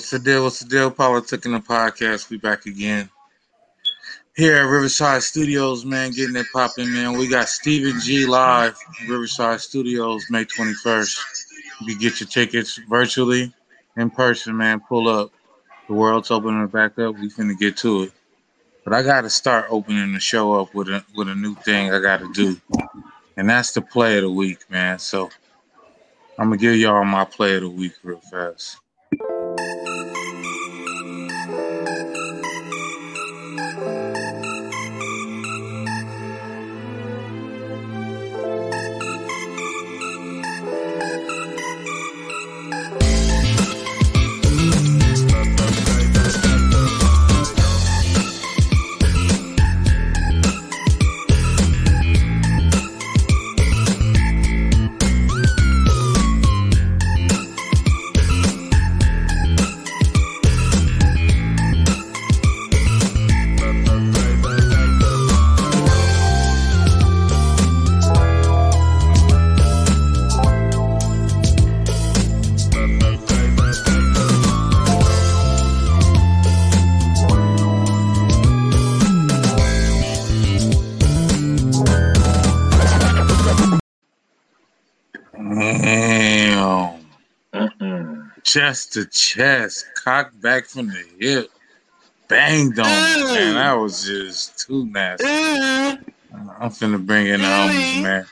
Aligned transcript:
What's 0.00 0.12
the 0.12 0.18
deal? 0.18 0.44
What's 0.44 0.60
the 0.60 0.64
deal? 0.64 0.90
Politic 0.90 1.44
in 1.44 1.52
the 1.52 1.58
podcast. 1.58 2.30
We 2.30 2.38
back 2.38 2.64
again. 2.64 3.10
Here 4.34 4.56
at 4.56 4.62
Riverside 4.62 5.22
Studios, 5.22 5.84
man, 5.84 6.12
getting 6.12 6.36
it 6.36 6.46
popping, 6.54 6.90
man. 6.90 7.18
We 7.18 7.28
got 7.28 7.50
Stephen 7.50 8.00
G 8.00 8.24
live, 8.24 8.78
Riverside 9.06 9.60
Studios, 9.60 10.24
May 10.30 10.46
21st. 10.46 11.18
You 11.82 11.86
can 11.88 11.98
get 11.98 12.18
your 12.18 12.30
tickets 12.30 12.80
virtually, 12.88 13.52
in 13.98 14.08
person, 14.08 14.56
man. 14.56 14.80
Pull 14.80 15.06
up. 15.06 15.32
The 15.86 15.92
world's 15.92 16.30
opening 16.30 16.66
back 16.68 16.98
up. 16.98 17.16
We 17.16 17.28
finna 17.28 17.58
get 17.58 17.76
to 17.76 18.04
it. 18.04 18.12
But 18.84 18.94
I 18.94 19.02
gotta 19.02 19.28
start 19.28 19.66
opening 19.68 20.14
the 20.14 20.20
show 20.20 20.58
up 20.58 20.74
with 20.74 20.88
a 20.88 21.04
with 21.14 21.28
a 21.28 21.34
new 21.34 21.54
thing 21.56 21.92
I 21.92 22.00
gotta 22.00 22.32
do. 22.32 22.58
And 23.36 23.50
that's 23.50 23.72
the 23.72 23.82
play 23.82 24.16
of 24.16 24.22
the 24.22 24.30
week, 24.30 24.60
man. 24.70 24.98
So 24.98 25.28
I'm 26.38 26.46
gonna 26.46 26.56
give 26.56 26.76
y'all 26.76 27.04
my 27.04 27.26
play 27.26 27.56
of 27.56 27.60
the 27.60 27.68
week 27.68 27.92
real 28.02 28.22
fast. 28.30 28.78
Damn. 29.60 29.99
Chest 88.50 88.94
to 88.94 89.06
chest, 89.06 89.86
cock 89.94 90.32
back 90.40 90.66
from 90.66 90.88
the 90.88 91.04
hip, 91.20 91.52
banged 92.26 92.80
on. 92.80 92.86
it, 92.88 93.24
Man, 93.32 93.54
that 93.54 93.74
was 93.74 94.04
just 94.04 94.58
too 94.58 94.86
nasty. 94.86 95.24
Mm-hmm. 95.24 96.50
I'm 96.58 96.70
finna 96.70 97.06
bring 97.06 97.28
in 97.28 97.42
the 97.42 97.46
mm-hmm. 97.46 97.78
homies, 97.78 98.02
man. 98.02 98.26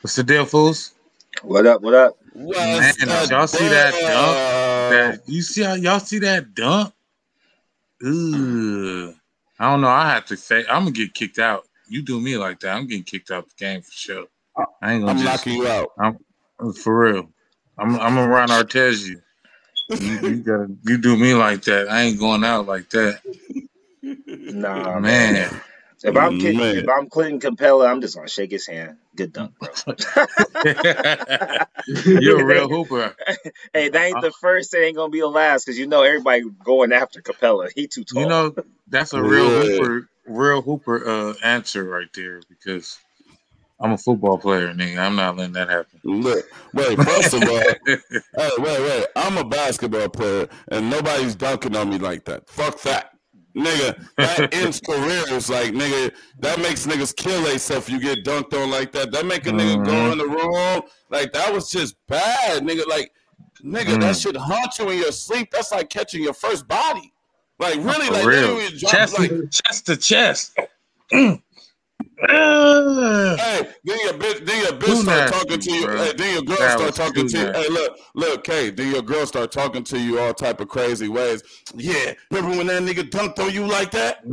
What's 0.00 0.16
the 0.16 0.24
deal, 0.24 0.44
fools? 0.44 0.94
What 1.42 1.66
up? 1.66 1.82
What 1.82 1.94
up? 1.94 2.16
Man, 2.34 2.92
did 2.98 3.30
y'all 3.30 3.46
see 3.46 3.68
that 3.68 3.92
dunk? 3.92 4.90
That 4.90 5.20
you 5.28 5.42
see 5.42 5.62
how 5.62 5.74
y'all 5.74 6.00
see 6.00 6.18
that 6.18 6.52
dunk? 6.56 6.92
Ugh. 8.04 9.14
I 9.60 9.70
don't 9.70 9.80
know. 9.82 9.86
I 9.86 10.14
have 10.14 10.26
to 10.26 10.36
say 10.36 10.64
I'm 10.68 10.82
gonna 10.82 10.90
get 10.90 11.14
kicked 11.14 11.38
out. 11.38 11.62
You 11.88 12.02
do 12.02 12.18
me 12.20 12.36
like 12.36 12.58
that, 12.58 12.74
I'm 12.74 12.88
getting 12.88 13.04
kicked 13.04 13.30
out 13.30 13.48
the 13.48 13.54
game 13.56 13.82
for 13.82 13.92
sure. 13.92 14.26
I 14.82 14.94
ain't 14.94 15.04
gonna 15.04 15.12
I'm 15.12 15.18
just, 15.24 15.46
knocking 15.46 15.62
you 15.62 15.68
out. 15.68 15.92
I'm 16.00 16.72
for 16.72 16.98
real. 16.98 17.30
I'm 17.78 18.00
I'm 18.00 18.16
gonna 18.16 18.26
Ron 18.26 18.48
Artest 18.48 19.06
you. 19.06 19.22
You, 19.96 20.20
you 20.24 20.36
gotta 20.42 20.68
you 20.84 20.98
do 20.98 21.16
me 21.16 21.34
like 21.34 21.62
that. 21.64 21.90
I 21.90 22.02
ain't 22.02 22.18
going 22.20 22.44
out 22.44 22.66
like 22.66 22.90
that. 22.90 23.22
Nah, 24.50 25.00
Man. 25.00 25.50
If 26.02 26.16
I'm 26.16 26.36
Ki- 26.36 26.54
Man. 26.54 26.74
if 26.74 26.88
I'm 26.88 27.08
Clinton 27.10 27.40
Capela, 27.56 27.88
I'm 27.90 28.00
just 28.00 28.16
gonna 28.16 28.28
shake 28.28 28.52
his 28.52 28.66
hand. 28.66 28.98
Good 29.16 29.32
dunk, 29.32 29.54
bro. 29.58 29.70
You're 32.16 32.40
a 32.40 32.44
real 32.44 32.68
hooper. 32.68 33.16
hey, 33.74 33.90
that 33.90 34.04
ain't 34.04 34.20
the 34.20 34.32
first. 34.32 34.74
It 34.74 34.78
ain't 34.84 34.96
gonna 34.96 35.10
be 35.10 35.20
the 35.20 35.28
last 35.28 35.66
because 35.66 35.78
you 35.78 35.86
know 35.88 36.02
everybody 36.04 36.44
going 36.64 36.92
after 36.92 37.22
Capela. 37.22 37.70
He 37.74 37.88
too 37.88 38.04
tall. 38.04 38.22
You 38.22 38.26
know, 38.26 38.56
that's 38.88 39.14
a 39.14 39.22
real 39.22 39.52
Yeah. 39.52 39.52
hooper 39.52 40.08
real 40.26 40.62
hooper 40.62 41.06
uh 41.08 41.34
answer 41.44 41.84
right 41.84 42.08
there 42.14 42.42
because 42.48 42.98
I'm 43.80 43.92
a 43.92 43.98
football 43.98 44.38
player, 44.38 44.72
nigga. 44.74 44.98
I'm 44.98 45.14
not 45.16 45.36
letting 45.36 45.52
that 45.54 45.68
happen. 45.68 46.00
Look, 46.02 46.44
wait. 46.74 46.96
First 46.98 47.34
of 47.34 47.42
all, 47.42 47.48
hey, 47.86 47.96
wait, 48.58 48.80
wait. 48.80 49.06
I'm 49.14 49.36
a 49.38 49.44
basketball 49.44 50.08
player, 50.08 50.48
and 50.72 50.90
nobody's 50.90 51.34
dunking 51.36 51.76
on 51.76 51.88
me 51.90 51.98
like 51.98 52.24
that. 52.24 52.48
Fuck 52.48 52.80
that, 52.82 53.12
nigga. 53.56 54.04
That 54.16 54.52
ends 54.54 54.80
careers. 54.80 55.48
Like, 55.48 55.72
nigga, 55.74 56.12
that 56.40 56.58
makes 56.58 56.86
niggas 56.86 57.14
kill 57.14 57.40
themselves. 57.42 57.88
You 57.88 58.00
get 58.00 58.24
dunked 58.24 58.52
on 58.60 58.68
like 58.70 58.90
that. 58.92 59.12
That 59.12 59.26
make 59.26 59.46
a 59.46 59.50
nigga 59.50 59.84
go 59.84 59.92
Mhm. 59.92 60.12
in 60.12 60.18
the 60.18 60.26
room. 60.26 60.82
Like, 61.10 61.32
that 61.34 61.52
was 61.52 61.70
just 61.70 61.94
bad, 62.08 62.62
nigga. 62.64 62.84
Like, 62.88 63.12
nigga, 63.64 63.94
Mm. 63.96 64.00
that 64.00 64.16
should 64.16 64.36
haunt 64.36 64.76
you 64.80 64.88
in 64.90 64.98
your 64.98 65.12
sleep. 65.12 65.50
That's 65.52 65.70
like 65.70 65.88
catching 65.88 66.22
your 66.24 66.34
first 66.34 66.66
body. 66.66 67.12
Like, 67.60 67.76
really, 67.76 68.06
For 68.06 68.12
like, 68.12 68.26
real. 68.26 68.56
nigga, 68.56 68.88
Chest, 68.88 69.18
like, 69.20 69.30
chest 69.52 69.86
to 69.86 69.96
chest. 69.96 70.56
Hey, 72.20 73.68
then 73.84 73.98
your 74.02 74.14
bitch, 74.14 74.44
then 74.44 74.62
your 74.62 74.72
bitch 74.72 75.02
start 75.02 75.32
talking 75.32 75.60
to 75.60 75.70
you. 75.70 75.86
bro. 75.86 75.96
Hey, 75.98 76.12
then 76.16 76.34
your 76.34 76.42
girl 76.42 76.56
That 76.56 76.78
start 76.78 76.94
talking 76.94 77.28
to 77.28 77.38
you. 77.38 77.46
Hey, 77.52 77.68
look, 77.68 77.98
look, 78.14 78.44
Kay, 78.44 78.70
then 78.70 78.92
your 78.92 79.02
girl 79.02 79.24
start 79.26 79.52
talking 79.52 79.84
to 79.84 79.98
you 79.98 80.18
all 80.18 80.34
type 80.34 80.60
of 80.60 80.68
crazy 80.68 81.08
ways. 81.08 81.42
Yeah, 81.74 82.14
remember 82.30 82.56
when 82.56 82.66
that 82.66 82.82
nigga 82.82 83.08
dunked 83.08 83.38
on 83.38 83.52
you 83.52 83.66
like 83.66 83.90
that? 83.92 84.24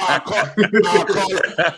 I'll 0.00 0.20
call, 0.20 0.44
I'll 0.86 1.04
call, 1.04 1.28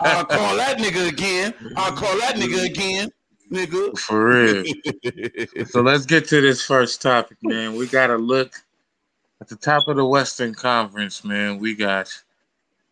I'll 0.01 0.25
call 0.25 0.57
that 0.57 0.77
nigga 0.79 1.09
again. 1.09 1.53
I'll 1.75 1.91
call 1.93 2.17
that 2.19 2.35
nigga 2.35 2.65
again, 2.65 3.09
nigga. 3.51 3.97
For 3.99 4.25
real. 4.25 5.65
So 5.67 5.81
let's 5.81 6.05
get 6.05 6.27
to 6.29 6.41
this 6.41 6.63
first 6.63 7.01
topic, 7.01 7.37
man. 7.43 7.75
We 7.75 7.87
got 7.87 8.07
to 8.07 8.17
look 8.17 8.53
at 9.41 9.47
the 9.47 9.55
top 9.55 9.87
of 9.87 9.97
the 9.97 10.05
Western 10.05 10.55
Conference, 10.55 11.23
man. 11.23 11.59
We 11.59 11.75
got 11.75 12.11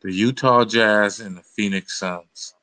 the 0.03 0.11
Utah 0.13 0.65
Jazz 0.65 1.19
and 1.19 1.37
the 1.37 1.41
Phoenix 1.41 1.97
Suns. 1.97 2.53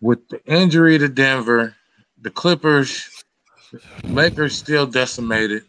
With 0.00 0.26
the 0.28 0.42
injury 0.46 0.98
to 0.98 1.08
Denver, 1.08 1.76
the 2.20 2.30
Clippers, 2.30 3.24
Lakers 4.04 4.56
still 4.56 4.86
decimated. 4.86 5.62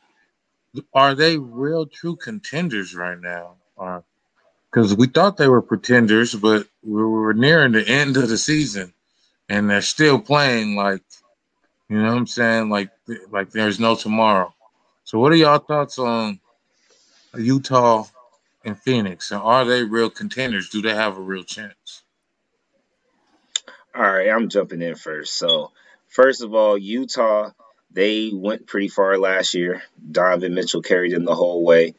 Are 0.94 1.16
they 1.16 1.38
real 1.38 1.86
true 1.86 2.16
contenders 2.16 2.96
right 2.96 3.20
now? 3.20 3.56
Or 3.76 4.06
because 4.72 4.96
we 4.96 5.08
thought 5.08 5.36
they 5.36 5.50
were 5.50 5.62
pretenders, 5.62 6.34
but 6.34 6.66
we 6.82 7.04
were 7.04 7.34
nearing 7.34 7.74
the 7.74 7.86
end 7.86 8.16
of 8.16 8.30
the 8.30 8.38
season, 8.38 8.94
and 9.50 9.70
they're 9.70 9.82
still 9.82 10.18
playing 10.18 10.76
like 10.76 11.02
you 11.90 12.02
know 12.02 12.08
what 12.08 12.18
I'm 12.20 12.28
saying? 12.28 12.70
Like 12.70 12.90
like 13.32 13.52
there's 13.52 13.82
no 13.82 13.96
tomorrow. 13.96 14.54
So 15.04 15.20
what 15.20 15.34
are 15.34 15.36
y'all 15.36 15.60
thoughts 15.60 16.00
on 16.00 16.40
Utah 17.38 18.06
and 18.64 18.80
Phoenix? 18.80 19.32
And 19.32 19.42
are 19.42 19.66
they 19.66 19.84
real 19.84 20.10
contenders? 20.10 20.70
Do 20.70 20.82
they 20.82 20.94
have 20.94 21.18
a 21.18 21.22
real 21.22 21.44
chance? 21.44 22.04
All 23.94 24.02
right, 24.02 24.30
I'm 24.30 24.50
jumping 24.50 24.82
in 24.82 24.96
first. 24.96 25.38
So, 25.38 25.72
first 26.08 26.42
of 26.42 26.54
all, 26.54 26.78
Utah, 26.78 27.52
they 27.92 28.32
went 28.34 28.68
pretty 28.68 28.88
far 28.88 29.18
last 29.18 29.54
year. 29.54 29.82
Donovan 30.12 30.54
Mitchell 30.54 30.82
carried 30.82 31.14
them 31.14 31.26
the 31.26 31.36
whole 31.36 31.64
way. 31.64 31.96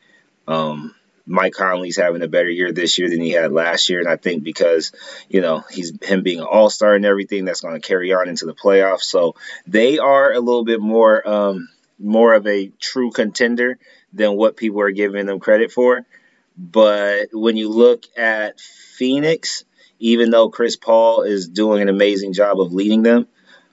Um, 0.49 0.95
Mike 1.27 1.53
Conley's 1.53 1.97
having 1.97 2.23
a 2.23 2.29
better 2.29 2.49
year 2.49 2.73
this 2.73 2.99
year 2.99 3.09
than 3.09 3.21
he 3.21 3.31
had 3.31 3.53
last 3.53 3.89
year, 3.91 4.01
and 4.01 4.09
I 4.09 4.17
think 4.17 4.43
because 4.43 4.93
you 5.29 5.41
know 5.41 5.63
he's 5.71 5.93
him 6.03 6.23
being 6.23 6.41
an 6.41 6.47
All 6.47 6.71
Star 6.71 6.95
and 6.95 7.05
everything, 7.05 7.45
that's 7.45 7.61
going 7.61 7.81
to 7.81 7.87
carry 7.87 8.13
on 8.13 8.29
into 8.29 8.47
the 8.47 8.55
playoffs. 8.55 9.03
So 9.03 9.37
they 9.67 9.99
are 9.99 10.33
a 10.33 10.41
little 10.41 10.65
bit 10.65 10.81
more 10.81 11.29
um, 11.29 11.69
more 11.99 12.35
of 12.35 12.47
a 12.47 12.73
true 12.81 13.11
contender 13.11 13.79
than 14.13 14.37
what 14.37 14.57
people 14.57 14.81
are 14.81 14.91
giving 14.91 15.27
them 15.27 15.41
credit 15.41 15.71
for. 15.71 16.05
But 16.57 17.29
when 17.33 17.57
you 17.57 17.71
look 17.71 18.05
at 18.17 18.61
Phoenix, 18.61 19.65
even 20.03 20.31
though 20.31 20.49
Chris 20.49 20.75
Paul 20.75 21.23
is 21.23 21.49
doing 21.49 21.81
an 21.81 21.89
amazing 21.89 22.33
job 22.33 22.61
of 22.61 22.73
leading 22.73 23.05
them. 23.05 23.29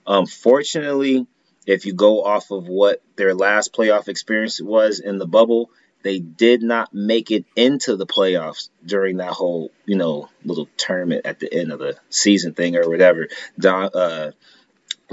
Unfortunately, 0.06 1.26
if 1.66 1.86
you 1.86 1.92
go 1.92 2.24
off 2.24 2.52
of 2.52 2.68
what 2.68 3.02
their 3.16 3.34
last 3.34 3.72
playoff 3.74 4.06
experience 4.06 4.62
was 4.62 5.00
in 5.00 5.18
the 5.18 5.26
bubble, 5.26 5.70
they 6.02 6.20
did 6.20 6.62
not 6.62 6.94
make 6.94 7.32
it 7.32 7.44
into 7.56 7.96
the 7.96 8.06
playoffs 8.06 8.70
during 8.86 9.16
that 9.16 9.32
whole, 9.32 9.72
you 9.86 9.96
know, 9.96 10.28
little 10.44 10.68
tournament 10.76 11.26
at 11.26 11.40
the 11.40 11.52
end 11.52 11.72
of 11.72 11.80
the 11.80 11.96
season 12.10 12.54
thing 12.54 12.76
or 12.76 12.88
whatever. 12.88 13.26
Don, 13.58 13.90
uh, 13.92 14.30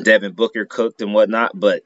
Devin 0.02 0.34
Booker 0.34 0.66
cooked 0.66 1.02
and 1.02 1.16
whatnot, 1.16 1.60
but 1.60 1.82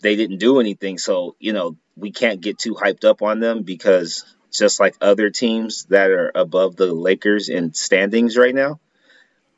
they 0.00 0.16
didn't 0.16 0.38
do 0.38 0.58
anything. 0.58 0.98
So, 0.98 1.36
you 1.38 1.52
know, 1.52 1.76
we 1.94 2.10
can't 2.10 2.40
get 2.40 2.58
too 2.58 2.74
hyped 2.74 3.04
up 3.04 3.22
on 3.22 3.38
them 3.38 3.62
because 3.62 4.24
just 4.58 4.80
like 4.80 4.96
other 5.00 5.30
teams 5.30 5.84
that 5.86 6.10
are 6.10 6.32
above 6.34 6.76
the 6.76 6.92
Lakers 6.92 7.48
in 7.48 7.74
standings 7.74 8.36
right 8.36 8.54
now, 8.54 8.80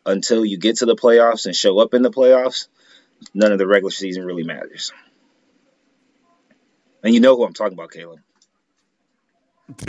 until 0.06 0.44
you 0.44 0.58
get 0.58 0.78
to 0.78 0.86
the 0.86 0.96
playoffs 0.96 1.46
and 1.46 1.54
show 1.54 1.78
up 1.78 1.94
in 1.94 2.02
the 2.02 2.10
playoffs, 2.10 2.68
none 3.34 3.52
of 3.52 3.58
the 3.58 3.66
regular 3.66 3.90
season 3.90 4.24
really 4.24 4.44
matters. 4.44 4.92
And 7.02 7.14
you 7.14 7.20
know 7.20 7.36
who 7.36 7.44
I'm 7.44 7.52
talking 7.52 7.74
about, 7.74 7.92
Caleb. 7.92 8.20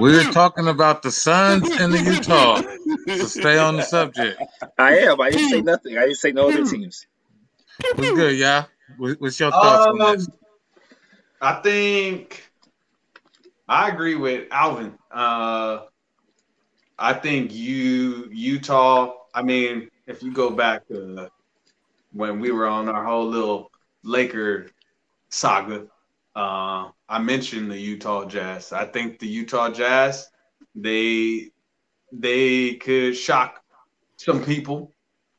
we 0.00 0.16
are 0.16 0.32
talking 0.32 0.68
about 0.68 1.02
the 1.02 1.10
Suns 1.10 1.68
and 1.68 1.92
the 1.92 2.00
Utah. 2.00 2.62
So 3.18 3.26
stay 3.26 3.58
on 3.58 3.76
the 3.76 3.82
subject. 3.82 4.40
I 4.78 4.98
am. 4.98 5.20
I 5.20 5.30
didn't 5.30 5.50
say 5.50 5.60
nothing. 5.62 5.98
I 5.98 6.02
didn't 6.02 6.16
say 6.16 6.32
no 6.32 6.48
other 6.48 6.64
teams. 6.64 7.06
What's 7.94 8.10
good, 8.10 8.38
yeah? 8.38 8.64
What's 8.96 9.40
your 9.40 9.50
thoughts 9.50 9.86
um, 9.88 10.00
on 10.00 10.16
this? 10.16 10.28
I 11.44 11.60
think 11.60 12.50
I 13.68 13.90
agree 13.90 14.14
with 14.14 14.48
Alvin. 14.50 14.98
Uh, 15.10 15.80
I 16.98 17.12
think 17.12 17.52
you 17.52 18.30
Utah. 18.32 19.12
I 19.34 19.42
mean, 19.42 19.90
if 20.06 20.22
you 20.22 20.32
go 20.32 20.48
back 20.48 20.88
to 20.88 21.28
when 22.14 22.40
we 22.40 22.50
were 22.50 22.66
on 22.66 22.88
our 22.88 23.04
whole 23.04 23.26
little 23.26 23.70
Laker 24.02 24.70
saga, 25.28 25.86
uh, 26.34 26.88
I 27.10 27.18
mentioned 27.18 27.70
the 27.70 27.78
Utah 27.78 28.24
Jazz. 28.24 28.72
I 28.72 28.86
think 28.86 29.18
the 29.18 29.28
Utah 29.28 29.68
Jazz 29.68 30.26
they 30.74 31.50
they 32.10 32.76
could 32.76 33.14
shock 33.14 33.62
some 34.16 34.42
people. 34.42 34.92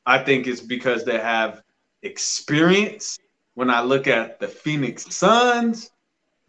I 0.06 0.20
think 0.20 0.46
it's 0.46 0.62
because 0.62 1.04
they 1.04 1.18
have 1.18 1.64
experience. 2.04 3.18
When 3.56 3.72
I 3.72 3.82
look 3.82 4.06
at 4.06 4.40
the 4.40 4.50
Phoenix 4.50 5.16
Suns, 5.16 5.90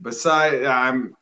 beside 0.00 0.64
I'm 0.64 1.16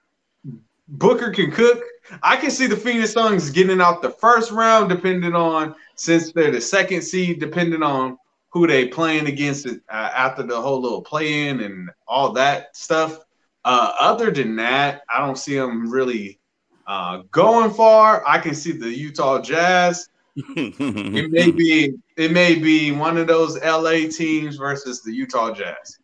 Booker 0.87 1.31
can 1.31 1.51
cook. 1.51 1.83
I 2.23 2.37
can 2.37 2.51
see 2.51 2.67
the 2.67 2.77
Phoenix 2.77 3.13
Suns 3.13 3.51
getting 3.51 3.81
out 3.81 4.03
the 4.03 4.11
first 4.11 4.51
round, 4.51 4.91
depending 4.91 5.35
on 5.35 5.75
since 5.97 6.33
they're 6.33 6.51
the 6.51 6.61
second 6.61 7.03
seed, 7.03 7.41
depending 7.41 7.83
on 7.83 8.19
who 8.51 8.67
they 8.67 8.87
playing 8.87 9.27
against 9.27 9.67
uh, 9.67 9.71
after 9.91 10.43
the 10.43 10.61
whole 10.61 10.81
little 10.81 11.03
play 11.03 11.49
in 11.49 11.61
and 11.61 11.91
all 12.07 12.33
that 12.33 12.77
stuff. 12.77 13.21
Uh, 13.65 13.93
other 13.99 14.31
than 14.31 14.57
that, 14.57 15.03
I 15.09 15.25
don't 15.25 15.39
see 15.39 15.57
them 15.57 15.91
really 15.91 16.39
uh, 16.87 17.23
going 17.31 17.73
far. 17.73 18.23
I 18.27 18.39
can 18.39 18.55
see 18.55 18.73
the 18.73 18.91
Utah 18.91 19.41
Jazz. 19.41 20.09
it 20.37 21.31
may 21.31 21.51
be 21.51 21.95
it 22.17 22.33
may 22.33 22.57
be 22.57 22.91
one 22.91 23.17
of 23.17 23.27
those 23.27 23.57
LA 23.63 24.09
teams 24.11 24.57
versus 24.57 25.03
the 25.03 25.13
Utah 25.13 25.53
Jazz. 25.53 25.99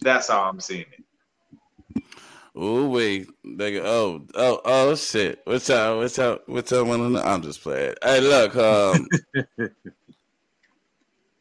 That's 0.00 0.28
how 0.28 0.42
I'm 0.42 0.60
seeing 0.60 0.86
it. 0.92 1.04
Oh 2.60 2.88
wait, 2.88 3.28
they 3.44 3.74
go. 3.74 3.82
Oh, 3.84 4.26
oh, 4.34 4.60
oh 4.64 4.94
shit! 4.96 5.40
What's 5.44 5.70
up? 5.70 5.98
What's 5.98 6.18
up? 6.18 6.48
What's 6.48 6.72
up? 6.72 6.88
I'm 6.88 7.42
just 7.42 7.62
playing. 7.62 7.94
Hey, 8.02 8.20
look, 8.20 8.56
um, 8.56 9.06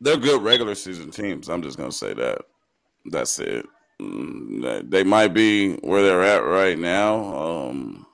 they're 0.02 0.18
good 0.18 0.44
regular 0.44 0.76
season 0.76 1.10
teams. 1.10 1.50
I'm 1.50 1.64
just 1.64 1.78
gonna 1.78 1.92
say 1.92 2.14
that. 2.14 2.42
That's 3.06 3.40
it. 3.40 3.66
Mm, 4.00 4.92
they 4.92 5.04
might 5.04 5.30
be 5.30 5.78
where 5.78 6.04
they're 6.04 6.24
at 6.24 6.44
right 6.44 6.78
now, 6.78 7.36
um, 7.36 8.06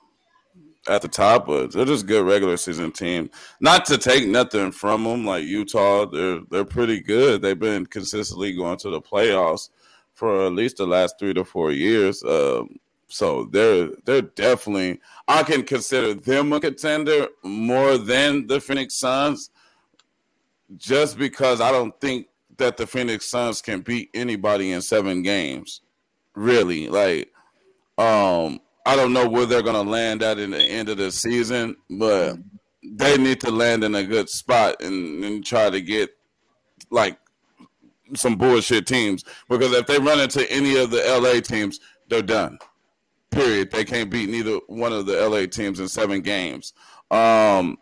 at 0.88 1.02
the 1.02 1.08
top, 1.08 1.46
but 1.46 1.72
they're 1.72 1.84
just 1.84 2.06
good 2.06 2.26
regular 2.26 2.56
season 2.56 2.90
team. 2.90 3.28
Not 3.60 3.84
to 3.86 3.98
take 3.98 4.26
nothing 4.26 4.72
from 4.72 5.04
them, 5.04 5.26
like 5.26 5.44
Utah, 5.44 6.06
they're 6.06 6.40
they're 6.50 6.64
pretty 6.64 7.00
good. 7.00 7.42
They've 7.42 7.58
been 7.58 7.84
consistently 7.84 8.54
going 8.54 8.78
to 8.78 8.88
the 8.88 9.02
playoffs 9.02 9.68
for 10.14 10.46
at 10.46 10.52
least 10.52 10.78
the 10.78 10.86
last 10.86 11.16
three 11.18 11.34
to 11.34 11.44
four 11.44 11.72
years. 11.72 12.22
Um, 12.24 12.78
so 13.08 13.44
they're 13.52 13.90
they're 14.04 14.22
definitely 14.22 15.00
I 15.28 15.42
can 15.42 15.62
consider 15.62 16.14
them 16.14 16.52
a 16.52 16.60
contender 16.60 17.28
more 17.42 17.98
than 17.98 18.46
the 18.46 18.60
Phoenix 18.60 18.94
Suns, 18.94 19.50
just 20.76 21.18
because 21.18 21.60
I 21.60 21.70
don't 21.70 21.98
think 22.00 22.28
that 22.56 22.76
the 22.76 22.86
Phoenix 22.86 23.26
Suns 23.26 23.60
can 23.60 23.80
beat 23.80 24.10
anybody 24.14 24.72
in 24.72 24.80
seven 24.82 25.22
games. 25.22 25.82
Really, 26.34 26.88
like, 26.88 27.32
um, 27.98 28.60
I 28.86 28.96
don't 28.96 29.12
know 29.12 29.28
where 29.28 29.46
they're 29.46 29.62
gonna 29.62 29.88
land 29.88 30.22
at 30.22 30.38
in 30.38 30.50
the 30.50 30.62
end 30.62 30.88
of 30.88 30.96
the 30.96 31.12
season, 31.12 31.76
but 31.90 32.36
they 32.82 33.16
need 33.16 33.40
to 33.40 33.50
land 33.50 33.84
in 33.84 33.94
a 33.94 34.04
good 34.04 34.28
spot 34.28 34.82
and, 34.82 35.24
and 35.24 35.44
try 35.44 35.70
to 35.70 35.80
get 35.80 36.10
like 36.90 37.18
some 38.14 38.36
bullshit 38.36 38.86
teams 38.86 39.24
because 39.48 39.72
if 39.72 39.86
they 39.86 39.98
run 39.98 40.20
into 40.20 40.50
any 40.50 40.76
of 40.76 40.90
the 40.90 41.02
LA 41.06 41.40
teams, 41.40 41.80
they're 42.08 42.22
done. 42.22 42.58
Period. 43.30 43.70
They 43.70 43.84
can't 43.84 44.10
beat 44.10 44.28
neither 44.28 44.58
one 44.68 44.92
of 44.92 45.06
the 45.06 45.28
LA 45.28 45.46
teams 45.46 45.80
in 45.80 45.88
seven 45.88 46.20
games. 46.20 46.72
Um, 47.10 47.78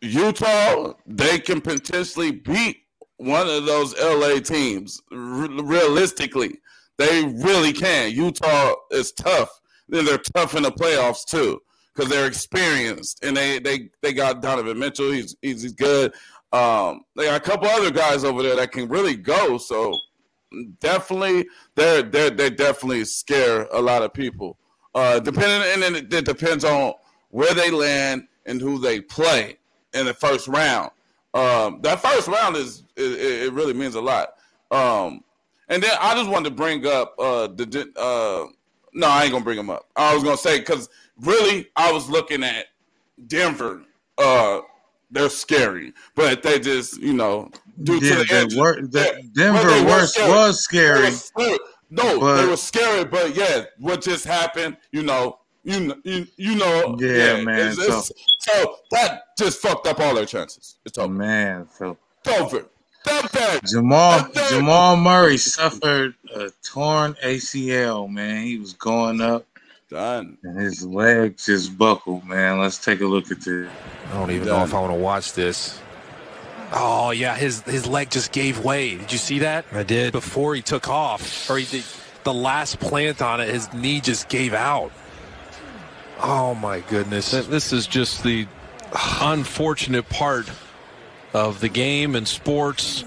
Utah, 0.00 0.94
they 1.06 1.38
can 1.38 1.60
potentially 1.60 2.32
beat 2.32 2.78
one 3.16 3.48
of 3.48 3.64
those 3.64 3.94
LA 4.00 4.40
teams. 4.40 5.00
Realistically, 5.10 6.58
they 6.98 7.24
really 7.24 7.72
can. 7.72 8.12
Utah 8.12 8.74
is 8.90 9.12
tough. 9.12 9.60
Then 9.88 10.04
they're 10.04 10.18
tough 10.18 10.54
in 10.54 10.62
the 10.62 10.72
playoffs 10.72 11.24
too 11.24 11.60
because 11.94 12.10
they're 12.10 12.26
experienced 12.26 13.24
and 13.24 13.36
they 13.36 13.58
they 13.58 13.90
they 14.02 14.12
got 14.12 14.42
Donovan 14.42 14.78
Mitchell. 14.78 15.10
He's 15.10 15.36
he's 15.42 15.72
good. 15.72 16.12
Um, 16.54 17.04
they 17.16 17.24
got 17.24 17.40
a 17.40 17.44
couple 17.44 17.66
other 17.66 17.90
guys 17.90 18.22
over 18.22 18.40
there 18.40 18.54
that 18.54 18.70
can 18.70 18.88
really 18.88 19.16
go. 19.16 19.58
So 19.58 19.98
definitely, 20.78 21.46
they're 21.74 22.02
they 22.02 22.30
they 22.30 22.48
definitely 22.48 23.04
scare 23.04 23.66
a 23.72 23.80
lot 23.80 24.04
of 24.04 24.14
people. 24.14 24.56
Uh, 24.94 25.18
depending 25.18 25.84
and 25.84 25.96
it, 25.96 26.14
it 26.14 26.24
depends 26.24 26.64
on 26.64 26.94
where 27.30 27.52
they 27.54 27.72
land 27.72 28.28
and 28.46 28.60
who 28.60 28.78
they 28.78 29.00
play 29.00 29.58
in 29.94 30.06
the 30.06 30.14
first 30.14 30.46
round. 30.46 30.90
Um, 31.34 31.80
that 31.82 32.00
first 32.00 32.28
round 32.28 32.54
is 32.54 32.84
it, 32.96 33.46
it, 33.46 33.52
really 33.52 33.72
means 33.72 33.96
a 33.96 34.00
lot. 34.00 34.34
Um, 34.70 35.24
and 35.68 35.82
then 35.82 35.90
I 36.00 36.14
just 36.14 36.30
wanted 36.30 36.50
to 36.50 36.54
bring 36.54 36.86
up 36.86 37.16
uh, 37.18 37.48
the 37.48 37.90
uh, 37.96 38.46
no, 38.92 39.08
I 39.08 39.24
ain't 39.24 39.32
gonna 39.32 39.42
bring 39.42 39.56
them 39.56 39.70
up. 39.70 39.88
I 39.96 40.14
was 40.14 40.22
gonna 40.22 40.36
say 40.36 40.60
because 40.60 40.88
really 41.20 41.66
I 41.74 41.90
was 41.90 42.08
looking 42.08 42.44
at 42.44 42.66
Denver 43.26 43.82
uh, 44.18 44.60
they're 45.10 45.30
scary, 45.30 45.92
but 46.14 46.42
they 46.42 46.58
just 46.58 47.00
you 47.00 47.12
know 47.12 47.50
due 47.82 47.98
yeah, 48.02 48.16
to 48.16 48.24
the 48.24 48.40
injury, 48.40 48.60
were, 48.60 48.80
Denver 49.34 49.66
well, 49.66 49.86
worst 49.86 50.18
was 50.18 50.62
scary. 50.62 51.10
Were 51.36 51.58
no, 51.90 52.18
but, 52.18 52.40
they 52.40 52.46
were 52.46 52.56
scary, 52.56 53.04
but 53.04 53.34
yeah, 53.36 53.64
what 53.78 54.02
just 54.02 54.24
happened? 54.24 54.76
You 54.92 55.02
know, 55.02 55.38
you 55.62 55.94
you, 56.04 56.26
you 56.36 56.56
know, 56.56 56.96
yeah, 56.98 57.36
yeah 57.36 57.44
man. 57.44 57.68
It's, 57.68 57.78
it's, 57.78 58.08
so, 58.08 58.14
so, 58.40 58.76
that 58.90 59.36
just 59.38 59.60
fucked 59.60 59.86
up 59.86 60.00
all 60.00 60.14
their 60.14 60.26
chances. 60.26 60.76
It's 60.84 60.98
over, 60.98 61.12
man. 61.12 61.68
So 61.72 61.96
it's 62.24 62.40
over. 62.40 62.66
Jamal 63.66 64.28
Jamal 64.48 64.96
Murray 64.96 65.36
suffered 65.36 66.14
a 66.34 66.50
torn 66.62 67.14
ACL. 67.22 68.10
Man, 68.10 68.44
he 68.44 68.58
was 68.58 68.72
going 68.72 69.20
up 69.20 69.46
Done. 69.90 70.38
And 70.42 70.58
his 70.58 70.84
legs 70.84 71.46
just 71.46 71.76
buckled, 71.76 72.26
man. 72.26 72.58
Let's 72.58 72.78
take 72.78 73.00
a 73.00 73.06
look 73.06 73.30
at 73.30 73.40
this. 73.42 73.70
I 74.10 74.12
don't 74.14 74.30
even 74.30 74.46
Done. 74.46 74.58
know 74.58 74.64
if 74.64 74.74
I 74.74 74.80
want 74.80 74.92
to 74.92 74.98
watch 74.98 75.32
this. 75.32 75.80
Oh 76.72 77.10
yeah, 77.10 77.36
his 77.36 77.62
his 77.62 77.86
leg 77.86 78.10
just 78.10 78.32
gave 78.32 78.64
way. 78.64 78.96
Did 78.96 79.12
you 79.12 79.18
see 79.18 79.40
that? 79.40 79.64
I 79.72 79.82
did. 79.82 80.12
Before 80.12 80.54
he 80.54 80.62
took 80.62 80.88
off, 80.88 81.48
or 81.48 81.58
he 81.58 81.64
did, 81.66 81.84
the 82.24 82.34
last 82.34 82.80
plant 82.80 83.22
on 83.22 83.40
it, 83.40 83.48
his 83.48 83.72
knee 83.72 84.00
just 84.00 84.28
gave 84.28 84.54
out. 84.54 84.90
Oh 86.20 86.54
my 86.54 86.80
goodness! 86.80 87.30
This 87.30 87.72
is 87.72 87.86
just 87.86 88.24
the 88.24 88.46
unfortunate 89.20 90.08
part 90.08 90.50
of 91.32 91.60
the 91.60 91.68
game 91.68 92.16
and 92.16 92.26
sports. 92.26 93.04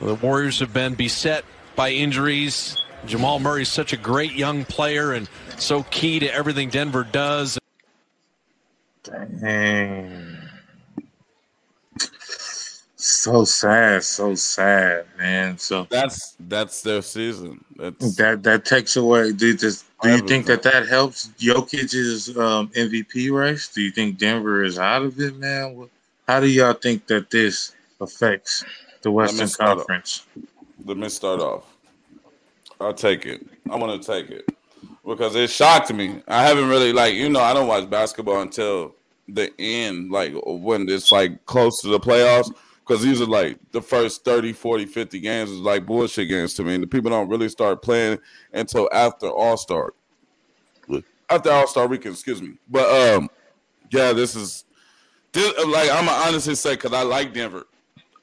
The 0.00 0.14
Warriors 0.16 0.58
have 0.60 0.72
been 0.72 0.94
beset 0.94 1.44
by 1.76 1.90
injuries. 1.90 2.76
Jamal 3.06 3.38
Murray 3.38 3.62
is 3.62 3.68
such 3.68 3.92
a 3.92 3.96
great 3.96 4.32
young 4.32 4.64
player 4.64 5.12
and 5.12 5.28
so 5.58 5.82
key 5.84 6.18
to 6.20 6.34
everything 6.34 6.70
Denver 6.70 7.04
does. 7.04 7.58
Dang. 9.02 10.38
So 12.96 13.44
sad, 13.44 14.04
so 14.04 14.36
sad, 14.36 15.06
man. 15.18 15.58
So 15.58 15.88
that's 15.90 16.36
that's 16.38 16.82
their 16.82 17.02
season. 17.02 17.64
That's 17.76 18.14
that 18.16 18.44
that 18.44 18.64
takes 18.64 18.94
away. 18.94 19.32
Do, 19.32 19.54
this, 19.54 19.84
do 20.02 20.10
you 20.10 20.18
think 20.20 20.46
that 20.46 20.62
that 20.62 20.86
helps 20.86 21.28
Jokic's 21.38 22.36
um, 22.36 22.68
MVP 22.68 23.32
race? 23.32 23.68
Do 23.68 23.82
you 23.82 23.90
think 23.90 24.18
Denver 24.18 24.62
is 24.62 24.78
out 24.78 25.02
of 25.02 25.18
it, 25.18 25.36
man? 25.36 25.88
How 26.28 26.38
do 26.38 26.46
y'all 26.46 26.74
think 26.74 27.08
that 27.08 27.28
this 27.30 27.74
affects 28.00 28.64
the 29.02 29.10
Western 29.10 29.48
Conference? 29.48 30.24
Let 30.84 30.96
me 30.96 31.08
start 31.08 31.40
off. 31.40 31.64
I'll 32.80 32.94
take 32.94 33.26
it. 33.26 33.44
I'm 33.68 33.80
gonna 33.80 33.98
take 33.98 34.30
it 34.30 34.48
because 35.06 35.34
it 35.34 35.50
shocked 35.50 35.92
me. 35.92 36.22
I 36.28 36.42
haven't 36.46 36.68
really 36.68 36.92
like 36.92 37.14
you 37.14 37.28
know 37.28 37.40
I 37.40 37.54
don't 37.54 37.68
watch 37.68 37.88
basketball 37.88 38.40
until 38.40 38.94
the 39.28 39.52
end, 39.58 40.10
like 40.10 40.32
when 40.44 40.88
it's 40.88 41.12
like 41.12 41.44
close 41.46 41.80
to 41.82 41.88
the 41.88 42.00
playoffs. 42.00 42.50
Because 42.80 43.02
these 43.02 43.20
are 43.20 43.26
like 43.26 43.58
the 43.70 43.80
first 43.80 44.24
30, 44.24 44.52
40, 44.52 44.86
50 44.86 45.20
games 45.20 45.50
is 45.50 45.58
like 45.58 45.86
bullshit 45.86 46.28
games 46.28 46.54
to 46.54 46.64
me. 46.64 46.74
And 46.74 46.82
the 46.82 46.88
people 46.88 47.10
don't 47.10 47.28
really 47.28 47.48
start 47.48 47.80
playing 47.80 48.18
until 48.52 48.88
after 48.92 49.28
All 49.28 49.56
Star. 49.56 49.94
After 51.30 51.50
All 51.50 51.68
Star 51.68 51.86
weekend, 51.86 52.14
excuse 52.14 52.42
me. 52.42 52.54
But 52.68 52.90
um, 52.90 53.30
yeah, 53.90 54.12
this 54.12 54.34
is 54.34 54.64
this, 55.32 55.52
like 55.66 55.90
I'm 55.90 56.06
gonna 56.06 56.26
honestly 56.26 56.54
say 56.54 56.74
because 56.74 56.92
I 56.92 57.02
like 57.02 57.32
Denver. 57.32 57.64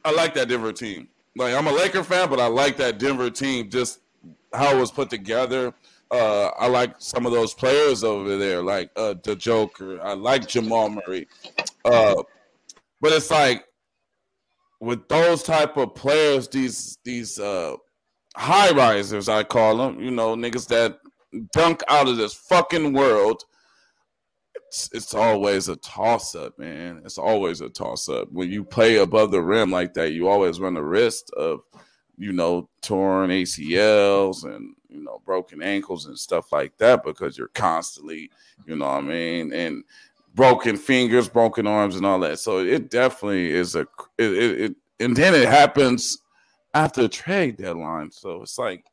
I 0.04 0.12
like 0.12 0.34
that 0.36 0.50
Denver 0.50 0.74
team. 0.74 1.08
Like 1.36 1.56
I'm 1.56 1.68
a 1.68 1.72
Laker 1.72 2.04
fan, 2.04 2.30
but 2.30 2.40
I 2.40 2.48
like 2.48 2.78
that 2.78 3.00
Denver 3.00 3.30
team 3.30 3.70
just 3.70 4.02
how 4.54 4.76
it 4.76 4.80
was 4.80 4.92
put 4.92 5.10
together. 5.10 5.74
Uh, 6.12 6.48
I 6.58 6.68
like 6.68 6.96
some 6.98 7.26
of 7.26 7.32
those 7.32 7.54
players 7.54 8.04
over 8.04 8.36
there, 8.38 8.64
like 8.64 8.90
uh, 8.96 9.16
the 9.24 9.36
Joker. 9.36 10.02
I 10.02 10.14
like 10.14 10.48
Jamal 10.48 10.90
Murray, 10.90 11.28
uh, 11.86 12.24
but 13.00 13.14
it's 13.14 13.30
like 13.30 13.66
with 14.80 15.08
those 15.08 15.44
type 15.44 15.78
of 15.78 15.94
players, 15.94 16.48
these 16.48 16.98
these 17.04 17.38
uh, 17.38 17.76
high 18.36 18.72
risers, 18.72 19.30
I 19.30 19.44
call 19.44 19.78
them. 19.78 20.00
You 20.00 20.12
know, 20.12 20.36
niggas 20.36 20.68
that 20.70 21.00
dunk 21.54 21.82
out 21.88 22.08
of 22.08 22.18
this 22.18 22.34
fucking 22.34 22.94
world. 22.94 23.44
It's, 24.68 24.90
it's 24.94 25.14
always 25.14 25.68
a 25.68 25.76
toss 25.78 26.36
up, 26.36 26.58
man. 26.58 27.02
It's 27.04 27.18
always 27.18 27.62
a 27.62 27.70
toss 27.70 28.08
up. 28.08 28.32
When 28.32 28.50
you 28.50 28.64
play 28.64 28.98
above 28.98 29.32
the 29.32 29.42
rim 29.42 29.72
like 29.72 29.94
that, 29.96 30.12
you 30.12 30.28
always 30.28 30.60
run 30.60 30.76
the 30.76 30.84
risk 30.84 31.26
of, 31.36 31.62
you 32.18 32.34
know, 32.34 32.70
torn 32.82 33.32
ACLs 33.32 34.44
and 34.44 34.76
you 34.90 35.04
know, 35.04 35.22
broken 35.26 35.62
ankles 35.62 36.06
and 36.06 36.18
stuff 36.18 36.52
like 36.52 36.78
that 36.78 37.04
because 37.04 37.38
you're 37.38 37.48
constantly, 37.50 38.32
you 38.66 38.76
know 38.76 38.86
what 38.86 38.98
I 38.98 39.02
mean, 39.02 39.54
and 39.54 39.84
broken 40.36 40.78
fingers, 40.78 41.30
broken 41.30 41.68
arms, 41.68 41.96
and 41.96 42.06
all 42.06 42.20
that. 42.20 42.40
So 42.40 42.60
it 42.60 42.90
definitely 42.90 43.52
is 43.52 43.76
a 43.76 43.82
it, 44.18 44.34
it, 44.34 44.62
it 44.62 44.76
and 45.00 45.16
then 45.16 45.34
it 45.34 45.48
happens 45.48 46.20
after 46.74 47.02
the 47.04 47.10
trade 47.10 47.58
deadline. 47.58 48.12
So 48.12 48.42
it's 48.42 48.58
like 48.58 48.84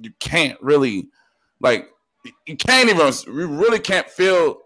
you 0.00 0.12
can't 0.18 0.60
really 0.60 1.08
like 1.60 1.88
you 2.46 2.56
can't 2.56 2.88
even 2.88 3.12
you 3.26 3.46
really 3.46 3.78
can't 3.78 4.08
feel 4.08 4.58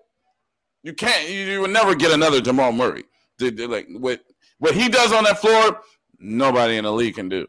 you 0.82 0.92
can't 0.92 1.28
you, 1.28 1.40
you 1.40 1.60
will 1.60 1.68
never 1.68 1.94
get 1.94 2.12
another 2.12 2.40
Jamal 2.40 2.72
Murray. 2.72 3.04
Like 3.40 3.88
what 3.90 4.20
what 4.58 4.74
he 4.74 4.88
does 4.88 5.12
on 5.12 5.24
that 5.24 5.38
floor, 5.38 5.80
nobody 6.18 6.76
in 6.76 6.84
the 6.84 6.92
league 6.92 7.16
can 7.16 7.28
do. 7.28 7.46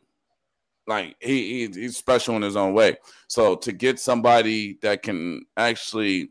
Like 0.88 1.15
he, 1.20 1.67
he 1.67 1.82
he's 1.82 1.98
special 1.98 2.36
in 2.38 2.41
his 2.41 2.56
own 2.56 2.74
way. 2.74 2.98
So 3.27 3.56
to 3.58 3.72
get 3.72 4.00
somebody 4.00 4.79
that 4.82 5.03
can 5.03 5.46
actually 5.58 6.29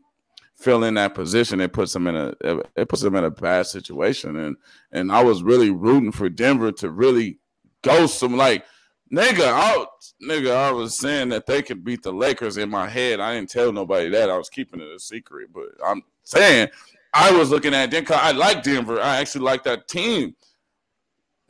fill 0.55 0.83
in 0.83 0.95
that 0.95 1.13
position, 1.13 1.61
it 1.61 1.73
puts 1.73 1.95
him 1.95 2.07
in 2.07 2.15
a 2.15 2.33
it 2.75 2.89
puts 2.89 3.03
him 3.03 3.15
in 3.15 3.23
a 3.23 3.31
bad 3.31 3.67
situation. 3.67 4.37
And 4.37 4.57
and 4.91 5.11
I 5.11 5.23
was 5.23 5.43
really 5.43 5.69
rooting 5.69 6.11
for 6.11 6.27
Denver 6.27 6.71
to 6.73 6.89
really 6.89 7.37
go 7.83 8.07
some 8.07 8.35
like 8.35 8.65
nigga. 9.13 9.47
I 9.47 9.85
nigga, 10.23 10.55
I 10.55 10.71
was 10.71 10.97
saying 10.97 11.29
that 11.29 11.45
they 11.45 11.61
could 11.61 11.83
beat 11.83 12.01
the 12.01 12.11
Lakers 12.11 12.57
in 12.57 12.69
my 12.69 12.89
head. 12.89 13.19
I 13.19 13.35
didn't 13.35 13.51
tell 13.51 13.71
nobody 13.71 14.09
that. 14.09 14.31
I 14.31 14.37
was 14.37 14.49
keeping 14.49 14.81
it 14.81 14.87
a 14.87 14.99
secret, 14.99 15.49
but 15.53 15.65
I'm 15.85 16.01
saying 16.23 16.69
I 17.13 17.31
was 17.31 17.51
looking 17.51 17.75
at 17.75 17.91
Denver. 17.91 18.15
I 18.15 18.31
like 18.31 18.63
Denver. 18.63 18.99
I 18.99 19.17
actually 19.17 19.45
like 19.45 19.63
that 19.63 19.87
team. 19.87 20.35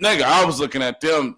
Nigga, 0.03 0.23
I 0.23 0.45
was 0.45 0.59
looking 0.59 0.83
at 0.83 0.99
them 1.01 1.37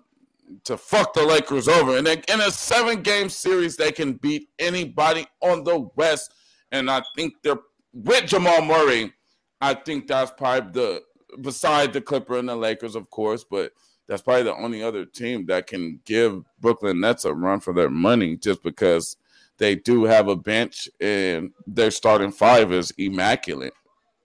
to 0.66 0.78
fuck 0.78 1.14
the 1.14 1.24
Lakers 1.26 1.68
over. 1.68 1.98
And 1.98 2.06
they, 2.06 2.22
in 2.28 2.42
a 2.42 2.52
seven 2.52 3.02
game 3.02 3.30
series, 3.30 3.76
they 3.76 3.92
can 3.92 4.14
beat 4.14 4.50
anybody 4.60 5.28
on 5.42 5.64
the 5.64 5.90
West. 5.96 6.34
And 6.72 6.90
I 6.90 7.02
think 7.16 7.34
they're 7.44 7.60
with 7.94 8.28
Jamal 8.28 8.64
Murray. 8.64 9.14
I 9.62 9.74
think 9.74 10.08
that's 10.08 10.32
probably 10.32 10.72
the 10.72 11.02
beside 11.42 11.94
the 11.94 12.02
Clipper 12.02 12.38
and 12.38 12.50
the 12.50 12.56
Lakers, 12.56 12.96
of 12.96 13.10
course, 13.10 13.44
but 13.44 13.72
that's 14.08 14.22
probably 14.22 14.44
the 14.44 14.56
only 14.56 14.82
other 14.82 15.06
team 15.06 15.46
that 15.48 15.68
can 15.68 16.00
give 16.06 16.44
Brooklyn 16.60 17.00
Nets 17.00 17.26
a 17.26 17.34
run 17.34 17.60
for 17.60 17.74
their 17.74 17.90
money 17.90 18.36
just 18.36 18.64
because 18.64 19.18
they 19.58 19.76
do 19.76 20.06
have 20.06 20.28
a 20.28 20.36
bench 20.36 20.90
and 21.00 21.52
their 21.68 21.92
starting 21.92 22.32
five 22.32 22.72
is 22.72 22.92
immaculate. 22.98 23.74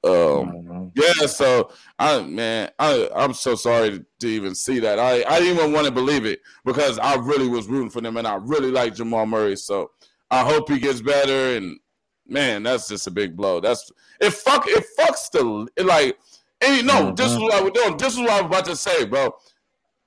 Um, 0.04 0.92
yeah, 0.94 1.26
so 1.26 1.70
I 1.99 2.23
man, 2.23 2.70
I 2.78 3.08
I'm 3.14 3.34
so 3.34 3.54
sorry 3.54 4.04
to 4.20 4.26
even 4.26 4.54
see 4.54 4.78
that. 4.80 4.99
I 4.99 5.25
I 5.25 5.38
didn't 5.40 5.58
even 5.58 5.73
want 5.73 5.87
to 5.87 5.92
believe 5.92 6.26
it 6.26 6.40
because 6.64 6.99
I 6.99 7.14
really 7.16 7.49
was 7.49 7.66
rooting 7.66 7.90
for 7.90 8.00
them 8.00 8.16
and 8.16 8.26
I 8.26 8.34
really 8.34 8.70
like 8.70 8.94
Jamal 8.94 9.26
Murray. 9.26 9.56
So 9.56 9.90
I 10.30 10.44
hope 10.44 10.68
he 10.68 10.78
gets 10.78 11.00
better. 11.00 11.56
And 11.56 11.78
man, 12.26 12.62
that's 12.62 12.88
just 12.88 13.06
a 13.06 13.11
big 13.11 13.37
blow. 13.37 13.61
That's 13.61 13.90
it. 14.20 14.32
Fuck 14.32 14.64
it. 14.66 14.84
Fucks 14.99 15.30
the 15.30 15.68
it 15.76 15.87
like. 15.87 16.18
And 16.61 16.76
you 16.76 16.82
know, 16.82 17.06
mm-hmm. 17.06 17.14
this 17.14 17.32
is 17.32 17.38
what 17.38 17.64
we're 17.64 17.70
doing. 17.70 17.96
This 17.96 18.14
is 18.14 18.20
what 18.20 18.30
I 18.30 18.42
was 18.42 18.46
about 18.46 18.64
to 18.66 18.76
say, 18.76 19.04
bro. 19.04 19.34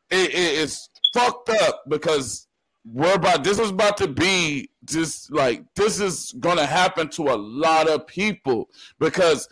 It, 0.10 0.30
it, 0.30 0.60
it's 0.60 0.90
fucked 1.14 1.50
up 1.50 1.84
because 1.90 2.48
we're 2.86 3.16
about. 3.16 3.44
This 3.44 3.60
is 3.60 3.70
about 3.70 3.98
to 3.98 4.08
be 4.08 4.70
just 4.86 5.32
like 5.32 5.64
this 5.76 6.00
is 6.00 6.34
gonna 6.40 6.66
happen 6.66 7.10
to 7.10 7.24
a 7.24 7.36
lot 7.36 7.90
of 7.90 8.08
people 8.08 8.70
because 9.00 9.48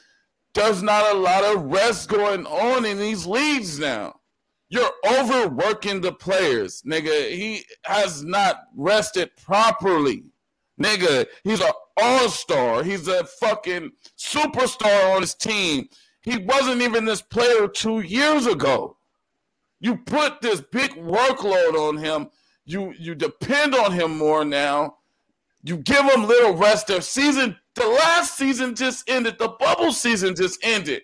there's 0.56 0.82
not 0.82 1.14
a 1.14 1.20
lot 1.20 1.44
of 1.44 1.66
rest 1.66 2.10
going 2.10 2.46
on 2.48 2.86
in 2.86 2.98
these 2.98 3.26
leagues 3.26 3.78
now. 3.78 4.16
You're 4.70 4.92
overworking 5.08 6.02
the 6.02 6.12
players, 6.12 6.82
nigga. 6.82 7.30
He 7.30 7.64
has 7.84 8.24
not 8.24 8.64
rested 8.76 9.30
properly. 9.38 10.24
Nigga, 10.82 11.28
he's 11.44 11.62
an 11.62 11.72
all-star. 11.98 12.84
He's 12.84 13.08
a 13.08 13.26
fucking 13.26 13.92
superstar 14.18 15.16
on 15.16 15.22
his 15.22 15.36
team. 15.36 15.88
He 16.22 16.38
wasn't 16.38 16.82
even 16.82 17.06
this 17.06 17.22
player 17.22 17.68
two 17.68 18.00
years 18.00 18.48
ago. 18.48 18.98
You 19.80 19.98
put 19.98 20.42
this 20.42 20.62
big 20.62 20.92
workload 20.96 21.76
on 21.76 21.98
him. 21.98 22.30
You 22.66 22.94
you 22.98 23.14
depend 23.14 23.76
on 23.76 23.92
him 23.92 24.18
more 24.18 24.44
now. 24.44 24.98
You 25.64 25.78
give 25.78 26.04
him 26.06 26.26
little 26.26 26.56
rest. 26.56 26.88
Their 26.88 27.02
season 27.02 27.58
the 27.76 27.88
last 27.88 28.38
season 28.38 28.76
just 28.76 29.10
ended. 29.10 29.38
The 29.38 29.50
bubble 29.50 29.92
season 29.92 30.36
just 30.36 30.60
ended. 30.64 31.04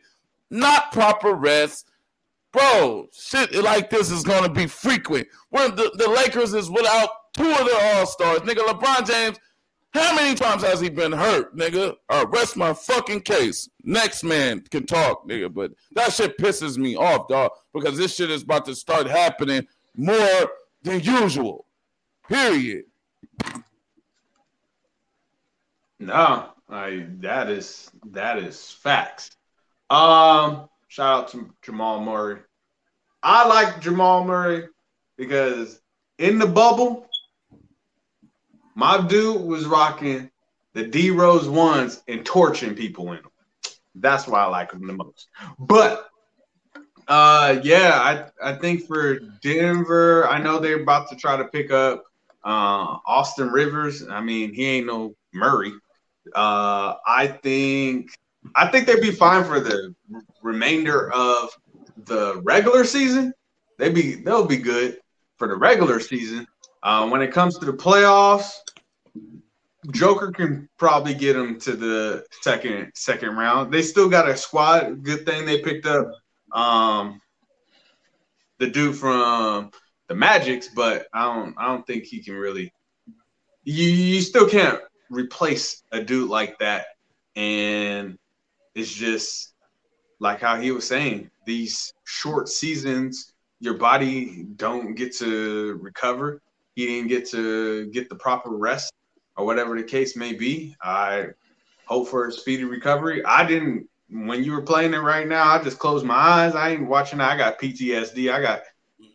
Not 0.50 0.92
proper 0.92 1.34
rest. 1.34 1.88
Bro, 2.52 3.08
shit 3.14 3.54
like 3.56 3.90
this 3.90 4.12
is 4.12 4.24
going 4.24 4.44
to 4.44 4.50
be 4.50 4.68
frequent. 4.68 5.28
When 5.50 5.76
the, 5.76 5.92
the 5.96 6.10
Lakers 6.10 6.54
is 6.54 6.70
without 6.70 7.10
two 7.34 7.50
of 7.50 7.66
their 7.66 7.96
All 7.96 8.06
Stars. 8.06 8.40
Nigga, 8.40 8.66
LeBron 8.66 9.08
James, 9.08 9.40
how 9.94 10.16
many 10.16 10.36
times 10.36 10.64
has 10.64 10.80
he 10.80 10.90
been 10.90 11.12
hurt, 11.12 11.56
nigga? 11.56 11.96
Uh, 12.10 12.26
rest 12.30 12.56
my 12.56 12.74
fucking 12.74 13.22
case. 13.22 13.70
Next 13.84 14.24
man 14.24 14.62
can 14.70 14.86
talk, 14.86 15.28
nigga. 15.28 15.54
But 15.54 15.72
that 15.94 16.14
shit 16.14 16.38
pisses 16.38 16.78
me 16.78 16.96
off, 16.96 17.28
dog, 17.28 17.52
because 17.74 17.98
this 17.98 18.16
shit 18.16 18.32
is 18.32 18.44
about 18.44 18.66
to 18.66 18.76
start 18.76 19.08
happening 19.08 19.68
more 19.96 20.52
than 20.84 21.02
usual. 21.02 21.66
Period. 22.28 22.86
No, 26.00 26.50
That 26.72 27.50
is 27.50 27.92
that 28.12 28.38
is 28.40 28.72
facts. 28.72 29.36
Um, 29.90 30.70
shout 30.88 31.24
out 31.24 31.28
to 31.32 31.54
Jamal 31.62 32.00
Murray. 32.00 32.40
I 33.22 33.46
like 33.46 33.82
Jamal 33.82 34.24
Murray 34.24 34.70
because 35.18 35.82
in 36.18 36.40
the 36.40 36.48
bubble, 36.48 37.08
my 38.74 39.06
dude 39.06 39.42
was 39.42 39.66
rocking 39.66 40.32
the 40.74 40.86
D 40.86 41.12
Rose 41.12 41.50
ones 41.50 42.02
and 42.08 42.26
torching 42.26 42.74
people 42.74 43.12
in 43.12 43.18
them. 43.22 43.32
That's 43.96 44.26
why 44.26 44.44
I 44.44 44.46
like 44.46 44.72
him 44.72 44.88
the 44.88 44.94
most. 44.94 45.28
But 45.60 46.08
uh 47.10 47.60
yeah, 47.64 48.30
I 48.42 48.52
I 48.52 48.56
think 48.56 48.88
for 48.88 49.20
Denver, 49.42 50.26
I 50.26 50.42
know 50.42 50.60
they're 50.60 50.82
about 50.82 51.10
to 51.10 51.18
try 51.18 51.36
to 51.36 51.46
pick 51.46 51.70
up 51.70 52.06
uh 52.46 52.98
Austin 53.06 53.50
Rivers. 53.50 54.08
I 54.08 54.22
mean, 54.22 54.54
he 54.54 54.66
ain't 54.66 54.88
no 54.88 55.16
Murray, 55.34 55.74
uh, 56.36 56.96
I 57.06 57.28
think 57.28 58.12
I 58.56 58.68
think 58.68 58.88
they'd 58.88 59.02
be 59.02 59.12
fine 59.12 59.44
for 59.44 59.60
the 59.60 59.94
remainder 60.42 61.12
of 61.12 61.50
the 62.06 62.42
regular 62.44 62.84
season. 62.84 63.34
They'd 63.78 63.96
be 63.96 64.16
they'll 64.16 64.46
be 64.46 64.58
good 64.58 65.00
for 65.38 65.48
the 65.48 65.56
regular 65.56 66.00
season. 66.00 66.48
Uh, 66.84 67.08
when 67.10 67.22
it 67.22 67.32
comes 67.32 67.58
to 67.60 67.66
the 67.66 67.74
playoffs, 67.74 68.54
Joker 69.92 70.32
can 70.32 70.70
probably 70.78 71.14
get 71.14 71.34
them 71.34 71.60
to 71.62 71.74
the 71.74 72.26
second 72.42 72.92
second 72.96 73.36
round. 73.36 73.74
They 73.74 73.82
still 73.82 74.10
got 74.10 74.30
a 74.30 74.38
squad. 74.38 75.04
Good 75.04 75.26
thing 75.26 75.46
they 75.46 75.62
picked 75.62 75.86
up 75.86 76.12
um, 76.52 77.22
the 78.60 78.68
dude 78.68 78.96
from 78.96 79.72
the 80.08 80.16
Magics, 80.16 80.70
but 80.76 81.08
I 81.14 81.24
don't 81.26 81.56
I 81.58 81.68
don't 81.68 81.86
think 81.86 82.06
he 82.06 82.24
can 82.24 82.36
really. 82.36 82.74
You 83.64 83.86
you 83.86 84.22
still 84.22 84.48
can't 84.48 84.82
replace 85.12 85.84
a 85.92 86.02
dude 86.02 86.30
like 86.30 86.58
that. 86.60 86.88
And 87.36 88.18
it's 88.74 88.92
just 88.92 89.54
like 90.20 90.40
how 90.40 90.60
he 90.60 90.72
was 90.72 90.88
saying, 90.88 91.30
these 91.46 91.94
short 92.06 92.50
seasons, 92.50 93.34
your 93.60 93.76
body 93.76 94.46
don't 94.56 94.96
get 94.96 95.16
to 95.18 95.78
recover. 95.82 96.42
He 96.76 96.88
didn't 96.88 97.10
get 97.10 97.30
to 97.30 97.88
get 97.88 98.10
the 98.10 98.16
proper 98.16 98.50
rest 98.50 98.92
or 99.36 99.46
whatever 99.46 99.78
the 99.78 99.84
case 99.84 100.16
may 100.16 100.34
be. 100.34 100.76
I 100.82 101.28
hope 101.86 102.08
for 102.08 102.28
a 102.28 102.32
speedy 102.32 102.64
recovery. 102.64 103.24
I 103.26 103.46
didn't 103.46 103.88
when 104.12 104.44
you 104.44 104.52
were 104.52 104.62
playing 104.62 104.94
it 104.94 104.98
right 104.98 105.28
now, 105.28 105.48
I 105.48 105.64
just 105.64 105.80
closed 105.80 106.06
my 106.06 106.14
eyes. 106.14 106.54
I 106.54 106.72
ain't 106.72 106.88
watching. 106.88 107.22
I 107.22 107.38
got 107.38 107.60
PTSD. 107.60 108.32
I 108.32 108.42
got 108.42 108.62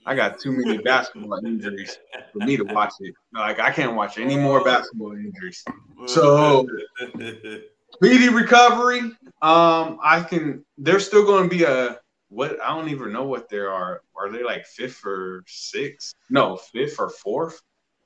I 0.06 0.14
got 0.14 0.38
too 0.38 0.52
many 0.52 0.78
basketball 0.78 1.44
injuries 1.44 1.98
for 2.32 2.38
me 2.38 2.56
to 2.56 2.62
watch 2.62 2.94
it. 3.00 3.12
Like 3.32 3.58
I 3.58 3.72
can't 3.72 3.96
watch 3.96 4.18
any 4.18 4.36
more 4.36 4.62
basketball 4.62 5.12
injuries. 5.12 5.64
So 6.06 6.66
speedy 7.94 8.28
recovery. 8.28 9.00
Um, 9.42 9.98
I 10.02 10.24
can. 10.26 10.64
There's 10.78 11.04
still 11.04 11.26
going 11.26 11.50
to 11.50 11.56
be 11.56 11.64
a 11.64 11.98
what? 12.28 12.60
I 12.62 12.68
don't 12.68 12.88
even 12.88 13.12
know 13.12 13.24
what 13.24 13.48
there 13.48 13.72
are. 13.72 14.02
Are 14.16 14.30
they 14.30 14.44
like 14.44 14.64
fifth 14.64 15.04
or 15.04 15.42
sixth? 15.48 16.14
No, 16.30 16.56
fifth 16.56 17.00
or 17.00 17.10
fourth 17.10 17.60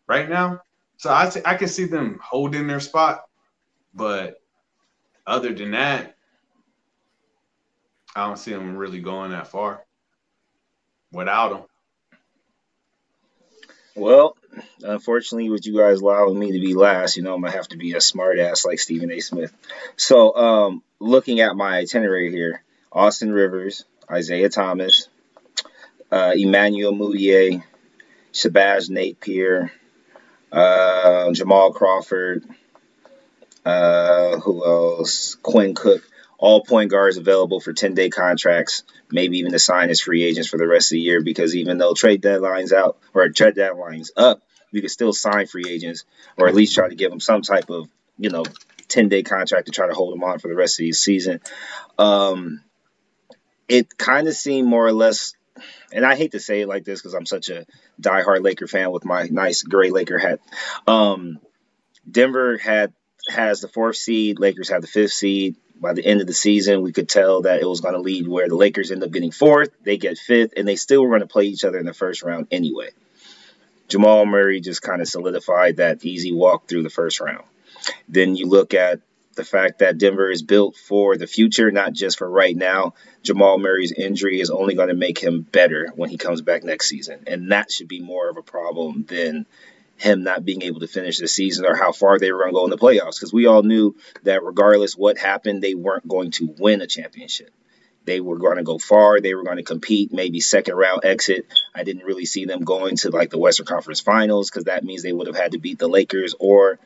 right 0.07 0.28
now. 0.28 0.61
So 0.97 1.11
I 1.11 1.30
I 1.45 1.54
can 1.54 1.69
see 1.69 1.85
them 1.85 2.19
holding 2.23 2.66
their 2.66 2.80
spot, 2.80 3.25
but 3.95 4.40
other 5.26 5.52
than 5.52 5.73
that, 5.73 6.16
I 8.16 8.26
don't 8.26 8.38
see 8.38 8.52
them 8.52 8.75
really 8.75 9.00
going 9.00 9.33
that 9.33 9.49
far 9.49 9.85
without 11.12 11.52
him. 11.52 11.64
Well, 14.00 14.35
unfortunately, 14.83 15.50
with 15.50 15.66
you 15.66 15.76
guys 15.76 16.00
allowing 16.00 16.38
me 16.38 16.52
to 16.52 16.59
be 16.59 16.73
last, 16.73 17.19
you 17.19 17.23
know, 17.23 17.35
I'm 17.35 17.42
gonna 17.42 17.52
have 17.52 17.69
to 17.69 17.76
be 17.76 17.92
a 17.92 18.00
smart 18.00 18.38
ass 18.38 18.64
like 18.64 18.78
Stephen 18.78 19.12
A. 19.12 19.21
Smith. 19.21 19.52
So, 19.97 20.35
um, 20.35 20.83
looking 21.00 21.40
at 21.40 21.54
my 21.54 21.76
itinerary 21.76 22.30
here, 22.30 22.62
Austin 22.90 23.30
Rivers, 23.30 23.85
Isaiah 24.11 24.49
Thomas, 24.49 25.07
uh, 26.11 26.33
Emmanuel 26.35 26.95
Mudiay, 26.95 27.62
Shabazz 28.33 28.88
Napier, 28.88 29.71
uh, 30.50 31.30
Jamal 31.33 31.75
Crawford, 31.75 32.42
uh, 33.66 34.38
who 34.38 34.64
else? 34.64 35.35
Quinn 35.42 35.75
Cook 35.75 36.10
all 36.40 36.64
point 36.64 36.90
guards 36.90 37.18
available 37.18 37.61
for 37.61 37.75
10 37.75 37.94
day 37.94 38.09
contracts, 38.09 38.82
maybe 39.11 39.38
even 39.38 39.52
to 39.52 39.59
sign 39.59 39.90
as 39.90 40.00
free 40.00 40.25
agents 40.25 40.49
for 40.49 40.56
the 40.56 40.66
rest 40.66 40.90
of 40.90 40.97
the 40.97 41.00
year 41.00 41.23
because 41.23 41.54
even 41.54 41.76
though 41.76 41.92
trade 41.92 42.23
deadline's 42.23 42.73
out 42.73 42.99
or 43.14 43.28
trade 43.28 43.54
deadline's 43.54 44.11
up, 44.16 44.42
you 44.73 44.80
can 44.80 44.88
still 44.88 45.12
sign 45.12 45.47
free 45.47 45.66
agents 45.68 46.04
or 46.38 46.49
at 46.49 46.54
least 46.54 46.75
try 46.75 46.88
to 46.88 46.94
give 46.94 47.11
them 47.11 47.20
some 47.20 47.42
type 47.42 47.68
of, 47.68 47.88
you 48.18 48.30
know, 48.30 48.44
10 48.88 49.11
day 49.11 49.23
contract 49.23 49.66
to 49.66 49.73
try 49.73 49.87
to 49.87 49.94
hold 49.94 50.14
them 50.14 50.25
on 50.25 50.38
for 50.38 50.49
the 50.49 50.54
rest 50.54 50.80
of 50.80 50.85
the 50.85 50.92
season. 50.92 51.40
Um, 51.99 52.62
it 53.68 53.99
kind 53.99 54.26
of 54.26 54.35
seemed 54.35 54.66
more 54.66 54.87
or 54.87 54.92
less, 54.92 55.35
and 55.92 56.06
I 56.06 56.16
hate 56.16 56.32
to 56.32 56.40
say 56.40 56.62
it 56.62 56.68
like 56.68 56.85
this 56.85 57.00
because 57.00 57.14
I'm 57.14 57.26
such 57.26 57.50
a 57.50 57.66
diehard 58.00 58.42
Laker 58.42 58.66
fan 58.66 58.90
with 58.90 59.04
my 59.04 59.28
nice 59.30 59.62
gray 59.62 59.90
Laker 59.90 60.18
hat. 60.18 60.40
Um, 60.87 61.38
Denver 62.11 62.56
had 62.56 62.94
has 63.28 63.61
the 63.61 63.68
fourth 63.68 63.97
seed, 63.97 64.40
Lakers 64.40 64.70
have 64.70 64.80
the 64.80 64.88
fifth 64.88 65.12
seed 65.12 65.56
by 65.81 65.95
the 65.95 66.05
end 66.05 66.21
of 66.21 66.27
the 66.27 66.35
season, 66.35 66.83
we 66.83 66.93
could 66.93 67.09
tell 67.09 67.43
that 67.43 67.61
it 67.61 67.67
was 67.67 67.81
going 67.81 67.95
to 67.95 68.01
lead 68.01 68.29
where 68.29 68.49
the 68.49 68.57
Lakers 68.57 68.91
end 68.91 69.03
up 69.03 69.11
getting 69.11 69.31
fourth, 69.31 69.71
they 69.83 69.97
get 69.97 70.19
fifth, 70.19 70.53
and 70.57 70.69
they 70.69 70.77
still 70.77 71.03
were 71.03 71.09
going 71.09 71.21
to 71.21 71.27
play 71.27 71.45
each 71.45 71.65
other 71.65 71.79
in 71.79 71.87
the 71.87 71.95
first 71.95 72.23
round 72.23 72.47
anyway. 72.51 72.91
Jamal 73.89 74.27
Murray 74.27 74.61
just 74.61 74.83
kind 74.83 75.01
of 75.01 75.09
solidified 75.09 75.79
that 75.79 76.05
easy 76.05 76.33
walk 76.33 76.69
through 76.69 76.85
the 76.85 76.91
first 76.91 77.21
round. 77.21 77.45
Then 78.09 78.37
you 78.37 78.47
look 78.47 78.75
at 78.75 79.01
the 79.35 79.45
fact 79.45 79.79
that 79.79 79.99
Denver 79.99 80.31
is 80.31 80.43
built 80.43 80.77
for 80.77 81.17
the 81.17 81.27
future, 81.27 81.71
not 81.71 81.93
just 81.93 82.19
for 82.19 82.29
right 82.29 82.57
now. 82.57 82.95
Jamal 83.23 83.59
Murray's 83.59 83.93
injury 83.93 84.41
is 84.41 84.51
only 84.51 84.75
going 84.75 84.89
to 84.89 84.95
make 84.95 85.19
him 85.19 85.43
better 85.43 85.91
when 85.97 86.11
he 86.11 86.19
comes 86.19 86.43
back 86.43 86.63
next 86.63 86.89
season. 86.89 87.25
And 87.27 87.51
that 87.51 87.73
should 87.73 87.89
be 87.89 88.01
more 88.01 88.29
of 88.29 88.37
a 88.37 88.43
problem 88.43 89.05
than 89.09 89.47
him 90.00 90.23
not 90.23 90.45
being 90.45 90.62
able 90.62 90.80
to 90.80 90.87
finish 90.87 91.19
the 91.19 91.28
season 91.28 91.66
or 91.66 91.76
how 91.76 91.92
far 91.92 92.19
they 92.19 92.33
were 92.33 92.38
going 92.40 92.52
to 92.52 92.54
go 92.54 92.64
in 92.64 92.71
the 92.71 92.78
playoffs 92.78 93.16
because 93.16 93.33
we 93.33 93.47
all 93.47 93.62
knew 93.62 93.94
that 94.22 94.42
regardless 94.42 94.96
what 94.96 95.18
happened, 95.18 95.62
they 95.62 95.75
weren't 95.75 96.09
going 96.09 96.31
to 96.33 96.55
win 96.59 96.81
a 96.81 96.87
championship. 96.87 97.51
They 98.07 98.20
were 98.20 98.38
going 98.38 98.57
to 98.57 98.62
go 98.62 98.79
far. 98.79 99.20
They 99.20 99.35
were 99.35 99.44
going 99.44 99.59
to 99.59 99.62
compete, 99.62 100.12
maybe 100.12 100.40
second 100.40 100.75
round 100.75 101.05
exit. 101.05 101.46
I 101.75 101.85
didn't 101.85 102.05
really 102.05 102.25
see 102.25 102.46
them 102.46 102.64
going 102.64 102.96
to 102.96 103.11
like 103.11 103.31
the 103.31 103.38
Western 103.38 103.66
Conference 103.66 104.01
Finals 104.01 104.51
because 104.51 104.64
that 104.64 104.85
means 104.85 105.03
they 105.03 105.12
would 105.12 105.27
have 105.27 105.37
had 105.37 105.53
to 105.53 105.59
beat 105.59 105.79
the 105.79 105.88
Lakers 105.88 106.35
or 106.40 106.79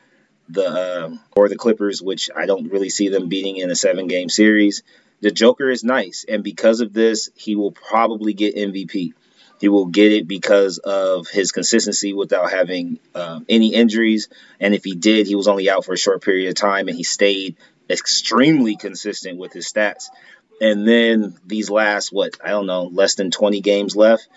the 0.49 0.67
uh, 0.67 1.09
or 1.35 1.47
the 1.47 1.55
Clippers, 1.55 2.01
which 2.01 2.29
I 2.35 2.45
don't 2.45 2.69
really 2.69 2.89
see 2.89 3.09
them 3.09 3.29
beating 3.29 3.57
in 3.57 3.71
a 3.71 3.75
seven 3.75 4.07
game 4.07 4.29
series. 4.29 4.83
The 5.21 5.31
Joker 5.31 5.69
is 5.69 5.83
nice, 5.83 6.25
and 6.27 6.43
because 6.43 6.81
of 6.81 6.91
this, 6.91 7.29
he 7.35 7.55
will 7.55 7.71
probably 7.71 8.33
get 8.33 8.55
MVP. 8.55 9.13
He 9.59 9.69
will 9.69 9.85
get 9.85 10.11
it 10.11 10.27
because 10.27 10.79
of 10.79 11.27
his 11.27 11.51
consistency 11.51 12.13
without 12.13 12.51
having 12.51 12.99
um, 13.13 13.45
any 13.47 13.73
injuries. 13.73 14.27
And 14.59 14.75
if 14.75 14.83
he 14.83 14.95
did, 14.95 15.27
he 15.27 15.35
was 15.35 15.47
only 15.47 15.69
out 15.69 15.85
for 15.85 15.93
a 15.93 15.97
short 15.97 16.23
period 16.23 16.49
of 16.49 16.55
time 16.55 16.87
and 16.87 16.97
he 16.97 17.03
stayed 17.03 17.55
extremely 17.89 18.75
consistent 18.75 19.37
with 19.37 19.53
his 19.53 19.71
stats. 19.71 20.05
And 20.59 20.87
then 20.87 21.35
these 21.45 21.69
last, 21.69 22.11
what, 22.11 22.37
I 22.43 22.49
don't 22.49 22.65
know, 22.65 22.83
less 22.83 23.15
than 23.15 23.31
20 23.31 23.61
games 23.61 23.95
left, 23.95 24.27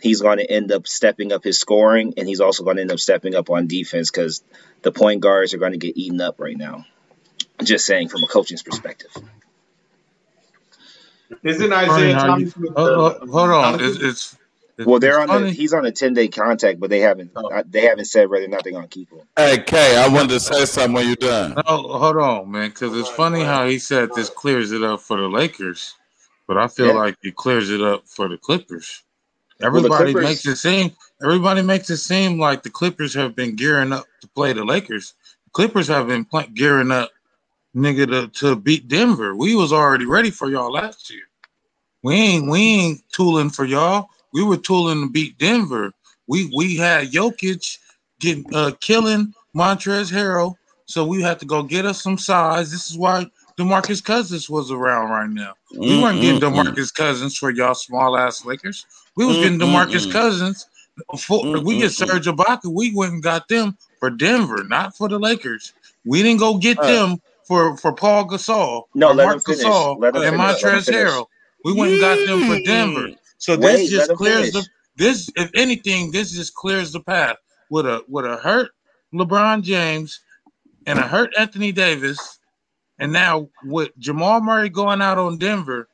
he's 0.00 0.20
going 0.20 0.38
to 0.38 0.50
end 0.50 0.70
up 0.72 0.86
stepping 0.86 1.32
up 1.32 1.42
his 1.42 1.58
scoring 1.58 2.14
and 2.16 2.28
he's 2.28 2.40
also 2.40 2.64
going 2.64 2.76
to 2.76 2.82
end 2.82 2.92
up 2.92 3.00
stepping 3.00 3.34
up 3.34 3.50
on 3.50 3.66
defense 3.66 4.10
because 4.10 4.42
the 4.82 4.92
point 4.92 5.20
guards 5.20 5.54
are 5.54 5.58
going 5.58 5.72
to 5.72 5.78
get 5.78 5.96
eaten 5.96 6.20
up 6.20 6.40
right 6.40 6.56
now. 6.56 6.84
Just 7.62 7.86
saying 7.86 8.08
from 8.08 8.22
a 8.22 8.28
coaching's 8.28 8.62
perspective. 8.62 9.10
Isn't 11.42 11.72
Isaiah 11.72 12.14
Thomas? 12.14 12.56
You, 12.56 12.72
uh, 12.74 13.26
hold 13.26 13.50
on, 13.50 13.80
it's, 13.82 13.98
it's 13.98 14.37
well, 14.86 15.00
they're 15.00 15.20
on. 15.20 15.42
The, 15.42 15.50
he's 15.50 15.72
on 15.72 15.84
a 15.84 15.92
ten 15.92 16.14
day 16.14 16.28
contact, 16.28 16.78
but 16.78 16.90
they 16.90 17.00
haven't. 17.00 17.32
Oh. 17.34 17.62
They 17.68 17.82
haven't 17.82 18.04
said 18.04 18.28
whether 18.30 18.44
or 18.44 18.48
not 18.48 18.64
they're 18.64 18.72
gonna 18.72 18.88
keep 18.88 19.10
him. 19.10 19.20
Hey, 19.36 19.58
Kay, 19.58 19.96
I 19.96 20.08
wanted 20.08 20.30
to 20.30 20.40
say 20.40 20.64
something 20.64 20.92
when 20.92 21.06
you're 21.06 21.16
done. 21.16 21.54
No, 21.54 21.62
hold 21.64 22.16
on, 22.16 22.50
man, 22.50 22.70
because 22.70 22.96
it's 22.96 23.08
funny 23.08 23.42
how 23.42 23.66
he 23.66 23.78
said 23.78 24.10
this 24.14 24.30
clears 24.30 24.72
it 24.72 24.82
up 24.82 25.00
for 25.00 25.16
the 25.16 25.28
Lakers, 25.28 25.94
but 26.46 26.56
I 26.56 26.68
feel 26.68 26.88
yeah. 26.88 26.92
like 26.92 27.16
it 27.22 27.34
clears 27.34 27.70
it 27.70 27.82
up 27.82 28.06
for 28.06 28.28
the 28.28 28.38
Clippers. 28.38 29.02
Everybody 29.60 29.88
well, 29.88 29.98
the 29.98 30.04
Clippers, 30.12 30.24
makes 30.24 30.46
it 30.46 30.56
seem. 30.56 30.92
Everybody 31.22 31.62
makes 31.62 31.90
it 31.90 31.96
seem 31.96 32.38
like 32.38 32.62
the 32.62 32.70
Clippers 32.70 33.14
have 33.14 33.34
been 33.34 33.56
gearing 33.56 33.92
up 33.92 34.04
to 34.20 34.28
play 34.28 34.52
the 34.52 34.64
Lakers. 34.64 35.14
The 35.46 35.50
Clippers 35.50 35.88
have 35.88 36.06
been 36.06 36.24
play, 36.24 36.46
gearing 36.54 36.92
up, 36.92 37.10
nigga, 37.74 38.06
to, 38.06 38.28
to 38.40 38.54
beat 38.54 38.86
Denver. 38.86 39.34
We 39.34 39.56
was 39.56 39.72
already 39.72 40.06
ready 40.06 40.30
for 40.30 40.48
y'all 40.48 40.72
last 40.72 41.10
year. 41.10 41.24
We 42.04 42.14
ain't 42.14 42.48
we 42.48 42.60
ain't 42.60 43.02
tooling 43.12 43.50
for 43.50 43.64
y'all 43.64 44.10
we 44.32 44.42
were 44.42 44.56
tooling 44.56 45.02
to 45.02 45.10
beat 45.10 45.38
Denver. 45.38 45.92
We 46.26 46.50
we 46.56 46.76
had 46.76 47.10
Jokic 47.10 47.78
getting 48.20 48.44
uh, 48.54 48.72
killing 48.80 49.32
Montrezl 49.56 50.12
Harrell, 50.12 50.54
so 50.86 51.06
we 51.06 51.22
had 51.22 51.38
to 51.40 51.46
go 51.46 51.62
get 51.62 51.86
us 51.86 52.02
some 52.02 52.18
size. 52.18 52.70
This 52.70 52.90
is 52.90 52.98
why 52.98 53.26
DeMarcus 53.58 54.02
Cousins 54.02 54.48
was 54.48 54.70
around 54.70 55.10
right 55.10 55.30
now. 55.30 55.54
We 55.72 55.90
mm 55.90 56.02
weren't 56.02 56.20
getting 56.20 56.40
mm, 56.40 56.52
mm. 56.52 56.64
DeMarcus 56.64 56.94
Cousins 56.94 57.36
for 57.36 57.50
y'all 57.50 57.74
small 57.74 58.16
ass 58.16 58.44
Lakers. 58.44 58.86
We 59.16 59.26
was 59.26 59.36
mm, 59.36 59.42
getting 59.42 59.58
DeMarcus 59.58 60.10
Cousins. 60.10 60.66
For, 61.18 61.60
we 61.60 61.78
get 61.78 61.92
Serge 61.92 62.26
Ibaka. 62.26 62.66
We 62.66 62.94
went 62.94 63.12
and 63.12 63.22
got 63.22 63.48
them 63.48 63.76
for 64.00 64.10
Denver, 64.10 64.64
not 64.64 64.96
for 64.96 65.08
the 65.08 65.18
Lakers. 65.18 65.72
We 66.04 66.22
didn't 66.22 66.40
go 66.40 66.58
get 66.58 66.78
uh, 66.78 66.86
them 66.86 67.22
for, 67.44 67.76
for 67.76 67.92
Paul 67.92 68.26
Gasol. 68.28 68.84
No, 68.94 69.14
Marc 69.14 69.44
Gasol 69.44 70.04
and 70.04 70.36
Montrezl 70.36 70.92
Harrell. 70.92 71.26
We 71.64 71.72
went 71.72 71.92
and 71.92 72.00
got 72.00 72.26
them 72.26 72.46
for 72.46 72.60
Denver. 72.64 73.08
So 73.38 73.56
this 73.56 73.80
Wait, 73.80 73.90
just 73.90 74.12
clears 74.14 74.52
the 74.52 74.66
this 74.96 75.30
if 75.36 75.50
anything, 75.54 76.10
this 76.10 76.32
just 76.32 76.54
clears 76.54 76.92
the 76.92 77.00
path 77.00 77.36
with 77.70 77.86
a 77.86 78.04
with 78.08 78.24
a 78.24 78.36
hurt 78.36 78.72
LeBron 79.14 79.62
James 79.62 80.20
and 80.86 80.98
a 80.98 81.02
hurt 81.02 81.32
Anthony 81.38 81.72
Davis, 81.72 82.40
and 82.98 83.12
now 83.12 83.48
with 83.64 83.96
Jamal 83.98 84.40
Murray 84.40 84.68
going 84.68 85.00
out 85.00 85.18
on 85.18 85.38
Denver, 85.38 85.88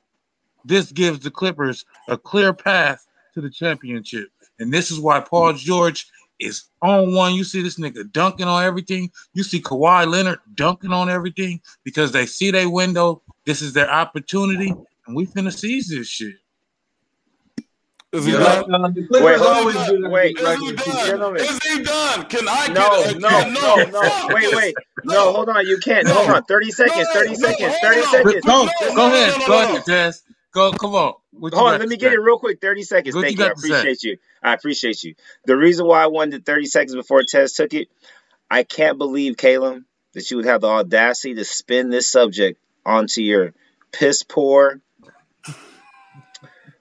this 0.65 0.91
gives 0.91 1.21
the 1.21 1.31
Clippers 1.31 1.85
a 2.09 2.17
clear 2.17 2.53
path 2.53 3.07
to 3.35 3.41
the 3.41 3.51
championship. 3.51 4.29
And 4.59 4.73
this 4.73 4.91
is 4.91 4.99
why 5.01 5.21
Paul 5.21 5.53
George 5.53 6.07
is 6.41 6.65
on 6.81 7.15
one. 7.15 7.35
You 7.35 7.45
see 7.45 7.61
this 7.61 7.79
nigga 7.79 8.11
dunking 8.13 8.47
on 8.47 8.65
everything. 8.65 9.11
You 9.35 9.43
see 9.43 9.61
Kawhi 9.61 10.07
Leonard 10.07 10.39
dunking 10.55 10.93
on 10.93 11.11
everything 11.11 11.61
because 11.85 12.13
they 12.13 12.25
see 12.25 12.51
their 12.51 12.71
window. 12.71 13.23
This 13.45 13.61
is 13.61 13.73
their 13.73 13.91
opportunity, 13.91 14.73
and 15.07 15.15
we 15.15 15.27
finna 15.27 15.53
seize 15.53 15.89
this 15.89 16.09
shit. 16.09 16.37
Is 18.15 18.27
he 18.27 18.33
yeah. 18.33 18.63
done? 18.69 18.95
wait, 19.11 19.41
always 19.41 19.77
wait, 20.05 20.39
Is 20.39 20.61
he 20.61 20.73
done? 20.73 21.37
Is 21.37 21.59
he 21.65 21.83
done? 21.83 22.25
Can 22.27 22.47
I 22.49 22.69
no, 22.69 23.03
get 23.03 23.17
a, 23.17 23.19
no, 23.19 23.29
no, 23.29 23.75
no, 23.77 23.91
no, 23.91 24.29
wait, 24.29 24.55
wait. 24.55 24.75
No. 25.05 25.15
no, 25.15 25.33
hold 25.33 25.49
on. 25.49 25.67
You 25.67 25.79
can't. 25.79 26.07
No. 26.07 26.15
Hold 26.15 26.31
on. 26.31 26.45
30 26.45 26.71
seconds. 26.71 27.09
30 27.09 27.35
seconds. 27.35 27.75
30 27.83 28.03
seconds. 28.03 28.45
Go, 28.45 28.69
go 28.95 29.07
ahead. 29.07 29.47
Go 29.47 29.63
ahead, 29.63 29.85
Tess. 29.85 30.23
Go, 30.53 30.71
come 30.71 30.95
on. 30.95 31.15
What 31.33 31.55
hold 31.55 31.73
on, 31.73 31.81
let 31.81 31.89
me 31.89 31.97
get 31.97 32.13
it 32.13 32.21
real 32.21 32.39
quick. 32.39 32.61
30 32.61 32.83
seconds. 32.85 33.17
What 33.17 33.23
Thank 33.25 33.39
you. 33.39 33.45
you. 33.45 33.51
I 33.51 33.53
appreciate 33.53 34.03
you. 34.05 34.19
I 34.45 34.55
appreciate 34.55 35.03
you. 35.03 35.15
The 35.47 35.57
reason 35.57 35.85
why 35.85 36.05
I 36.05 36.07
wanted 36.07 36.47
30 36.47 36.67
seconds 36.67 36.95
before 36.95 37.25
Tess 37.29 37.55
took 37.55 37.75
it, 37.75 37.89
I 38.49 38.63
can't 38.63 38.97
believe, 38.97 39.37
Caleb, 39.37 39.83
that 40.13 40.31
you 40.31 40.37
would 40.37 40.47
have 40.47 40.61
the 40.61 40.69
audacity 40.69 41.35
to 41.35 41.45
spin 41.45 41.91
this 41.91 42.09
subject 42.09 42.61
onto 42.87 43.23
your 43.23 43.55
piss 43.91 44.23
poor 44.23 44.81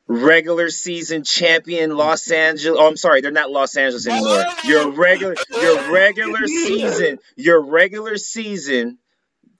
regular 0.07 0.69
season 0.69 1.23
champion 1.23 1.95
Los 1.95 2.29
Angeles. 2.29 2.77
Oh, 2.79 2.87
I'm 2.87 2.97
sorry, 2.97 3.21
they're 3.21 3.31
not 3.31 3.51
Los 3.51 3.75
Angeles 3.75 4.07
anymore. 4.07 4.43
Your 4.65 4.91
regular, 4.91 5.35
your 5.49 5.91
regular 5.91 6.47
season, 6.47 7.19
your 7.35 7.61
regular 7.61 8.17
season 8.17 8.97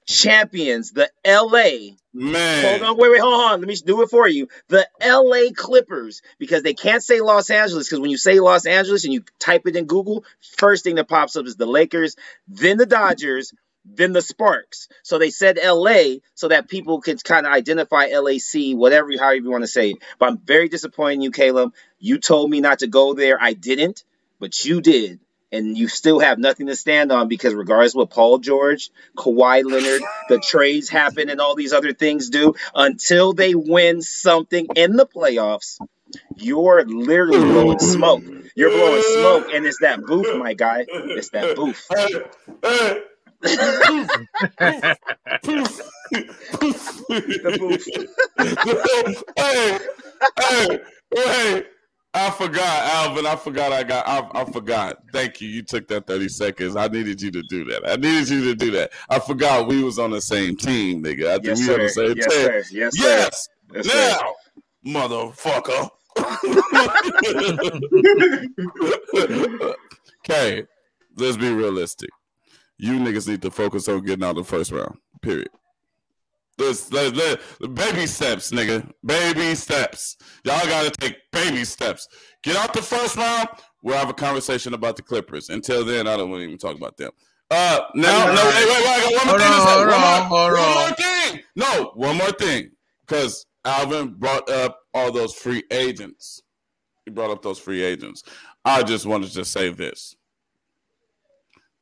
champions, 0.06 0.92
the 0.92 1.10
LA. 1.26 1.96
Man. 2.14 2.80
Hold 2.80 2.90
on, 2.90 2.98
wait, 2.98 3.12
wait, 3.12 3.22
hold 3.22 3.34
on. 3.34 3.60
Let 3.60 3.68
me 3.68 3.76
do 3.76 4.02
it 4.04 4.10
for 4.10 4.28
you. 4.28 4.48
The 4.68 4.88
LA 5.02 5.52
Clippers, 5.56 6.22
because 6.38 6.62
they 6.62 6.74
can't 6.74 7.02
say 7.02 7.22
Los 7.22 7.50
Angeles, 7.50 7.88
because 7.88 8.00
when 8.00 8.12
you 8.12 8.18
say 8.18 8.40
Los 8.40 8.66
Angeles 8.66 9.04
and 9.06 9.14
you 9.14 9.24
type 9.40 9.66
it 9.66 9.76
in 9.76 9.86
Google, 9.86 10.24
first 10.58 10.84
thing 10.84 10.96
that 10.96 11.08
pops 11.08 11.36
up 11.36 11.48
is 11.48 11.56
the 11.56 11.66
Lakers, 11.66 12.16
then 12.48 12.78
the 12.78 12.86
Dodgers, 12.86 13.54
than 13.86 14.14
the 14.14 14.22
Sparks. 14.22 14.88
So 15.04 15.18
they 15.18 15.30
said 15.30 15.60
LA 15.64 16.16
so 16.36 16.48
that 16.50 16.70
people 16.70 17.02
could 17.02 17.24
kind 17.24 17.46
of 17.46 17.54
identify 17.54 18.08
LAC, 18.08 18.76
whatever, 18.76 19.10
however 19.20 19.36
you 19.36 19.50
want 19.52 19.64
to 19.64 19.68
say 19.68 19.92
it. 19.92 19.98
But 20.20 20.30
I'm 20.30 20.38
very 20.40 20.70
disappointed 20.70 21.16
in 21.16 21.22
you, 21.22 21.32
Caleb. 21.32 21.74
You 22.00 22.18
told 22.20 22.50
me 22.50 22.62
not 22.62 22.80
to 22.80 22.88
go 22.88 23.14
there. 23.14 23.38
I 23.42 23.54
didn't, 23.54 24.04
but 24.40 24.64
you 24.66 24.82
did. 24.82 25.20
and 25.52 25.78
you 25.78 25.88
still 25.88 26.20
have 26.20 26.40
nothing 26.40 26.66
to 26.68 26.76
stand 26.76 27.12
on 27.12 27.28
because 27.28 27.54
regardless 27.54 27.94
what 27.94 28.10
Paul 28.10 28.40
George, 28.40 28.90
Kawhi 29.16 29.64
Leonard, 29.64 30.02
the 30.28 30.40
trades 30.40 30.90
happen 30.90 31.30
and 31.30 31.40
all 31.40 31.54
these 31.56 31.74
other 31.74 31.94
things 31.94 32.30
do, 32.32 32.56
until 32.74 33.34
they 33.34 33.54
win 33.54 34.02
something 34.02 34.68
in 34.76 34.96
the 34.96 35.06
playoffs, 35.06 35.78
you're 36.38 36.84
literally 36.86 37.38
blowing 37.40 37.80
smoke. 37.80 38.24
You're 38.56 38.72
blowing 38.72 39.02
smoke, 39.04 39.48
and 39.54 39.66
it's 39.66 39.80
that 39.82 40.02
booth, 40.02 40.36
my 40.38 40.54
guy. 40.56 40.86
It's 40.90 41.30
that 41.30 41.56
booth. 41.56 41.88
The 43.44 44.98
booth. 47.60 47.88
hey, 49.38 49.80
hey, 50.40 50.80
hey. 51.14 51.64
I 52.16 52.30
forgot, 52.30 52.84
Alvin. 52.94 53.26
I 53.26 53.36
forgot. 53.36 53.74
I 53.74 53.82
got. 53.84 54.08
I, 54.08 54.42
I, 54.42 54.46
forgot. 54.46 54.98
Thank 55.12 55.42
you. 55.42 55.50
You 55.50 55.64
took 55.64 55.88
that 55.88 56.06
thirty 56.06 56.30
seconds. 56.30 56.76
I 56.76 56.88
needed 56.88 57.20
you 57.22 57.32
to 57.32 57.42
do 57.50 57.66
that. 57.66 57.90
I 57.90 57.96
needed 57.96 58.30
you 58.30 58.44
to 58.46 58.54
do 58.56 58.70
that. 58.72 58.92
I 59.10 59.18
forgot 59.20 59.68
we 59.68 59.84
was 59.84 59.98
on 59.98 60.12
the 60.12 60.22
same 60.22 60.56
team, 60.56 61.04
nigga. 61.04 61.30
I 61.30 61.34
think 61.34 61.46
yes, 61.46 61.60
we 61.60 61.66
sir. 61.66 61.74
on 61.74 61.80
the 61.80 61.90
same 61.90 62.14
yes, 62.16 62.28
team. 62.28 62.44
Sir. 62.44 62.64
Yes, 62.72 62.72
yes. 62.72 62.94
Yes. 63.74 64.24
Now, 64.86 65.08
motherfucker. 65.08 65.90
okay, 70.30 70.64
let's 71.18 71.38
be 71.38 71.52
realistic. 71.52 72.12
You 72.84 73.00
niggas 73.00 73.30
need 73.30 73.42
to 73.44 73.50
focus 73.50 73.88
on 73.88 74.04
getting 74.04 74.26
out 74.26 74.36
the 74.36 74.44
first 74.44 74.70
round. 74.74 74.98
Period. 75.22 75.48
Let, 76.58 77.16
let, 77.16 77.40
baby 77.74 78.06
steps, 78.06 78.52
nigga. 78.52 78.92
Baby 79.06 79.56
steps. 79.56 80.18
Y'all 80.44 80.60
gotta 80.68 80.92
take 80.92 81.16
baby 81.32 81.64
steps. 81.64 82.10
Get 82.44 82.58
out 82.58 82.74
the 82.74 82.82
first 82.82 83.16
round. 83.16 83.48
We'll 83.84 83.96
have 83.96 84.10
a 84.10 84.14
conversation 84.14 84.74
about 84.74 84.98
the 84.98 85.02
Clippers. 85.02 85.48
Until 85.48 85.86
then, 85.86 86.08
I 86.08 86.18
don't 86.18 86.30
want 86.30 86.42
to 86.42 86.46
even 86.46 86.58
talk 86.58 86.76
about 86.76 86.98
them. 86.98 87.12
Uh, 87.50 87.80
now, 87.96 88.26
no, 88.26 88.34
wait, 88.34 88.66
wait, 88.66 88.68
wait. 88.68 88.86
I 88.86 89.00
got 89.00 89.16
one 89.16 89.28
more 89.28 89.40
thing 89.40 89.54
to 89.54 89.62
say. 89.62 89.78
One, 89.86 90.30
more, 90.30 90.54
one 90.54 90.74
more 90.76 90.96
thing. 90.98 91.42
No, 91.56 91.92
one 91.96 92.18
more 92.18 92.32
thing. 92.34 92.72
Because 93.08 93.46
Alvin 93.64 94.16
brought 94.16 94.50
up 94.50 94.78
all 94.94 95.10
those 95.10 95.34
free 95.34 95.64
agents. 95.72 96.42
He 97.06 97.12
brought 97.12 97.32
up 97.32 97.44
those 97.44 97.60
free 97.60 97.82
agents. 97.82 98.24
I 98.66 98.84
just 98.84 99.06
wanted 99.06 99.32
to 99.32 99.46
say 99.46 99.70
this. 99.70 100.18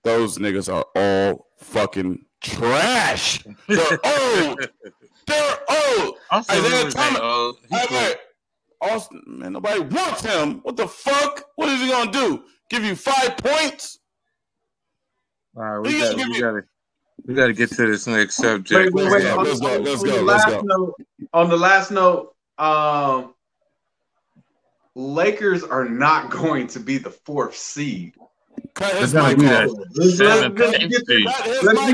Those 0.04 0.38
niggas 0.38 0.74
are 0.74 0.86
all 0.96 1.48
fucking 1.58 2.26
trash. 2.42 3.44
They're 3.68 4.00
old. 4.06 4.70
They're 5.28 5.58
old. 5.70 6.16
Isaiah 6.34 6.92
Thomas. 6.92 7.20
Old. 7.22 7.58
Hey, 7.70 8.16
Austin, 8.82 9.22
man, 9.28 9.54
nobody 9.54 9.80
wants 9.82 10.24
him. 10.24 10.62
What 10.64 10.76
the 10.76 10.88
fuck? 10.88 11.44
What 11.56 11.70
is 11.70 11.82
he 11.82 11.90
gonna 11.90 12.12
do? 12.12 12.44
Give 12.70 12.84
you 12.84 12.96
five 12.96 13.38
points? 13.38 14.00
All 15.56 15.64
right, 15.64 15.80
we 15.80 16.00
got 16.00 16.16
we 16.16 16.40
got 16.40 16.52
to 16.52 16.64
we 17.26 17.34
got 17.36 17.48
to 17.48 17.54
get 17.54 17.70
to 17.72 17.92
this 17.92 18.08
next 18.08 18.36
subject. 18.36 18.94
Wait, 18.94 19.06
wait, 19.06 19.12
wait. 19.12 19.36
Let's 19.38 19.60
go. 19.60 19.78
Let's 19.78 20.04
go. 20.04 20.22
Let's 20.22 20.46
go. 20.46 20.62
Note, 20.62 20.96
on 21.34 21.50
the 21.50 21.58
last 21.58 21.92
note, 21.92 22.34
um, 22.58 23.36
Lakers 24.96 25.64
are 25.64 25.86
not 25.86 26.30
going 26.32 26.68
to 26.68 26.80
be 26.80 26.98
the 26.98 27.12
fourth 27.12 27.56
seed. 27.56 28.16
Cut 28.74 28.96
his 28.96 29.14
mic 29.14 29.24
off. 29.24 29.72
Let's, 29.96 30.20
let's, 30.20 30.58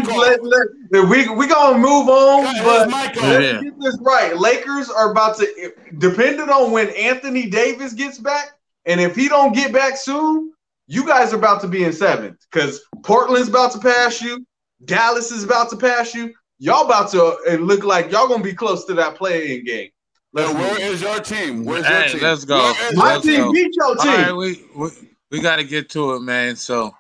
let, 0.08 0.44
let, 0.44 1.10
we 1.10 1.28
we 1.30 1.48
gonna 1.48 1.78
move 1.78 2.08
on, 2.08 2.44
Cut 2.44 2.90
but 2.90 2.90
let's 2.90 3.64
get 3.64 3.80
this 3.80 3.98
right. 4.02 4.38
Lakers 4.38 4.90
are 4.90 5.12
about 5.12 5.38
to, 5.38 5.74
depending 5.98 6.50
on 6.50 6.72
when 6.72 6.90
Anthony 6.90 7.50
Davis 7.50 7.94
gets 7.94 8.20
back, 8.20 8.52
and 8.86 9.02
if 9.02 9.16
he 9.16 9.28
don't 9.28 9.54
get 9.54 9.74
back 9.74 9.98
soon, 9.98 10.54
you 10.88 11.06
guys 11.06 11.34
are 11.34 11.38
about 11.38 11.62
to 11.62 11.68
be 11.68 11.84
in 11.84 11.94
seventh 11.94 12.38
because 12.52 12.82
Portland's 13.04 13.50
about 13.50 13.72
to 13.72 13.80
pass 13.80 14.22
you, 14.22 14.46
Dallas 14.86 15.32
is 15.32 15.44
about 15.44 15.70
to 15.72 15.78
pass 15.78 16.14
you. 16.14 16.34
Y'all 16.60 16.86
about 16.86 17.10
to 17.12 17.38
it 17.48 17.62
look 17.62 17.84
like 17.84 18.12
y'all 18.12 18.28
gonna 18.28 18.44
be 18.44 18.54
close 18.54 18.86
to 18.86 18.94
that 18.96 19.16
playing 19.16 19.66
game. 19.66 19.90
Let's 20.34 20.54
where 20.54 20.82
is 20.82 21.02
your 21.02 21.20
team? 21.20 21.66
Where's 21.66 21.86
hey, 21.86 22.00
your 22.00 22.08
team? 22.10 22.22
Let's 22.22 22.46
go. 22.46 22.74
My 22.94 23.14
let's 23.14 23.26
team 23.26 23.42
go. 23.42 23.52
beat 23.52 23.76
your 23.76 23.96
team. 23.96 24.12
All 24.12 24.18
right, 24.18 24.36
we, 24.36 24.66
we 24.76 24.90
we 25.32 25.42
got 25.42 25.58
to 25.58 25.64
get 25.64 25.90
to 25.92 26.14
it, 26.14 26.22
man. 26.22 26.56
So, 26.56 26.96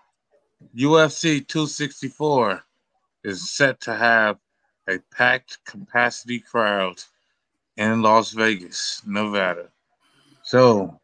UFC 0.75 1.47
264 1.47 2.63
is 3.23 3.51
set 3.51 3.79
to 3.81 3.95
have 3.95 4.37
a 4.89 4.99
packed 5.11 5.59
capacity 5.65 6.39
crowd 6.39 7.01
in 7.75 8.01
Las 8.01 8.31
Vegas, 8.31 9.01
Nevada. 9.05 9.69
So, 10.43 10.99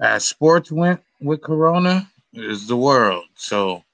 as 0.00 0.24
sports 0.24 0.72
went 0.72 1.00
with 1.20 1.42
Corona, 1.42 2.08
is 2.32 2.66
the 2.66 2.76
world. 2.76 3.24
So, 3.34 3.84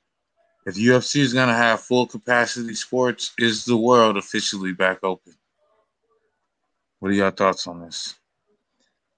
if 0.67 0.77
UFC 0.77 1.17
is 1.21 1.33
going 1.33 1.49
to 1.49 1.55
have 1.55 1.81
full 1.81 2.07
capacity 2.07 2.75
sports, 2.75 3.33
is 3.39 3.65
the 3.65 3.77
world 3.77 4.17
officially 4.17 4.73
back 4.73 4.99
open? 5.03 5.35
What 7.01 7.11
are 7.11 7.15
your 7.15 7.31
thoughts 7.31 7.67
on 7.67 7.81
this? 7.81 8.15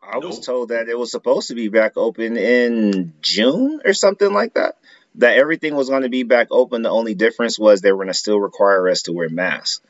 I 0.03 0.19
was 0.19 0.41
told 0.41 0.71
that 0.71 0.89
it 0.89 0.99
was 0.99 1.11
supposed 1.11 1.49
to 1.49 1.55
be 1.55 1.69
back 1.69 1.97
open 1.97 2.37
in 2.37 3.13
June 3.21 3.81
or 3.85 3.93
something 3.93 4.33
like 4.33 4.55
that. 4.55 4.77
That 5.17 5.37
everything 5.37 5.75
was 5.75 5.89
going 5.89 6.03
to 6.03 6.09
be 6.09 6.23
back 6.23 6.49
open. 6.51 6.83
The 6.83 6.91
only 6.91 7.15
difference 7.15 7.59
was 7.59 7.81
they 7.81 7.93
were 7.93 7.99
going 7.99 8.09
to 8.09 8.15
still 8.15 8.41
require 8.41 8.89
us 8.89 9.03
to 9.03 9.13
wear 9.13 9.29
masks. 9.29 9.81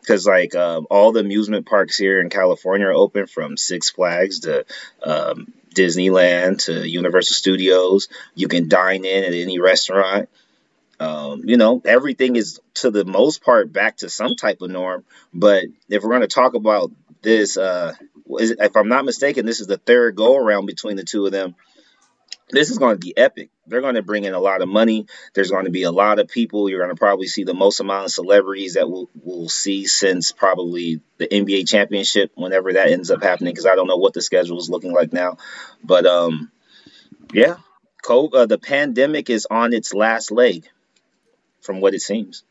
Because 0.00 0.26
like 0.26 0.54
um, 0.54 0.86
all 0.90 1.12
the 1.12 1.20
amusement 1.20 1.66
parks 1.66 1.96
here 1.96 2.20
in 2.20 2.30
California 2.30 2.86
are 2.86 2.92
open, 2.92 3.26
from 3.26 3.56
Six 3.56 3.90
Flags 3.90 4.40
to 4.40 4.64
um, 5.02 5.52
Disneyland 5.74 6.64
to 6.64 6.88
Universal 6.88 7.34
Studios. 7.34 8.08
You 8.34 8.48
can 8.48 8.68
dine 8.68 9.04
in 9.04 9.24
at 9.24 9.34
any 9.34 9.60
restaurant. 9.60 10.28
Um, 10.98 11.42
you 11.44 11.56
know, 11.56 11.80
everything 11.84 12.36
is 12.36 12.60
to 12.74 12.90
the 12.90 13.04
most 13.04 13.42
part 13.42 13.72
back 13.72 13.98
to 13.98 14.08
some 14.08 14.36
type 14.36 14.62
of 14.62 14.70
norm. 14.70 15.04
But 15.32 15.64
if 15.88 16.02
we're 16.02 16.10
going 16.10 16.20
to 16.22 16.28
talk 16.28 16.54
about 16.54 16.90
this 17.22 17.56
uh, 17.56 17.94
if 18.38 18.76
I'm 18.76 18.88
not 18.88 19.04
mistaken, 19.04 19.46
this 19.46 19.60
is 19.60 19.66
the 19.66 19.78
third 19.78 20.16
go 20.16 20.36
around 20.36 20.66
between 20.66 20.96
the 20.96 21.04
two 21.04 21.26
of 21.26 21.32
them. 21.32 21.54
This 22.52 22.70
is 22.70 22.78
going 22.78 22.96
to 22.96 23.00
be 23.00 23.16
epic. 23.16 23.50
They're 23.66 23.80
going 23.80 23.94
to 23.94 24.02
bring 24.02 24.24
in 24.24 24.34
a 24.34 24.40
lot 24.40 24.60
of 24.60 24.68
money. 24.68 25.06
There's 25.34 25.52
going 25.52 25.66
to 25.66 25.70
be 25.70 25.84
a 25.84 25.92
lot 25.92 26.18
of 26.18 26.26
people. 26.26 26.68
You're 26.68 26.80
going 26.80 26.94
to 26.94 26.98
probably 26.98 27.28
see 27.28 27.44
the 27.44 27.54
most 27.54 27.78
amount 27.78 28.06
of 28.06 28.10
celebrities 28.10 28.74
that 28.74 28.90
we'll, 28.90 29.08
we'll 29.22 29.48
see 29.48 29.86
since 29.86 30.32
probably 30.32 31.00
the 31.18 31.28
NBA 31.28 31.68
championship, 31.68 32.32
whenever 32.34 32.72
that 32.72 32.88
ends 32.88 33.10
up 33.10 33.22
happening, 33.22 33.52
because 33.52 33.66
I 33.66 33.76
don't 33.76 33.86
know 33.86 33.98
what 33.98 34.14
the 34.14 34.22
schedule 34.22 34.58
is 34.58 34.68
looking 34.68 34.92
like 34.92 35.12
now. 35.12 35.36
But 35.84 36.06
um, 36.06 36.50
yeah, 37.32 37.58
COVID, 38.02 38.34
uh, 38.34 38.46
the 38.46 38.58
pandemic 38.58 39.30
is 39.30 39.46
on 39.48 39.72
its 39.72 39.94
last 39.94 40.32
leg, 40.32 40.68
from 41.60 41.80
what 41.80 41.94
it 41.94 42.00
seems. 42.00 42.42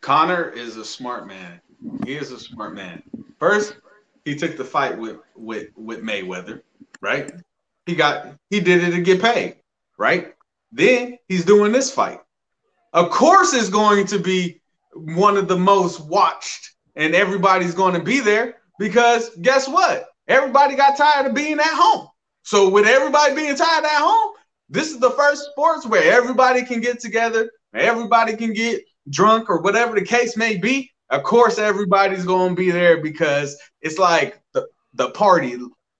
Conor 0.00 0.48
is 0.48 0.78
a 0.78 0.84
smart 0.84 1.26
man. 1.26 1.60
He 2.04 2.14
is 2.14 2.30
a 2.30 2.38
smart 2.38 2.74
man. 2.74 3.02
First, 3.38 3.76
he 4.24 4.34
took 4.36 4.56
the 4.56 4.64
fight 4.64 4.98
with 4.98 5.18
with 5.34 5.68
with 5.76 6.02
Mayweather, 6.02 6.62
right? 7.00 7.32
He 7.86 7.94
got 7.94 8.34
he 8.50 8.60
did 8.60 8.82
it 8.82 8.90
to 8.92 9.00
get 9.00 9.22
paid, 9.22 9.56
right? 9.98 10.34
Then 10.72 11.18
he's 11.28 11.44
doing 11.44 11.72
this 11.72 11.90
fight. 11.90 12.20
Of 12.92 13.10
course, 13.10 13.54
it's 13.54 13.68
going 13.68 14.06
to 14.06 14.18
be 14.18 14.60
one 14.94 15.36
of 15.36 15.48
the 15.48 15.56
most 15.56 16.00
watched, 16.00 16.74
and 16.96 17.14
everybody's 17.14 17.74
going 17.74 17.94
to 17.94 18.02
be 18.02 18.20
there 18.20 18.56
because 18.78 19.30
guess 19.42 19.68
what? 19.68 20.06
Everybody 20.28 20.74
got 20.74 20.96
tired 20.96 21.26
of 21.26 21.34
being 21.34 21.58
at 21.58 21.66
home. 21.66 22.08
So 22.42 22.68
with 22.68 22.86
everybody 22.86 23.34
being 23.34 23.56
tired 23.56 23.84
at 23.84 24.00
home, 24.00 24.34
this 24.68 24.90
is 24.90 24.98
the 24.98 25.10
first 25.10 25.44
sports 25.50 25.86
where 25.86 26.12
everybody 26.12 26.64
can 26.64 26.80
get 26.80 27.00
together, 27.00 27.50
everybody 27.74 28.36
can 28.36 28.52
get 28.52 28.82
drunk 29.10 29.48
or 29.48 29.60
whatever 29.60 29.94
the 29.94 30.04
case 30.04 30.36
may 30.36 30.56
be, 30.56 30.90
of 31.10 31.22
course, 31.22 31.58
everybody's 31.58 32.24
to 32.50 32.60
be 32.60 32.70
there 32.70 33.02
because 33.02 33.56
it's 33.80 33.98
like 33.98 34.40
the, 34.52 34.66
the 34.94 35.10
party 35.10 35.56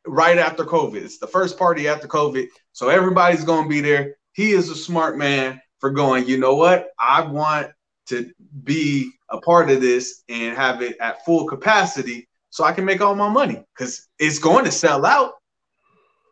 right 0.07 0.39
after 0.39 0.65
COVID. 0.65 0.97
It's 0.97 1.19
the 1.19 1.27
first 1.27 1.59
party 1.59 1.89
after 1.89 2.09
COVID. 2.09 2.47
So 2.73 2.89
everybody's 2.89 3.45
to 3.65 3.69
be 3.69 3.81
there. 3.81 4.17
He 4.33 4.53
is 4.53 4.69
a 4.71 4.77
smart 4.77 5.17
man 5.17 5.61
for 5.79 5.91
going, 5.91 6.27
you 6.27 6.39
know 6.39 6.55
what? 6.55 6.89
I 6.99 7.23
want 7.23 7.69
to 8.07 8.31
be 8.65 9.11
a 9.31 9.39
part 9.41 9.71
of 9.71 9.81
this 9.81 10.23
and 10.29 10.57
have 10.57 10.83
it 10.83 10.97
at 11.01 11.25
full 11.25 11.47
capacity 11.47 12.29
so 12.51 12.65
I 12.65 12.73
can 12.73 12.85
make 12.85 13.01
all 13.01 13.15
my 13.15 13.29
money 13.29 13.63
because 13.75 14.09
it's 14.19 14.39
going 14.39 14.65
to 14.65 14.73
sell 14.73 15.05
out 15.05 15.33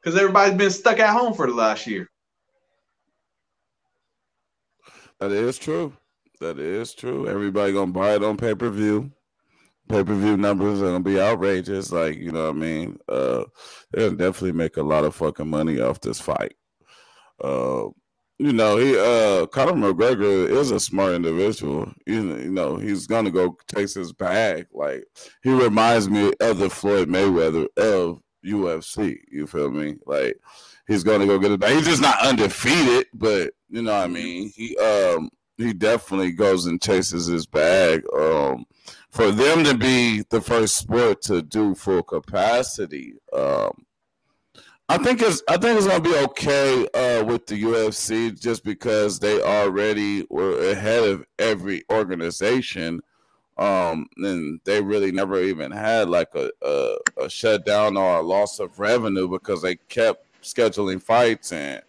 because 0.03 0.19
everybody's 0.19 0.57
been 0.57 0.71
stuck 0.71 0.99
at 0.99 1.11
home 1.11 1.35
for 1.35 1.47
the 1.47 1.55
last 1.55 1.87
year. 1.87 2.09
That 5.19 5.33
is 5.33 5.59
true. 5.59 5.93
That 6.45 6.59
is 6.59 6.93
true. 6.93 7.27
Everybody 7.27 7.73
gonna 7.73 7.91
buy 7.91 8.17
it 8.17 8.23
on 8.23 8.37
pay 8.37 8.55
per 8.55 8.69
view. 8.69 9.11
Pay 9.89 10.05
per 10.05 10.15
view 10.15 10.37
numbers 10.37 10.83
are 10.83 10.89
gonna 10.89 11.01
be 11.01 11.19
outrageous. 11.19 11.91
Like 11.91 12.19
you 12.19 12.33
know 12.33 12.43
what 12.43 12.57
I 12.57 12.59
mean. 12.59 12.99
Uh, 13.09 13.45
they'll 13.91 14.11
definitely 14.11 14.53
make 14.53 14.77
a 14.77 14.83
lot 14.83 15.05
of 15.05 15.15
fucking 15.15 15.49
money 15.49 15.81
off 15.81 16.01
this 16.01 16.21
fight. 16.21 16.55
Uh, 17.43 17.87
you 18.39 18.53
know 18.53 18.77
he 18.77 18.95
uh 18.99 19.47
Conor 19.47 19.73
McGregor 19.73 20.47
is 20.51 20.71
a 20.71 20.79
smart 20.79 21.15
individual. 21.15 21.91
You, 22.07 22.37
you 22.37 22.51
know 22.51 22.77
he's 22.77 23.07
gonna 23.07 23.31
go 23.31 23.57
takes 23.67 23.95
his 23.95 24.13
bag. 24.13 24.67
Like 24.71 25.07
he 25.43 25.51
reminds 25.51 26.11
me 26.11 26.35
of 26.43 26.59
the 26.59 26.69
Floyd 26.69 27.09
Mayweather 27.09 27.69
of 27.79 28.21
UFC. 28.45 29.17
You 29.33 29.47
feel 29.47 29.71
me? 29.71 29.97
Like 30.05 30.37
he's 30.89 31.05
to 31.05 31.25
go 31.25 31.39
get 31.39 31.53
it 31.53 31.61
back. 31.61 31.73
He's 31.73 31.87
just 31.87 32.03
not 32.03 32.21
undefeated, 32.21 33.07
but 33.15 33.55
you 33.71 33.81
know 33.81 33.97
what 33.97 34.05
I 34.05 34.09
mean. 34.09 34.53
He 34.55 34.77
um 34.77 35.31
he 35.57 35.73
definitely 35.73 36.33
goes 36.33 36.67
and 36.67 36.81
chases 36.81 37.27
his 37.27 37.47
bag. 37.47 38.03
Um, 38.17 38.67
for 39.11 39.31
them 39.31 39.65
to 39.65 39.77
be 39.77 40.25
the 40.31 40.41
first 40.41 40.77
sport 40.77 41.23
to 41.23 41.43
do 41.43 41.75
full 41.75 42.03
capacity, 42.03 43.15
um, 43.33 43.85
I 44.89 44.99
think 44.99 45.23
it's 45.23 45.43
I 45.49 45.57
think 45.57 45.79
it's 45.79 45.87
gonna 45.87 46.01
be 46.01 46.17
okay 46.17 46.87
uh, 46.89 47.25
with 47.25 47.47
the 47.47 47.63
UFC 47.63 48.39
just 48.39 48.65
because 48.65 49.19
they 49.19 49.41
already 49.41 50.27
were 50.29 50.73
ahead 50.73 51.05
of 51.05 51.25
every 51.39 51.85
organization, 51.91 53.01
um, 53.57 54.07
and 54.19 54.61
they 54.65 54.83
really 54.83 55.11
never 55.11 55.41
even 55.41 55.71
had 55.71 56.11
like 56.11 56.35
a, 56.35 56.51
a, 56.61 56.97
a 57.25 57.31
shutdown 57.31 57.97
or 57.97 58.17
a 58.17 58.23
loss 58.23 58.59
of 58.59 58.79
revenue 58.79 59.27
because 59.27 59.63
they 59.63 59.77
kept 59.89 60.27
scheduling 60.43 61.01
fights 61.01 61.51
and 61.53 61.81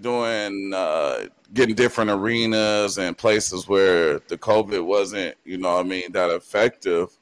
doing 0.00 0.72
uh, 0.74 1.26
getting 1.54 1.74
different 1.74 2.10
arenas 2.10 2.98
and 2.98 3.16
places 3.16 3.68
where 3.68 4.20
the 4.28 4.36
COVID 4.36 4.84
wasn't, 4.84 5.36
you 5.44 5.58
know, 5.58 5.78
I 5.78 5.82
mean, 5.82 6.12
that 6.12 6.30
effective. 6.30 7.16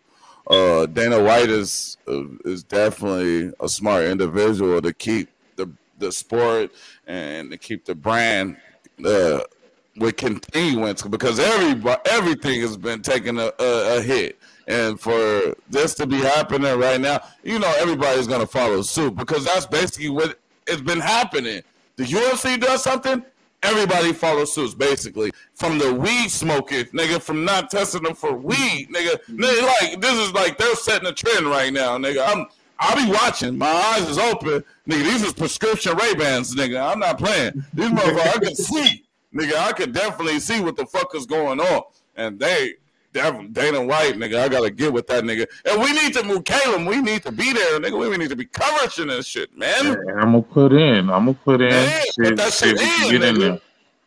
Uh, 0.48 0.86
Dana 0.86 1.22
White 1.22 1.48
is 1.48 1.96
uh, 2.06 2.24
is 2.44 2.62
definitely 2.62 3.52
a 3.60 3.68
smart 3.68 4.04
individual 4.04 4.82
to 4.82 4.92
keep 4.92 5.28
the 5.56 5.70
the 5.98 6.12
sport 6.12 6.72
and 7.06 7.50
to 7.50 7.56
keep 7.56 7.84
the 7.84 7.94
brand 7.94 8.56
uh, 9.04 9.40
with 9.96 10.16
continuance 10.16 11.02
because 11.02 11.38
every 11.38 11.82
everything 12.10 12.60
has 12.60 12.76
been 12.76 13.00
taking 13.00 13.38
a, 13.38 13.52
a, 13.58 13.98
a 13.98 14.02
hit. 14.02 14.38
And 14.66 14.98
for 14.98 15.54
this 15.68 15.94
to 15.94 16.06
be 16.06 16.16
happening 16.16 16.78
right 16.78 17.00
now, 17.00 17.20
you 17.42 17.58
know 17.58 17.72
everybody's 17.78 18.26
gonna 18.26 18.46
follow 18.46 18.82
suit 18.82 19.14
because 19.16 19.44
that's 19.44 19.66
basically 19.66 20.10
what 20.10 20.38
it's 20.66 20.82
been 20.82 21.00
happening. 21.00 21.62
The 21.96 22.04
UFC 22.04 22.60
does 22.60 22.82
something, 22.82 23.24
everybody 23.62 24.12
follows 24.12 24.52
suit, 24.52 24.76
basically. 24.78 25.32
From 25.54 25.78
the 25.78 25.94
weed 25.94 26.28
smoking, 26.28 26.84
nigga, 26.86 27.20
from 27.20 27.44
not 27.44 27.70
testing 27.70 28.02
them 28.02 28.14
for 28.14 28.36
weed, 28.36 28.88
nigga. 28.92 29.18
Mm-hmm. 29.28 29.42
nigga 29.42 29.66
like 29.80 30.00
this 30.00 30.14
is 30.14 30.32
like 30.32 30.58
they're 30.58 30.74
setting 30.74 31.08
a 31.08 31.12
trend 31.12 31.46
right 31.46 31.72
now, 31.72 31.96
nigga. 31.98 32.26
I'm 32.26 32.46
I'll 32.78 32.96
be 32.96 33.10
watching. 33.10 33.56
My 33.56 33.70
eyes 33.70 34.08
is 34.08 34.18
open, 34.18 34.64
nigga. 34.88 35.04
These 35.04 35.22
is 35.22 35.32
prescription 35.32 35.96
Ray 35.96 36.14
Bans, 36.14 36.54
nigga. 36.54 36.92
I'm 36.92 36.98
not 36.98 37.18
playing. 37.18 37.64
These 37.72 37.90
motherfuckers, 37.90 38.36
I 38.36 38.38
can 38.38 38.54
see, 38.56 39.04
nigga. 39.34 39.56
I 39.56 39.72
can 39.72 39.92
definitely 39.92 40.40
see 40.40 40.60
what 40.60 40.76
the 40.76 40.86
fuck 40.86 41.14
is 41.14 41.26
going 41.26 41.60
on, 41.60 41.82
and 42.16 42.38
they 42.38 42.74
Dana 43.14 43.82
White, 43.82 44.14
nigga, 44.16 44.40
I 44.40 44.48
gotta 44.48 44.70
get 44.70 44.92
with 44.92 45.06
that 45.06 45.24
nigga. 45.24 45.46
And 45.64 45.80
we 45.80 45.92
need 45.92 46.12
to 46.14 46.24
move 46.24 46.44
Caleb. 46.44 46.86
We 46.86 47.00
need 47.00 47.22
to 47.22 47.32
be 47.32 47.52
there, 47.52 47.78
nigga. 47.78 47.98
We 47.98 48.16
need 48.16 48.30
to 48.30 48.36
be 48.36 48.46
covering 48.46 49.08
this 49.08 49.26
shit, 49.26 49.56
man. 49.56 49.96
I'm 50.18 50.32
gonna 50.32 50.42
put 50.42 50.72
in. 50.72 51.10
I'm 51.10 51.26
gonna 51.26 51.34
put 51.34 51.60
in. 51.60 51.68
Man, 51.68 52.02
shit, 52.02 52.24
put 52.24 52.36
that 52.36 52.52
shit 52.52 52.80
in, 52.80 53.20
get 53.20 53.22
in. 53.22 53.60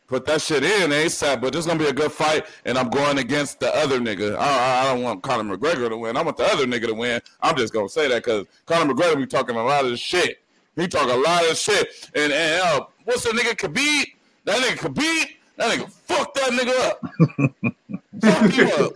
Put 0.07 0.25
that 0.25 0.41
shit 0.41 0.63
in 0.63 0.91
ASAP. 0.91 1.41
But 1.41 1.53
this 1.53 1.61
is 1.61 1.67
gonna 1.67 1.79
be 1.79 1.87
a 1.87 1.93
good 1.93 2.11
fight, 2.11 2.45
and 2.65 2.77
I'm 2.77 2.89
going 2.89 3.17
against 3.17 3.59
the 3.59 3.73
other 3.75 3.99
nigga. 3.99 4.37
I, 4.37 4.81
I 4.81 4.93
don't 4.93 5.03
want 5.03 5.23
Conor 5.23 5.57
McGregor 5.57 5.89
to 5.89 5.97
win. 5.97 6.15
I 6.17 6.21
want 6.21 6.37
the 6.37 6.45
other 6.45 6.65
nigga 6.65 6.87
to 6.87 6.93
win. 6.93 7.21
I'm 7.41 7.55
just 7.55 7.73
gonna 7.73 7.89
say 7.89 8.07
that 8.09 8.23
because 8.23 8.45
Conor 8.65 8.93
McGregor 8.93 9.17
be 9.17 9.25
talking 9.25 9.55
a 9.55 9.63
lot 9.63 9.85
of 9.85 9.97
shit. 9.97 10.41
He 10.75 10.87
talk 10.87 11.09
a 11.09 11.15
lot 11.15 11.49
of 11.49 11.57
shit. 11.57 12.09
And 12.13 12.31
and 12.31 12.61
uh, 12.61 12.85
what's 13.05 13.23
the 13.23 13.29
nigga 13.29 13.55
Khabib? 13.55 14.05
That 14.45 14.59
nigga 14.59 14.77
Khabib. 14.77 15.36
That 15.57 15.77
nigga 15.77 15.91
fuck 15.91 16.33
that 16.35 16.51
nigga 16.51 16.75
up. 16.87 17.63
Fuck 18.21 18.51
him 18.51 18.67
up! 18.83 18.93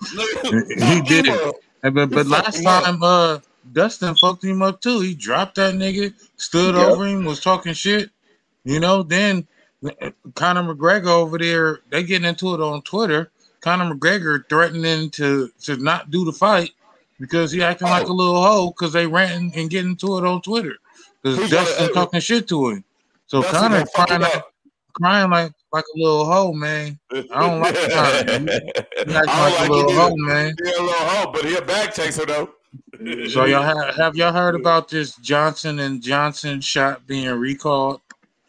he 0.80 1.02
did 1.02 1.28
it. 1.28 1.56
But, 1.82 2.10
but 2.10 2.26
last 2.26 2.64
time, 2.64 3.02
uh, 3.04 3.40
Dustin 3.72 4.16
fucked 4.16 4.44
him 4.44 4.62
up 4.62 4.82
too. 4.82 5.00
He 5.02 5.14
dropped 5.14 5.56
that 5.56 5.76
nigga, 5.76 6.14
stood 6.38 6.76
yep. 6.76 6.88
over 6.88 7.06
him, 7.06 7.26
was 7.26 7.40
talking 7.40 7.74
shit. 7.74 8.10
You 8.64 8.80
know, 8.80 9.04
then 9.04 9.48
Conor 10.36 10.74
McGregor 10.74 11.08
over 11.08 11.38
there, 11.38 11.80
they 11.90 12.04
getting 12.04 12.28
into 12.28 12.54
it 12.54 12.62
on 12.62 12.82
Twitter. 12.84 13.32
Conor 13.62 13.96
McGregor 13.96 14.48
threatening 14.50 15.10
to 15.12 15.52
to 15.64 15.78
not 15.78 16.12
do 16.12 16.26
the 16.26 16.34
fight 16.34 16.72
because 17.20 17.52
he 17.52 17.64
acting 17.64 17.88
oh. 17.88 17.92
like 17.92 18.08
a 18.08 18.14
little 18.14 18.42
hoe 18.42 18.72
because 18.72 18.94
they 18.94 19.08
ranting 19.08 19.52
and 19.56 19.70
getting 19.70 19.92
into 19.92 20.18
it 20.18 20.26
on 20.26 20.42
Twitter 20.42 20.78
because 21.22 21.50
Dustin 21.50 21.94
talking 21.94 22.20
shit 22.20 22.48
to 22.50 22.70
him. 22.70 22.84
So 23.28 23.42
Conor 23.44 23.86
crying, 23.94 24.42
crying 24.94 25.30
like 25.30 25.54
like 25.72 25.86
a 25.96 26.00
little 26.00 26.26
hoe, 26.26 26.54
man. 26.54 27.00
I 27.12 27.22
don't 27.22 27.62
like 27.62 27.76
the 27.76 27.88
time. 27.88 28.48
He 29.08 29.14
like, 29.14 29.28
like 29.28 29.70
a 29.70 29.72
little 29.72 29.94
hoe, 29.94 30.16
man. 30.18 30.54
He 30.64 30.72
a 30.72 30.82
little 30.82 30.94
hoe, 30.94 31.32
but 31.32 31.46
he 31.46 31.56
a 31.56 31.62
back 31.62 31.94
chaser 31.94 32.26
though. 32.26 32.50
so 33.30 33.46
y'all 33.46 33.64
have, 33.64 33.96
have 33.96 34.16
y'all 34.16 34.34
heard 34.34 34.56
about 34.56 34.90
this 34.90 35.16
Johnson 35.18 35.80
and 35.80 36.02
Johnson 36.02 36.62
shot 36.62 37.08
being 37.08 37.30
recalled? 37.30 38.02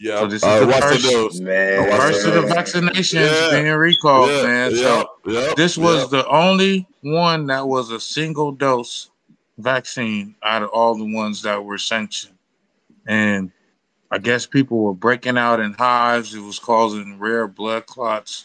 Yeah, 0.03 0.19
so 0.19 0.27
this 0.27 0.43
is 0.43 0.49
uh, 0.49 0.67
the 0.67 0.73
first, 0.73 1.43
man, 1.43 1.97
first 1.97 2.27
of 2.27 2.35
the 2.35 2.41
vaccinations 2.41 3.13
yeah. 3.13 3.51
being 3.53 3.73
recalled, 3.73 4.31
yeah. 4.31 4.43
man. 4.43 4.75
So 4.75 5.09
yeah. 5.27 5.53
this 5.57 5.79
was 5.79 6.11
the 6.11 6.27
only 6.27 6.89
one 7.03 7.47
that 7.47 7.69
was 7.69 7.93
a 7.93 8.01
single 8.01 8.51
dose 8.51 9.11
vaccine 9.59 10.35
out 10.43 10.65
of 10.65 10.71
all 10.71 10.97
the 10.97 11.15
ones 11.15 11.41
that 11.43 11.63
were 11.65 11.79
sanctioned, 11.79 12.37
and 13.07 13.53
I 14.13 14.19
guess 14.19 14.45
people 14.45 14.79
were 14.81 14.93
breaking 14.93 15.39
out 15.39 15.59
in 15.59 15.73
hives. 15.73 16.35
It 16.35 16.41
was 16.41 16.59
causing 16.59 17.19
rare 17.19 17.49
blood 17.49 17.87
clots 17.87 18.45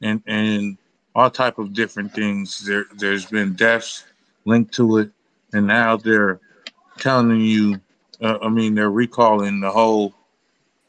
and 0.00 0.22
and 0.26 0.78
all 1.16 1.28
type 1.28 1.58
of 1.58 1.74
different 1.74 2.14
things. 2.14 2.60
There 2.60 2.86
there's 2.96 3.26
been 3.26 3.54
deaths 3.54 4.04
linked 4.44 4.72
to 4.74 4.98
it, 4.98 5.10
and 5.52 5.66
now 5.66 5.96
they're 5.96 6.38
telling 6.98 7.40
you. 7.40 7.80
Uh, 8.22 8.38
I 8.42 8.50
mean, 8.50 8.74
they're 8.74 8.90
recalling 8.90 9.60
the 9.60 9.70
whole 9.70 10.14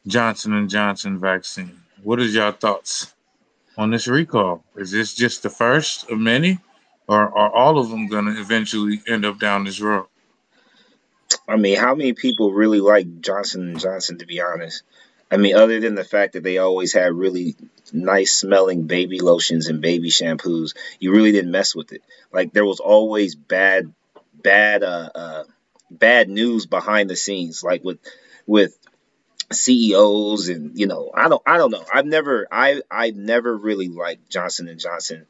Johnson 0.05 0.53
and 0.53 0.69
Johnson 0.69 1.17
vaccine. 1.17 1.79
What 2.03 2.19
is 2.19 2.35
your 2.35 2.51
thoughts 2.51 3.15
on 3.77 3.89
this 3.89 4.07
recall? 4.07 4.63
Is 4.75 4.91
this 4.91 5.15
just 5.15 5.41
the 5.41 5.49
first 5.49 6.09
of 6.11 6.19
many, 6.19 6.59
or 7.07 7.35
are 7.35 7.49
all 7.51 7.79
of 7.79 7.89
them 7.89 8.07
going 8.07 8.25
to 8.25 8.39
eventually 8.39 9.01
end 9.07 9.25
up 9.25 9.39
down 9.39 9.63
this 9.63 9.79
road? 9.79 10.10
I 11.47 11.55
mean, 11.57 11.77
how 11.77 11.95
many 11.95 12.13
people 12.13 12.51
really 12.51 12.79
like 12.79 13.21
Johnson 13.21 13.67
and 13.69 13.79
Johnson? 13.79 14.17
To 14.19 14.25
be 14.25 14.41
honest, 14.41 14.83
I 15.29 15.37
mean, 15.37 15.55
other 15.55 15.79
than 15.79 15.95
the 15.95 16.03
fact 16.03 16.33
that 16.33 16.43
they 16.43 16.57
always 16.57 16.93
had 16.93 17.13
really 17.13 17.55
nice 17.93 18.33
smelling 18.33 18.87
baby 18.87 19.19
lotions 19.19 19.67
and 19.67 19.81
baby 19.81 20.09
shampoos, 20.09 20.75
you 20.99 21.11
really 21.13 21.31
didn't 21.31 21.51
mess 21.51 21.75
with 21.75 21.93
it. 21.93 22.03
Like 22.31 22.53
there 22.53 22.65
was 22.65 22.79
always 22.79 23.35
bad, 23.35 23.93
bad, 24.33 24.83
uh, 24.83 25.09
uh 25.15 25.43
bad 25.89 26.29
news 26.29 26.65
behind 26.65 27.09
the 27.09 27.15
scenes, 27.15 27.63
like 27.63 27.83
with 27.83 27.99
with 28.45 28.77
CEOs 29.51 30.49
and 30.49 30.77
you 30.77 30.87
know, 30.87 31.11
I 31.13 31.29
don't, 31.29 31.41
I 31.45 31.57
don't 31.57 31.71
know. 31.71 31.85
I've 31.93 32.05
never, 32.05 32.47
I, 32.51 32.81
I 32.89 33.11
never 33.11 33.55
really 33.55 33.87
liked 33.87 34.29
Johnson 34.29 34.67
and 34.67 34.79
Johnson 34.79 35.25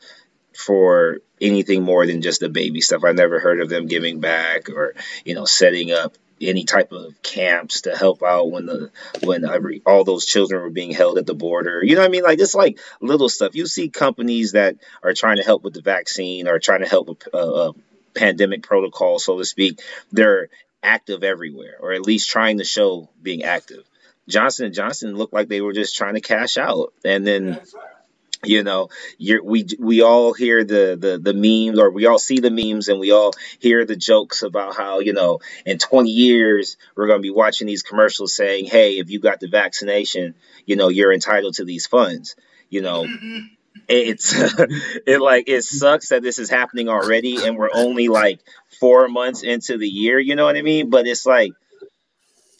for 0.55 1.19
anything 1.41 1.83
more 1.83 2.05
than 2.05 2.21
just 2.21 2.39
the 2.39 2.49
baby 2.49 2.81
stuff. 2.81 3.03
I 3.03 3.11
never 3.11 3.39
heard 3.39 3.59
of 3.59 3.69
them 3.69 3.87
giving 3.87 4.19
back 4.19 4.69
or 4.69 4.93
you 5.25 5.35
know 5.35 5.45
setting 5.45 5.91
up 5.91 6.15
any 6.41 6.63
type 6.63 6.91
of 6.91 7.21
camps 7.21 7.81
to 7.81 7.95
help 7.95 8.23
out 8.23 8.51
when 8.51 8.65
the 8.65 8.91
when 9.23 9.45
every, 9.45 9.81
all 9.85 10.03
those 10.03 10.25
children 10.25 10.61
were 10.61 10.69
being 10.69 10.91
held 10.91 11.17
at 11.17 11.25
the 11.25 11.33
border. 11.33 11.83
You 11.83 11.95
know 11.95 12.01
what 12.01 12.07
I 12.07 12.11
mean? 12.11 12.23
Like 12.23 12.39
it's 12.39 12.55
like 12.55 12.79
little 12.99 13.29
stuff. 13.29 13.55
You 13.55 13.67
see 13.67 13.89
companies 13.89 14.53
that 14.53 14.77
are 15.03 15.13
trying 15.13 15.37
to 15.37 15.43
help 15.43 15.63
with 15.63 15.73
the 15.73 15.81
vaccine 15.81 16.47
or 16.47 16.59
trying 16.59 16.81
to 16.81 16.89
help 16.89 17.09
with 17.09 17.27
a, 17.33 17.37
uh, 17.37 17.69
a 17.69 17.73
pandemic 18.13 18.63
protocol, 18.63 19.19
so 19.19 19.37
to 19.37 19.45
speak. 19.45 19.81
They're 20.11 20.49
active 20.83 21.23
everywhere, 21.23 21.75
or 21.79 21.93
at 21.93 22.01
least 22.01 22.29
trying 22.29 22.57
to 22.57 22.63
show 22.63 23.09
being 23.21 23.43
active. 23.43 23.83
Johnson 24.27 24.67
and 24.67 24.75
Johnson 24.75 25.15
looked 25.15 25.33
like 25.33 25.47
they 25.47 25.61
were 25.61 25.73
just 25.73 25.95
trying 25.95 26.15
to 26.15 26.21
cash 26.21 26.57
out, 26.57 26.93
and 27.03 27.25
then 27.25 27.59
you 28.43 28.63
know 28.63 28.89
you're, 29.17 29.43
we 29.43 29.67
we 29.79 30.01
all 30.01 30.33
hear 30.33 30.63
the, 30.63 30.97
the 30.99 31.19
the 31.19 31.33
memes 31.33 31.79
or 31.79 31.91
we 31.91 32.05
all 32.05 32.19
see 32.19 32.39
the 32.39 32.49
memes 32.49 32.87
and 32.87 32.99
we 32.99 33.11
all 33.11 33.33
hear 33.59 33.85
the 33.85 33.95
jokes 33.95 34.41
about 34.41 34.75
how 34.75 34.99
you 34.99 35.13
know 35.13 35.39
in 35.65 35.77
20 35.77 36.09
years 36.09 36.77
we're 36.95 37.07
going 37.07 37.19
to 37.19 37.23
be 37.23 37.29
watching 37.29 37.67
these 37.67 37.83
commercials 37.83 38.35
saying 38.35 38.65
hey 38.65 38.93
if 38.93 39.09
you 39.09 39.19
got 39.19 39.39
the 39.39 39.47
vaccination 39.47 40.33
you 40.65 40.75
know 40.75 40.89
you're 40.89 41.13
entitled 41.13 41.53
to 41.55 41.65
these 41.65 41.87
funds 41.87 42.35
you 42.71 42.81
know. 42.81 43.03
Mm-hmm, 43.03 43.27
mm-hmm. 43.27 43.47
It's 43.87 44.33
it 45.07 45.21
like 45.21 45.45
it 45.47 45.63
sucks 45.63 46.09
that 46.09 46.21
this 46.21 46.39
is 46.39 46.49
happening 46.49 46.89
already 46.89 47.45
and 47.45 47.57
we're 47.57 47.69
only 47.73 48.07
like 48.07 48.39
four 48.79 49.07
months 49.07 49.43
into 49.43 49.77
the 49.77 49.87
year 49.87 50.19
you 50.19 50.35
know 50.35 50.45
what 50.45 50.57
i 50.57 50.61
mean? 50.61 50.89
But 50.89 51.07
it's 51.07 51.25
like 51.25 51.51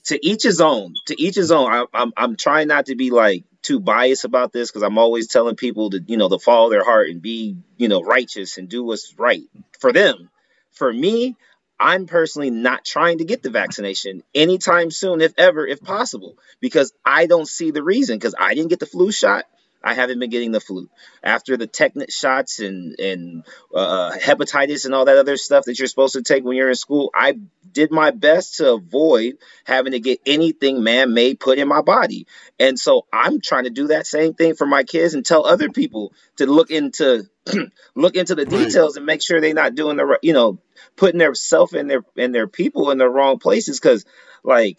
to 0.06 0.26
each 0.26 0.44
his 0.44 0.62
own 0.62 0.94
to 1.08 1.22
each 1.22 1.36
his 1.36 1.52
own 1.52 1.72
I, 1.72 1.86
I'm, 1.94 2.14
I'm 2.18 2.36
trying 2.36 2.68
not 2.68 2.88
to 2.88 2.96
be 2.96 3.12
like 3.12 3.46
too 3.62 3.80
biased 3.80 4.26
about 4.26 4.52
this 4.52 4.70
because 4.70 4.84
I'm 4.84 4.98
always 4.98 5.28
telling 5.28 5.56
people 5.56 5.92
to, 5.92 6.04
you 6.06 6.18
know, 6.18 6.30
to 6.30 6.40
follow 6.40 6.70
their 6.70 6.84
heart 6.84 7.10
and 7.10 7.22
be, 7.22 7.58
you 7.78 7.88
know, 7.88 8.02
righteous 8.02 8.58
and 8.58 8.68
do 8.68 8.84
what's 8.84 9.14
right 9.18 9.44
for 9.80 9.94
them. 9.94 10.30
For 10.72 10.92
me, 10.92 11.36
I'm 11.80 12.06
personally 12.06 12.50
not 12.50 12.86
trying 12.86 13.20
to 13.20 13.26
get 13.26 13.44
the 13.44 13.50
vaccination 13.50 14.24
anytime 14.34 14.92
soon, 14.92 15.22
if 15.22 15.34
ever, 15.38 15.66
if 15.66 15.82
possible, 15.82 16.38
because 16.60 16.94
I 17.06 17.26
don't 17.26 17.48
see 17.48 17.72
the 17.72 17.84
reason. 17.84 18.18
Because 18.18 18.36
I 18.40 18.54
didn't 18.54 18.70
get 18.70 18.80
the 18.80 18.86
flu 18.86 19.12
shot. 19.12 19.46
I 19.84 19.94
haven't 19.94 20.20
been 20.20 20.30
getting 20.30 20.52
the 20.52 20.60
flu. 20.60 20.90
After 21.24 21.58
the 21.58 21.68
tetanus 21.68 22.14
shots 22.14 22.60
and 22.60 23.00
and 23.00 23.44
uh, 23.74 24.12
hepatitis 24.12 24.86
and 24.86 24.94
all 24.94 25.06
that 25.06 25.18
other 25.18 25.38
stuff 25.38 25.66
that 25.66 25.80
you're 25.80 25.88
supposed 25.88 26.14
to 26.14 26.22
take 26.22 26.44
when 26.44 26.56
you're 26.56 26.70
in 26.70 26.76
school, 26.76 27.12
I 27.16 27.40
did 27.72 27.92
my 27.92 28.12
best 28.12 28.58
to 28.58 28.74
avoid 28.74 29.36
having 29.66 29.94
to 29.94 30.00
get 30.00 30.20
anything 30.26 30.84
man-made 30.84 31.40
put 31.40 31.58
in 31.58 31.68
my 31.68 31.82
body. 31.82 32.28
And 32.60 32.80
so 32.80 33.08
I'm 33.12 33.42
trying 33.42 33.64
to 33.64 33.70
do 33.70 33.88
that 33.88 34.08
same 34.08 34.34
thing 34.34 34.56
for 34.56 34.68
my 34.68 34.84
kids 34.84 35.14
and 35.14 35.26
tell 35.26 35.46
other 35.46 35.70
people 35.70 36.14
to 36.38 36.46
look 36.46 36.70
into 36.70 37.28
look 37.96 38.16
into 38.16 38.36
the 38.36 38.46
details 38.46 38.98
and 38.98 39.06
make 39.06 39.22
sure 39.22 39.42
they're 39.42 39.54
not 39.54 39.76
doing 39.76 39.98
the 39.98 40.20
you 40.22 40.34
know 40.34 40.60
putting 40.96 41.18
their 41.18 41.34
self 41.34 41.74
and 41.74 41.90
their 41.90 42.04
and 42.18 42.36
their 42.36 42.48
people 42.48 42.92
in 42.92 42.98
the 42.98 43.10
wrong 43.10 43.40
places 43.40 43.80
because 43.80 44.06
like 44.44 44.78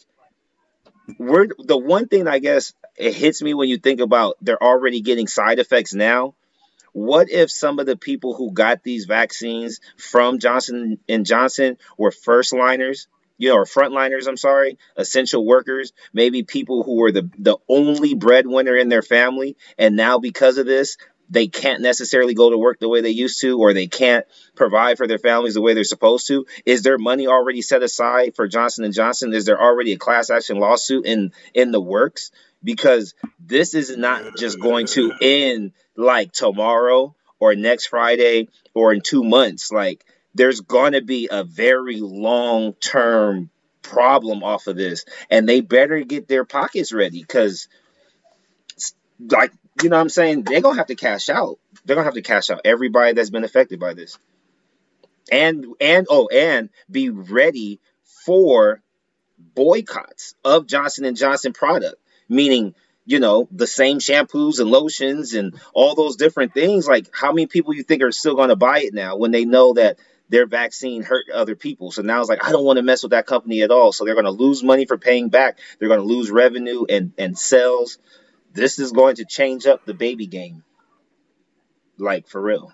we're 1.18 1.48
the 1.58 1.76
one 1.76 2.06
thing 2.06 2.28
I 2.28 2.38
guess 2.38 2.72
it 2.96 3.14
hits 3.14 3.42
me 3.42 3.54
when 3.54 3.68
you 3.68 3.78
think 3.78 4.00
about 4.00 4.36
they're 4.40 4.62
already 4.62 5.00
getting 5.00 5.26
side 5.26 5.58
effects 5.58 5.94
now. 5.94 6.34
What 6.92 7.30
if 7.30 7.50
some 7.50 7.78
of 7.78 7.86
the 7.86 7.96
people 7.96 8.34
who 8.34 8.52
got 8.52 8.82
these 8.82 9.06
vaccines 9.06 9.80
from 9.96 10.38
Johnson 10.38 10.98
and 11.08 11.24
Johnson 11.24 11.78
were 11.96 12.10
first 12.10 12.52
liners, 12.52 13.08
you 13.38 13.48
know, 13.48 13.56
or 13.56 13.64
frontliners, 13.64 14.28
I'm 14.28 14.36
sorry, 14.36 14.78
essential 14.94 15.46
workers, 15.46 15.94
maybe 16.12 16.42
people 16.42 16.82
who 16.82 16.96
were 16.96 17.10
the 17.10 17.30
the 17.38 17.56
only 17.66 18.14
breadwinner 18.14 18.76
in 18.76 18.90
their 18.90 19.02
family 19.02 19.56
and 19.78 19.96
now 19.96 20.18
because 20.18 20.58
of 20.58 20.66
this, 20.66 20.98
they 21.30 21.46
can't 21.46 21.80
necessarily 21.80 22.34
go 22.34 22.50
to 22.50 22.58
work 22.58 22.78
the 22.78 22.90
way 22.90 23.00
they 23.00 23.08
used 23.08 23.40
to 23.40 23.58
or 23.58 23.72
they 23.72 23.86
can't 23.86 24.26
provide 24.54 24.98
for 24.98 25.06
their 25.06 25.18
families 25.18 25.54
the 25.54 25.62
way 25.62 25.72
they're 25.72 25.84
supposed 25.84 26.26
to? 26.26 26.44
Is 26.66 26.82
there 26.82 26.98
money 26.98 27.26
already 27.26 27.62
set 27.62 27.82
aside 27.82 28.36
for 28.36 28.46
johnson 28.46 28.84
and 28.84 28.92
johnson? 28.92 29.32
Is 29.32 29.46
there 29.46 29.60
already 29.60 29.92
a 29.92 29.98
class 29.98 30.28
action 30.28 30.58
lawsuit 30.58 31.06
in 31.06 31.32
in 31.54 31.72
the 31.72 31.80
works 31.80 32.32
because 32.62 33.14
this 33.38 33.74
is 33.74 33.96
not 33.96 34.36
just 34.36 34.60
going 34.60 34.86
to 34.86 35.12
end 35.20 35.72
like 35.96 36.32
tomorrow 36.32 37.14
or 37.38 37.54
next 37.54 37.86
friday 37.86 38.48
or 38.74 38.92
in 38.92 39.00
two 39.00 39.24
months 39.24 39.70
like 39.70 40.04
there's 40.34 40.60
going 40.60 40.92
to 40.92 41.02
be 41.02 41.28
a 41.30 41.44
very 41.44 42.00
long 42.00 42.72
term 42.74 43.50
problem 43.82 44.42
off 44.42 44.66
of 44.68 44.76
this 44.76 45.04
and 45.30 45.48
they 45.48 45.60
better 45.60 46.00
get 46.00 46.28
their 46.28 46.44
pockets 46.44 46.92
ready 46.92 47.20
because 47.20 47.68
like 49.30 49.52
you 49.82 49.88
know 49.88 49.96
what 49.96 50.02
I'm 50.02 50.08
saying? 50.08 50.42
They're 50.42 50.60
gonna 50.60 50.76
have 50.76 50.88
to 50.88 50.94
cash 50.94 51.28
out. 51.28 51.58
They're 51.84 51.96
gonna 51.96 52.04
have 52.04 52.14
to 52.14 52.22
cash 52.22 52.50
out 52.50 52.60
everybody 52.64 53.12
that's 53.14 53.30
been 53.30 53.44
affected 53.44 53.80
by 53.80 53.94
this. 53.94 54.18
And 55.30 55.66
and 55.80 56.06
oh, 56.10 56.28
and 56.28 56.68
be 56.90 57.10
ready 57.10 57.80
for 58.24 58.82
boycotts 59.38 60.34
of 60.44 60.66
Johnson 60.66 61.04
and 61.04 61.16
Johnson 61.16 61.52
product, 61.52 61.96
meaning 62.32 62.74
you 63.04 63.20
know 63.20 63.48
the 63.50 63.66
same 63.66 63.98
shampoos 63.98 64.60
and 64.60 64.70
lotions 64.70 65.34
and 65.34 65.60
all 65.74 65.94
those 65.94 66.16
different 66.16 66.54
things. 66.54 66.86
Like 66.86 67.08
how 67.12 67.32
many 67.32 67.46
people 67.46 67.74
you 67.74 67.82
think 67.82 68.02
are 68.02 68.12
still 68.12 68.36
gonna 68.36 68.56
buy 68.56 68.80
it 68.80 68.94
now 68.94 69.16
when 69.16 69.30
they 69.30 69.44
know 69.44 69.74
that 69.74 69.98
their 70.32 70.46
vaccine 70.46 71.02
hurt 71.02 71.26
other 71.30 71.54
people. 71.54 71.92
So 71.92 72.00
now 72.02 72.20
it's 72.20 72.28
like 72.28 72.42
I 72.42 72.52
don't 72.52 72.64
want 72.64 72.78
to 72.78 72.82
mess 72.82 73.02
with 73.02 73.10
that 73.10 73.26
company 73.26 73.62
at 73.62 73.70
all. 73.70 73.92
So 73.92 74.04
they're 74.04 74.14
going 74.14 74.24
to 74.24 74.30
lose 74.30 74.64
money 74.64 74.86
for 74.86 74.96
paying 74.96 75.28
back. 75.28 75.58
They're 75.78 75.88
going 75.88 76.00
to 76.00 76.06
lose 76.06 76.30
revenue 76.30 76.86
and 76.88 77.12
and 77.18 77.38
sales. 77.38 77.98
This 78.52 78.78
is 78.78 78.92
going 78.92 79.16
to 79.16 79.26
change 79.26 79.66
up 79.66 79.84
the 79.84 79.94
baby 79.94 80.26
game. 80.26 80.64
Like 81.98 82.28
for 82.28 82.40
real. 82.40 82.72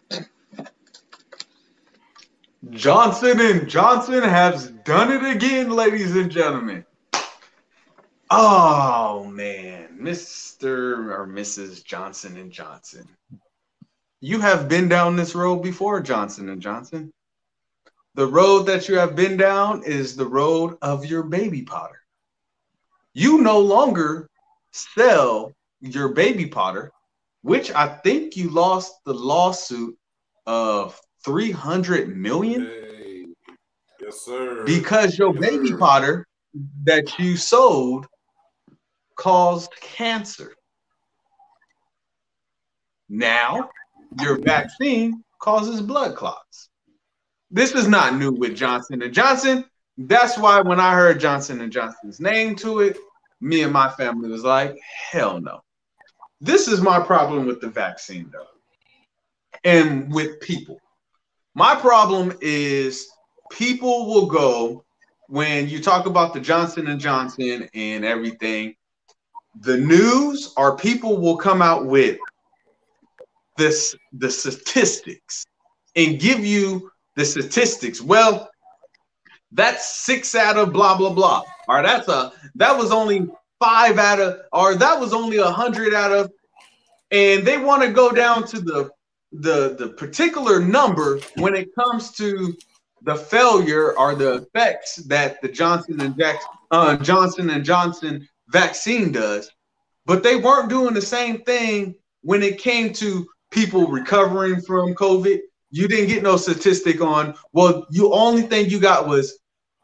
Johnson 2.70 3.40
and 3.40 3.68
Johnson 3.68 4.22
has 4.22 4.68
done 4.68 5.12
it 5.12 5.36
again, 5.36 5.70
ladies 5.70 6.14
and 6.14 6.30
gentlemen. 6.30 6.84
Oh 8.30 9.24
man, 9.32 9.98
Mr. 10.00 11.10
or 11.10 11.26
Mrs. 11.26 11.82
Johnson 11.84 12.36
and 12.36 12.52
Johnson. 12.52 13.08
You 14.20 14.40
have 14.40 14.68
been 14.68 14.88
down 14.88 15.16
this 15.16 15.34
road 15.34 15.62
before, 15.62 16.00
Johnson 16.00 16.48
and 16.50 16.60
Johnson. 16.60 17.12
The 18.14 18.26
road 18.26 18.64
that 18.64 18.88
you 18.88 18.96
have 18.96 19.14
been 19.14 19.36
down 19.36 19.82
is 19.84 20.16
the 20.16 20.26
road 20.26 20.76
of 20.82 21.06
your 21.06 21.22
baby 21.22 21.62
powder. 21.62 22.00
You 23.14 23.40
no 23.40 23.60
longer 23.60 24.28
sell 24.72 25.52
your 25.80 26.08
baby 26.10 26.46
powder, 26.46 26.90
which 27.42 27.70
I 27.72 27.88
think 27.88 28.36
you 28.36 28.50
lost 28.50 28.92
the 29.04 29.14
lawsuit 29.14 29.96
of 30.46 31.00
300 31.24 32.16
million. 32.16 32.66
Hey. 32.66 33.26
Yes, 34.02 34.20
sir. 34.22 34.64
Because 34.66 35.16
your 35.18 35.34
Yes, 35.34 35.50
baby 35.50 35.68
sir. 35.68 35.78
powder 35.78 36.26
that 36.84 37.18
you 37.18 37.36
sold 37.36 38.06
caused 39.18 39.72
cancer. 39.80 40.54
Now, 43.10 43.68
your 44.20 44.38
vaccine 44.38 45.22
causes 45.40 45.82
blood 45.82 46.16
clots. 46.16 46.70
This 47.50 47.74
is 47.74 47.88
not 47.88 48.16
new 48.16 48.32
with 48.32 48.56
Johnson 48.56 49.02
and 49.02 49.12
Johnson. 49.12 49.64
That's 49.98 50.38
why 50.38 50.60
when 50.60 50.78
I 50.80 50.94
heard 50.94 51.20
Johnson 51.20 51.60
and 51.60 51.72
Johnson's 51.72 52.20
name 52.20 52.54
to 52.56 52.80
it, 52.80 52.96
me 53.40 53.62
and 53.62 53.72
my 53.72 53.88
family 53.90 54.30
was 54.30 54.44
like, 54.44 54.78
hell 55.10 55.40
no. 55.40 55.60
This 56.40 56.68
is 56.68 56.80
my 56.80 57.00
problem 57.00 57.46
with 57.46 57.60
the 57.60 57.68
vaccine, 57.68 58.30
though, 58.32 58.46
and 59.64 60.12
with 60.12 60.40
people. 60.40 60.78
My 61.54 61.74
problem 61.74 62.36
is 62.40 63.08
people 63.50 64.06
will 64.06 64.26
go 64.26 64.84
when 65.26 65.68
you 65.68 65.80
talk 65.80 66.06
about 66.06 66.32
the 66.32 66.40
Johnson 66.40 66.86
and 66.86 67.00
Johnson 67.00 67.68
and 67.74 68.04
everything. 68.04 68.74
The 69.60 69.76
news 69.76 70.52
or 70.56 70.76
people 70.76 71.18
will 71.18 71.36
come 71.36 71.62
out 71.62 71.86
with 71.86 72.18
this 73.56 73.96
the 74.12 74.30
statistics 74.30 75.44
and 75.96 76.20
give 76.20 76.44
you 76.44 76.90
the 77.16 77.24
statistics. 77.24 78.00
Well, 78.00 78.48
that's 79.52 79.88
six 80.04 80.34
out 80.34 80.56
of 80.56 80.72
blah 80.72 80.96
blah 80.96 81.12
blah. 81.12 81.42
Or 81.68 81.82
that's 81.82 82.08
a 82.08 82.32
that 82.54 82.76
was 82.76 82.92
only 82.92 83.28
five 83.58 83.98
out 83.98 84.20
of, 84.20 84.40
or 84.52 84.74
that 84.76 84.98
was 84.98 85.12
only 85.12 85.38
a 85.38 85.50
hundred 85.50 85.92
out 85.92 86.12
of, 86.12 86.30
and 87.10 87.46
they 87.46 87.58
want 87.58 87.82
to 87.82 87.90
go 87.90 88.10
down 88.10 88.46
to 88.46 88.60
the 88.60 88.90
the 89.32 89.74
the 89.78 89.88
particular 89.88 90.60
number 90.60 91.20
when 91.36 91.54
it 91.54 91.74
comes 91.74 92.12
to 92.12 92.54
the 93.02 93.14
failure 93.14 93.96
or 93.98 94.14
the 94.14 94.34
effects 94.34 94.96
that 94.96 95.40
the 95.40 95.48
Johnson 95.48 96.00
and 96.00 96.18
Jack, 96.18 96.40
uh, 96.70 96.96
Johnson 96.96 97.50
and 97.50 97.64
Johnson 97.64 98.28
vaccine 98.48 99.12
does, 99.12 99.50
but 100.06 100.22
they 100.22 100.36
weren't 100.36 100.70
doing 100.70 100.94
the 100.94 101.02
same 101.02 101.42
thing 101.42 101.94
when 102.22 102.42
it 102.42 102.58
came 102.58 102.92
to 102.94 103.26
people 103.50 103.86
recovering 103.86 104.60
from 104.60 104.94
COVID. 104.94 105.38
You 105.70 105.88
didn't 105.88 106.08
get 106.08 106.22
no 106.22 106.36
statistic 106.36 107.00
on. 107.00 107.34
Well, 107.52 107.86
you 107.90 108.12
only 108.12 108.42
thing 108.42 108.70
you 108.70 108.80
got 108.80 109.06
was 109.06 109.38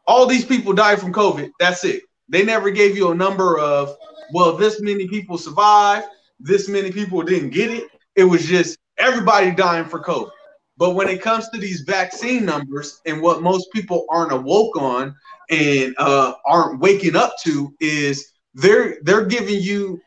all 0.07 0.25
these 0.25 0.45
people 0.45 0.73
died 0.73 0.99
from 0.99 1.13
COVID. 1.13 1.51
That's 1.59 1.83
it. 1.83 2.03
They 2.27 2.43
never 2.43 2.71
gave 2.71 2.97
you 2.97 3.11
a 3.11 3.15
number 3.15 3.59
of 3.59 3.95
well, 4.33 4.57
this 4.57 4.81
many 4.81 5.07
people 5.07 5.37
survived, 5.37 6.07
this 6.39 6.67
many 6.67 6.91
people 6.91 7.21
didn't 7.21 7.51
get 7.51 7.69
it. 7.69 7.83
It 8.15 8.23
was 8.23 8.45
just 8.45 8.77
everybody 8.97 9.51
dying 9.51 9.85
for 9.85 10.01
COVID. 10.01 10.31
But 10.77 10.91
when 10.91 11.07
it 11.07 11.21
comes 11.21 11.47
to 11.49 11.59
these 11.59 11.81
vaccine 11.81 12.45
numbers 12.45 13.01
and 13.05 13.21
what 13.21 13.41
most 13.41 13.71
people 13.71 14.05
aren't 14.09 14.33
awoke 14.33 14.75
on 14.75 15.15
and 15.49 15.95
uh, 15.97 16.33
aren't 16.45 16.79
waking 16.79 17.15
up 17.15 17.33
to 17.43 17.73
is 17.79 18.33
they're 18.55 18.97
they're 19.03 19.25
giving 19.25 19.61
you 19.61 20.01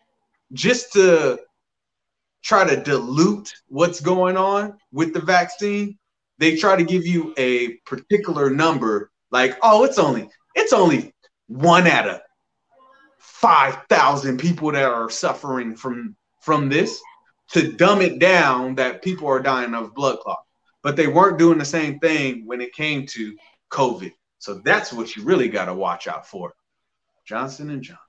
just 0.52 0.92
to 0.94 1.38
try 2.42 2.68
to 2.68 2.82
dilute 2.82 3.54
what's 3.68 4.00
going 4.00 4.36
on 4.36 4.76
with 4.92 5.12
the 5.12 5.20
vaccine. 5.20 5.96
They 6.38 6.56
try 6.56 6.76
to 6.76 6.84
give 6.84 7.06
you 7.06 7.34
a 7.36 7.74
particular 7.86 8.50
number, 8.50 9.10
like 9.30 9.56
oh, 9.62 9.84
it's 9.84 9.98
only 9.98 10.28
it's 10.54 10.72
only 10.72 11.14
one 11.46 11.86
out 11.86 12.08
of 12.08 12.20
five 13.18 13.78
thousand 13.88 14.38
people 14.38 14.72
that 14.72 14.90
are 14.90 15.10
suffering 15.10 15.76
from 15.76 16.16
from 16.40 16.68
this 16.68 17.00
to 17.50 17.72
dumb 17.72 18.00
it 18.00 18.18
down 18.18 18.74
that 18.74 19.02
people 19.02 19.28
are 19.28 19.40
dying 19.40 19.74
of 19.74 19.94
blood 19.94 20.18
clot 20.20 20.38
but 20.82 20.96
they 20.96 21.06
weren't 21.06 21.38
doing 21.38 21.58
the 21.58 21.64
same 21.64 21.98
thing 21.98 22.46
when 22.46 22.60
it 22.60 22.72
came 22.72 23.06
to 23.06 23.36
COVID. 23.70 24.12
So 24.38 24.60
that's 24.64 24.92
what 24.92 25.16
you 25.16 25.24
really 25.24 25.48
got 25.48 25.66
to 25.66 25.74
watch 25.74 26.06
out 26.06 26.26
for. 26.26 26.54
Johnson 27.26 27.70
and 27.70 27.82
Johnson. 27.82 28.07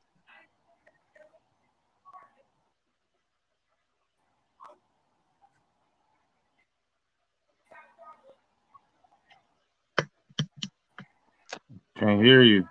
Can't 11.99 12.23
hear 12.23 12.43
you. 12.43 12.67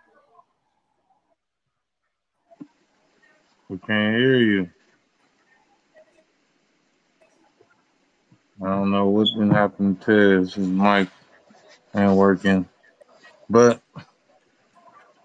We 3.68 3.79
can't 3.79 4.16
hear 4.16 4.37
you. 4.39 4.70
I 8.62 8.66
don't 8.68 8.91
know 8.91 9.09
what's 9.09 9.33
been 9.33 9.51
happening 9.51 9.97
to 9.99 10.12
his, 10.41 10.57
mic 10.59 11.09
ain't 11.95 12.16
working. 12.16 12.68
But 13.51 13.81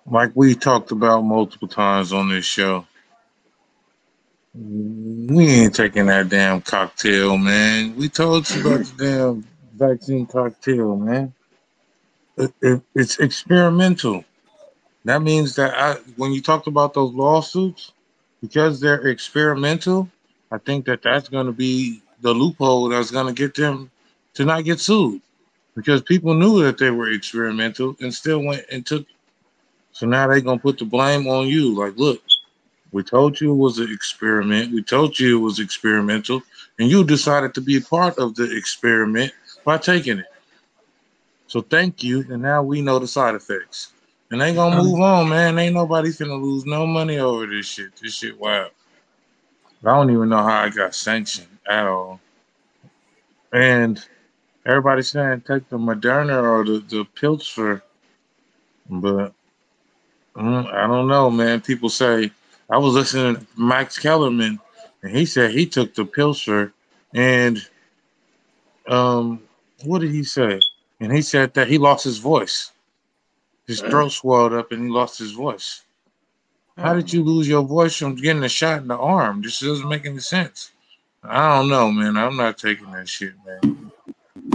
like 0.06 0.32
we 0.36 0.56
talked 0.56 0.92
about 0.92 1.22
multiple 1.24 1.68
times 1.70 2.14
on 2.14 2.30
this 2.30 2.46
show, 2.46 2.86
we 4.56 5.48
ain't 5.48 5.76
taking 5.76 6.08
that 6.08 6.30
damn 6.30 6.62
cocktail, 6.62 7.38
man. 7.38 7.96
We 7.98 8.10
told 8.10 8.50
you 8.50 8.62
about 8.62 8.86
the 8.98 9.06
damn 9.06 9.48
vaccine 9.76 10.26
cocktail, 10.28 10.96
man. 10.98 11.34
It, 12.38 12.54
it, 12.62 12.82
it's 12.96 13.20
experimental. 13.20 14.24
That 15.06 15.22
means 15.22 15.56
that 15.56 15.74
I, 15.76 15.96
when 16.18 16.32
you 16.32 16.42
talked 16.42 16.68
about 16.68 16.94
those 16.94 17.14
lawsuits, 17.14 17.92
because 18.42 18.80
they're 18.80 19.08
experimental, 19.08 20.10
I 20.52 20.58
think 20.58 20.86
that 20.86 21.02
that's 21.02 21.30
going 21.30 21.46
to 21.46 21.52
be 21.52 22.02
the 22.22 22.34
loophole 22.34 22.90
that's 22.90 23.12
going 23.12 23.28
to 23.28 23.34
get 23.34 23.56
them 23.56 23.92
to 24.34 24.46
not 24.46 24.64
get 24.64 24.80
sued 24.80 25.22
because 25.76 26.02
people 26.02 26.34
knew 26.34 26.64
that 26.64 26.78
they 26.78 26.92
were 26.92 27.12
experimental 27.12 27.96
and 28.02 28.14
still 28.14 28.44
went 28.44 28.66
and 28.72 28.86
took. 28.86 29.06
So 29.92 30.08
now 30.08 30.28
they're 30.28 30.42
going 30.42 30.60
to 30.60 30.64
put 30.64 30.80
the 30.80 30.86
blame 30.86 31.28
on 31.28 31.48
you. 31.48 31.76
Like, 31.76 31.98
look, 31.98 32.22
we 32.92 33.04
told 33.04 33.40
you 33.40 33.54
it 33.54 33.58
was 33.58 33.80
an 33.80 33.92
experiment. 33.92 34.74
We 34.74 34.84
told 34.84 35.20
you 35.20 35.38
it 35.38 35.42
was 35.42 35.60
experimental, 35.60 36.42
and 36.80 36.90
you 36.90 37.04
decided 37.04 37.54
to 37.56 37.62
be 37.62 37.80
part 37.80 38.18
of 38.18 38.36
the 38.36 38.56
experiment 38.56 39.32
by 39.64 39.78
taking 39.78 40.20
it. 40.20 40.26
So 41.54 41.62
thank 41.62 42.02
you, 42.02 42.26
and 42.32 42.42
now 42.42 42.64
we 42.64 42.82
know 42.82 42.98
the 42.98 43.06
side 43.06 43.36
effects. 43.36 43.92
And 44.32 44.42
they 44.42 44.56
gonna 44.56 44.82
move 44.82 45.00
on, 45.00 45.30
man. 45.30 45.60
Ain't 45.60 45.76
nobody 45.76 46.10
finna 46.10 46.42
lose 46.42 46.66
no 46.66 46.88
money 46.88 47.20
over 47.20 47.46
this 47.46 47.68
shit. 47.68 47.92
This 48.02 48.16
shit 48.16 48.40
wild. 48.40 48.72
I 49.86 49.90
don't 49.96 50.10
even 50.10 50.30
know 50.30 50.42
how 50.42 50.64
I 50.64 50.70
got 50.70 50.96
sanctioned 50.96 51.60
at 51.70 51.86
all. 51.86 52.20
And 53.52 54.04
everybody's 54.66 55.12
saying 55.12 55.42
take 55.42 55.70
the 55.70 55.78
Moderna 55.78 56.42
or 56.42 56.66
the, 56.66 56.80
the 56.80 57.06
Pfizer, 57.16 57.84
but 58.90 59.32
mm, 60.36 60.74
I 60.74 60.88
don't 60.88 61.08
know, 61.08 61.30
man. 61.30 61.62
People 61.62 61.90
say 61.90 62.32
I 62.68 62.80
was 62.80 62.96
listening 62.96 63.36
to 63.36 63.48
Max 63.56 64.00
Kellerman, 64.00 64.60
and 65.04 65.16
he 65.16 65.28
said 65.28 65.52
he 65.52 65.68
took 65.68 65.94
the 65.94 66.06
Pfizer, 66.06 66.72
and 67.14 67.60
um, 68.88 69.40
what 69.84 70.02
did 70.02 70.10
he 70.10 70.24
say? 70.24 70.60
And 71.04 71.12
he 71.12 71.22
said 71.22 71.54
that 71.56 71.68
he 71.68 71.78
lost 71.78 72.06
his 72.06 72.18
voice. 72.18 72.72
His 73.68 73.82
throat 73.82 74.14
swelled 74.14 74.54
up 74.54 74.72
and 74.72 74.86
he 74.86 74.90
lost 74.90 75.20
his 75.20 75.34
voice. 75.34 75.82
How 76.78 76.94
did 76.94 77.12
you 77.12 77.26
lose 77.26 77.46
your 77.46 77.64
voice 77.64 77.98
from 77.98 78.16
getting 78.16 78.46
a 78.46 78.48
shot 78.48 78.82
in 78.82 78.88
the 78.88 78.98
arm? 78.98 79.42
This 79.42 79.60
doesn't 79.60 79.90
make 79.90 80.06
any 80.06 80.20
sense. 80.20 80.72
I 81.22 81.58
don't 81.58 81.68
know, 81.68 81.92
man. 81.92 82.16
I'm 82.16 82.38
not 82.38 82.58
taking 82.58 82.90
that 82.92 83.10
shit, 83.10 83.34
man. 83.46 83.92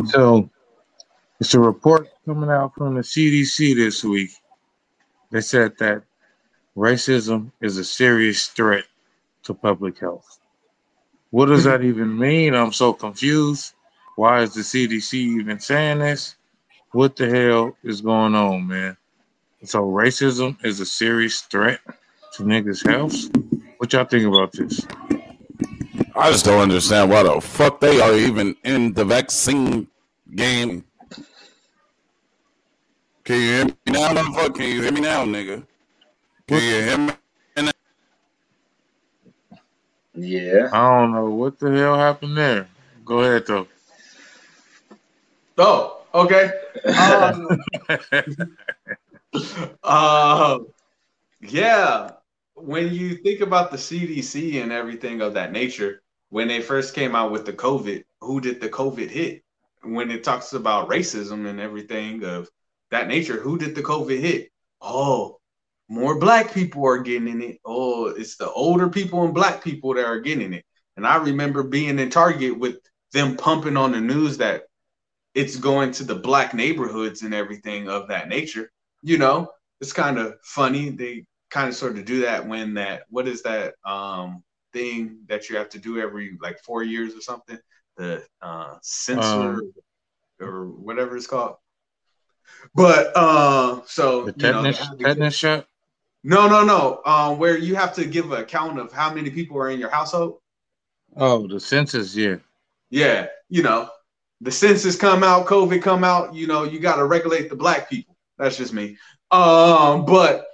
So 0.06 0.48
it's 1.38 1.52
a 1.52 1.60
report 1.60 2.08
coming 2.24 2.48
out 2.48 2.74
from 2.74 2.94
the 2.94 3.02
CDC 3.02 3.76
this 3.76 4.02
week. 4.02 4.30
They 5.30 5.42
said 5.42 5.76
that 5.80 6.02
racism 6.74 7.52
is 7.60 7.76
a 7.76 7.84
serious 7.84 8.46
threat 8.46 8.84
to 9.42 9.52
public 9.52 9.98
health. 9.98 10.38
What 11.28 11.46
does 11.46 11.64
that 11.64 11.84
even 11.84 12.18
mean? 12.18 12.54
I'm 12.54 12.72
so 12.72 12.94
confused. 12.94 13.74
Why 14.18 14.42
is 14.42 14.52
the 14.52 14.62
CDC 14.62 15.14
even 15.14 15.60
saying 15.60 16.00
this? 16.00 16.34
What 16.90 17.14
the 17.14 17.30
hell 17.30 17.76
is 17.84 18.00
going 18.00 18.34
on, 18.34 18.66
man? 18.66 18.96
So 19.62 19.84
racism 19.84 20.56
is 20.64 20.80
a 20.80 20.86
serious 20.86 21.42
threat 21.42 21.78
to 22.32 22.42
niggas' 22.42 22.84
health. 22.84 23.14
What 23.76 23.92
y'all 23.92 24.04
think 24.06 24.26
about 24.26 24.50
this? 24.50 24.84
I 26.16 26.32
just 26.32 26.44
don't 26.44 26.60
understand 26.60 27.12
why 27.12 27.22
the 27.22 27.40
fuck 27.40 27.78
they 27.78 28.00
are 28.00 28.12
even 28.12 28.56
in 28.64 28.92
the 28.92 29.04
vaccine 29.04 29.86
game. 30.34 30.84
Can 33.22 33.36
you 33.36 33.46
hear 33.46 33.64
me 33.66 33.74
now, 33.86 34.08
motherfucker? 34.14 34.54
Can 34.56 34.64
you 34.64 34.82
hear 34.82 34.92
me 34.92 35.00
now, 35.00 35.24
nigga? 35.26 35.64
Can 36.48 36.56
you 36.56 36.82
hear 36.82 36.98
me? 36.98 37.12
Yeah. 40.14 40.70
I 40.72 40.98
don't 40.98 41.12
know 41.12 41.30
what 41.30 41.60
the 41.60 41.70
hell 41.70 41.96
happened 41.96 42.36
there. 42.36 42.66
Go 43.04 43.20
ahead 43.20 43.46
though. 43.46 43.68
Oh, 45.58 46.02
okay. 46.14 46.52
Um, 46.84 47.48
uh, 49.82 50.58
yeah. 51.40 52.10
When 52.54 52.92
you 52.92 53.16
think 53.16 53.40
about 53.40 53.70
the 53.70 53.76
CDC 53.76 54.62
and 54.62 54.72
everything 54.72 55.20
of 55.20 55.34
that 55.34 55.52
nature, 55.52 56.02
when 56.30 56.48
they 56.48 56.60
first 56.60 56.94
came 56.94 57.14
out 57.16 57.32
with 57.32 57.44
the 57.44 57.52
COVID, 57.52 58.04
who 58.20 58.40
did 58.40 58.60
the 58.60 58.68
COVID 58.68 59.10
hit? 59.10 59.42
When 59.82 60.10
it 60.10 60.24
talks 60.24 60.52
about 60.52 60.88
racism 60.88 61.46
and 61.48 61.60
everything 61.60 62.24
of 62.24 62.48
that 62.90 63.08
nature, 63.08 63.40
who 63.40 63.58
did 63.58 63.74
the 63.74 63.82
COVID 63.82 64.18
hit? 64.18 64.50
Oh, 64.80 65.38
more 65.88 66.18
black 66.18 66.52
people 66.52 66.86
are 66.86 66.98
getting 66.98 67.28
in 67.28 67.42
it. 67.42 67.60
Oh, 67.64 68.06
it's 68.06 68.36
the 68.36 68.50
older 68.50 68.88
people 68.88 69.24
and 69.24 69.34
black 69.34 69.62
people 69.62 69.94
that 69.94 70.04
are 70.04 70.20
getting 70.20 70.52
it. 70.52 70.64
And 70.96 71.06
I 71.06 71.16
remember 71.16 71.62
being 71.62 71.98
in 71.98 72.10
Target 72.10 72.58
with 72.58 72.78
them 73.12 73.36
pumping 73.36 73.76
on 73.76 73.92
the 73.92 74.00
news 74.00 74.38
that 74.38 74.67
it's 75.38 75.56
going 75.56 75.92
to 75.92 76.04
the 76.04 76.14
black 76.28 76.52
neighborhoods 76.52 77.22
and 77.22 77.32
everything 77.32 77.88
of 77.88 78.08
that 78.08 78.28
nature. 78.28 78.70
You 79.02 79.18
know, 79.18 79.48
it's 79.80 79.92
kind 79.92 80.18
of 80.18 80.34
funny. 80.42 80.90
They 80.90 81.26
kind 81.50 81.68
of 81.68 81.74
sort 81.76 81.96
of 81.96 82.04
do 82.04 82.20
that 82.22 82.46
when 82.46 82.74
that 82.74 83.04
what 83.08 83.28
is 83.28 83.42
that 83.42 83.74
um 83.84 84.42
thing 84.72 85.20
that 85.28 85.48
you 85.48 85.56
have 85.56 85.68
to 85.70 85.78
do 85.78 85.98
every 86.00 86.36
like 86.42 86.58
four 86.68 86.82
years 86.82 87.14
or 87.14 87.20
something? 87.20 87.58
The 87.96 88.24
uh 88.42 88.74
censor 88.82 89.52
Um, 89.60 89.72
or 90.40 90.66
whatever 90.66 91.16
it's 91.16 91.26
called. 91.28 91.56
But 92.74 93.12
uh 93.16 93.82
so 93.86 94.24
The 94.26 94.34
you 94.36 94.52
know, 94.52 94.62
tetanus, 94.62 94.78
have 94.78 94.98
to- 94.98 95.04
tetanus 95.04 95.34
shot? 95.34 95.68
no, 96.24 96.48
no, 96.48 96.64
no. 96.64 97.00
Um, 97.06 97.38
where 97.38 97.56
you 97.56 97.76
have 97.76 97.94
to 97.94 98.04
give 98.04 98.32
an 98.32 98.40
account 98.40 98.78
of 98.80 98.92
how 98.92 99.14
many 99.14 99.30
people 99.30 99.56
are 99.58 99.70
in 99.70 99.78
your 99.78 99.90
household. 99.90 100.40
Oh, 101.16 101.46
the 101.46 101.60
census, 101.60 102.14
yeah. 102.16 102.36
Yeah, 102.90 103.26
you 103.48 103.62
know, 103.62 103.88
the 104.40 104.52
census 104.52 104.96
come 104.96 105.22
out, 105.24 105.46
COVID 105.46 105.82
come 105.82 106.04
out. 106.04 106.34
You 106.34 106.46
know, 106.46 106.64
you 106.64 106.78
got 106.78 106.96
to 106.96 107.04
regulate 107.04 107.48
the 107.48 107.56
black 107.56 107.90
people. 107.90 108.16
That's 108.38 108.56
just 108.56 108.72
me. 108.72 108.96
Um, 109.30 110.04
but 110.04 110.46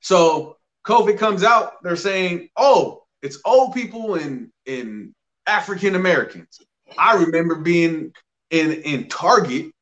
so 0.00 0.56
COVID 0.86 1.18
comes 1.18 1.44
out, 1.44 1.82
they're 1.82 1.96
saying, 1.96 2.48
oh, 2.56 3.04
it's 3.22 3.38
old 3.44 3.72
people 3.72 4.16
and 4.16 4.50
in 4.66 5.14
African 5.46 5.94
Americans. 5.94 6.60
I 6.98 7.14
remember 7.14 7.56
being 7.56 8.12
in 8.50 8.72
in 8.82 9.08
Target 9.08 9.72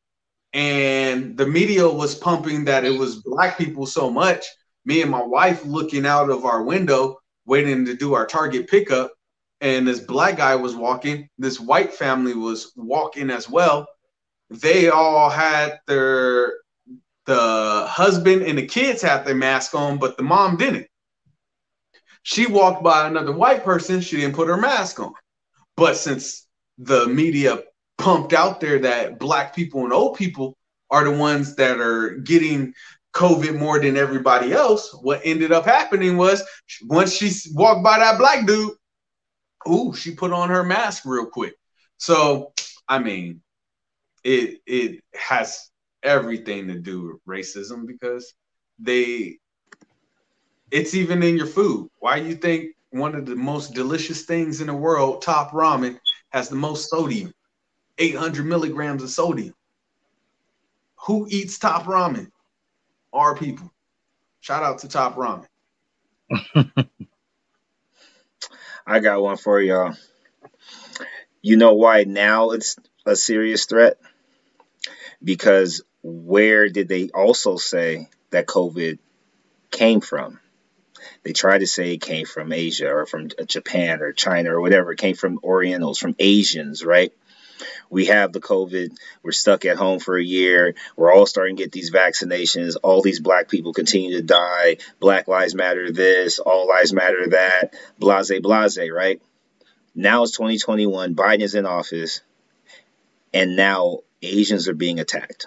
and 0.52 1.36
the 1.36 1.46
media 1.46 1.88
was 1.88 2.14
pumping 2.14 2.64
that 2.66 2.84
it 2.84 2.96
was 2.96 3.22
black 3.22 3.58
people 3.58 3.86
so 3.86 4.10
much. 4.10 4.44
Me 4.84 5.02
and 5.02 5.10
my 5.10 5.22
wife 5.22 5.64
looking 5.64 6.06
out 6.06 6.30
of 6.30 6.44
our 6.44 6.62
window, 6.62 7.18
waiting 7.46 7.84
to 7.86 7.94
do 7.94 8.14
our 8.14 8.26
Target 8.26 8.68
pickup, 8.68 9.12
and 9.62 9.86
this 9.86 10.00
black 10.00 10.36
guy 10.36 10.56
was 10.56 10.74
walking. 10.74 11.28
This 11.38 11.60
white 11.60 11.94
family 11.94 12.34
was 12.34 12.72
walking 12.76 13.30
as 13.30 13.48
well. 13.48 13.86
They 14.50 14.88
all 14.88 15.30
had 15.30 15.78
their 15.86 16.54
the 17.24 17.86
husband 17.88 18.42
and 18.42 18.58
the 18.58 18.66
kids 18.66 19.00
had 19.00 19.24
their 19.24 19.36
mask 19.36 19.74
on, 19.76 19.98
but 19.98 20.16
the 20.16 20.24
mom 20.24 20.56
didn't. 20.56 20.88
She 22.24 22.46
walked 22.46 22.82
by 22.82 23.06
another 23.06 23.32
white 23.32 23.64
person, 23.64 24.00
she 24.00 24.16
didn't 24.16 24.34
put 24.34 24.48
her 24.48 24.56
mask 24.56 24.98
on. 24.98 25.12
But 25.76 25.96
since 25.96 26.46
the 26.78 27.06
media 27.06 27.60
pumped 27.98 28.32
out 28.32 28.60
there 28.60 28.80
that 28.80 29.20
black 29.20 29.54
people 29.54 29.84
and 29.84 29.92
old 29.92 30.16
people 30.16 30.56
are 30.90 31.04
the 31.04 31.16
ones 31.16 31.54
that 31.54 31.78
are 31.78 32.16
getting 32.18 32.74
COVID 33.14 33.56
more 33.56 33.78
than 33.78 33.96
everybody 33.96 34.52
else, 34.52 34.92
what 35.02 35.20
ended 35.24 35.52
up 35.52 35.64
happening 35.64 36.16
was 36.16 36.42
once 36.88 37.12
she 37.12 37.30
walked 37.54 37.84
by 37.84 38.00
that 38.00 38.18
black 38.18 38.46
dude, 38.46 38.72
ooh, 39.68 39.94
she 39.94 40.14
put 40.14 40.32
on 40.32 40.48
her 40.48 40.64
mask 40.64 41.04
real 41.04 41.26
quick. 41.26 41.54
So, 41.98 42.52
I 42.88 42.98
mean, 42.98 43.40
it 44.24 44.60
it 44.66 45.00
has 45.14 45.70
everything 46.02 46.68
to 46.68 46.78
do 46.78 47.02
with 47.02 47.24
racism 47.26 47.86
because 47.86 48.32
they 48.78 49.38
it's 50.70 50.94
even 50.94 51.22
in 51.22 51.36
your 51.36 51.46
food. 51.46 51.90
Why 52.00 52.18
do 52.18 52.26
you 52.26 52.34
think 52.34 52.74
one 52.90 53.14
of 53.14 53.26
the 53.26 53.36
most 53.36 53.74
delicious 53.74 54.22
things 54.22 54.60
in 54.60 54.66
the 54.66 54.74
world, 54.74 55.22
top 55.22 55.52
ramen, 55.52 55.98
has 56.30 56.48
the 56.48 56.56
most 56.56 56.88
sodium? 56.88 57.32
800 57.98 58.46
milligrams 58.46 59.02
of 59.02 59.10
sodium. 59.10 59.54
Who 61.06 61.26
eats 61.30 61.58
top 61.58 61.84
ramen? 61.84 62.30
Our 63.12 63.36
people. 63.36 63.70
Shout 64.40 64.62
out 64.62 64.78
to 64.78 64.88
top 64.88 65.16
ramen. 65.16 65.46
I 68.86 69.00
got 69.00 69.22
one 69.22 69.36
for 69.36 69.60
y'all. 69.60 69.94
You 71.40 71.56
know 71.56 71.74
why 71.74 72.04
now 72.04 72.50
it's 72.50 72.76
a 73.06 73.16
serious 73.16 73.66
threat? 73.66 73.98
Because 75.22 75.82
where 76.02 76.68
did 76.68 76.88
they 76.88 77.10
also 77.10 77.56
say 77.56 78.08
that 78.30 78.46
COVID 78.46 78.98
came 79.70 80.00
from? 80.00 80.40
They 81.22 81.32
tried 81.32 81.58
to 81.58 81.66
say 81.66 81.94
it 81.94 82.00
came 82.00 82.26
from 82.26 82.52
Asia 82.52 82.88
or 82.88 83.06
from 83.06 83.28
Japan 83.46 84.02
or 84.02 84.12
China 84.12 84.56
or 84.56 84.60
whatever. 84.60 84.92
It 84.92 84.98
came 84.98 85.14
from 85.14 85.40
Orientals, 85.42 85.98
from 85.98 86.16
Asians, 86.18 86.84
right? 86.84 87.12
We 87.92 88.06
have 88.06 88.32
the 88.32 88.40
COVID. 88.40 88.96
We're 89.22 89.32
stuck 89.32 89.66
at 89.66 89.76
home 89.76 90.00
for 90.00 90.16
a 90.16 90.24
year. 90.24 90.74
We're 90.96 91.12
all 91.12 91.26
starting 91.26 91.56
to 91.56 91.62
get 91.62 91.72
these 91.72 91.92
vaccinations. 91.92 92.76
All 92.82 93.02
these 93.02 93.20
black 93.20 93.50
people 93.50 93.74
continue 93.74 94.16
to 94.16 94.22
die. 94.22 94.78
Black 94.98 95.28
lives 95.28 95.54
matter 95.54 95.92
this, 95.92 96.38
all 96.38 96.66
lives 96.66 96.94
matter 96.94 97.28
that, 97.28 97.74
blase, 97.98 98.32
blase, 98.40 98.90
right? 98.90 99.20
Now 99.94 100.22
it's 100.22 100.32
2021. 100.32 101.14
Biden 101.14 101.42
is 101.42 101.54
in 101.54 101.66
office. 101.66 102.22
And 103.34 103.56
now 103.56 103.98
Asians 104.22 104.68
are 104.68 104.74
being 104.74 104.98
attacked. 104.98 105.46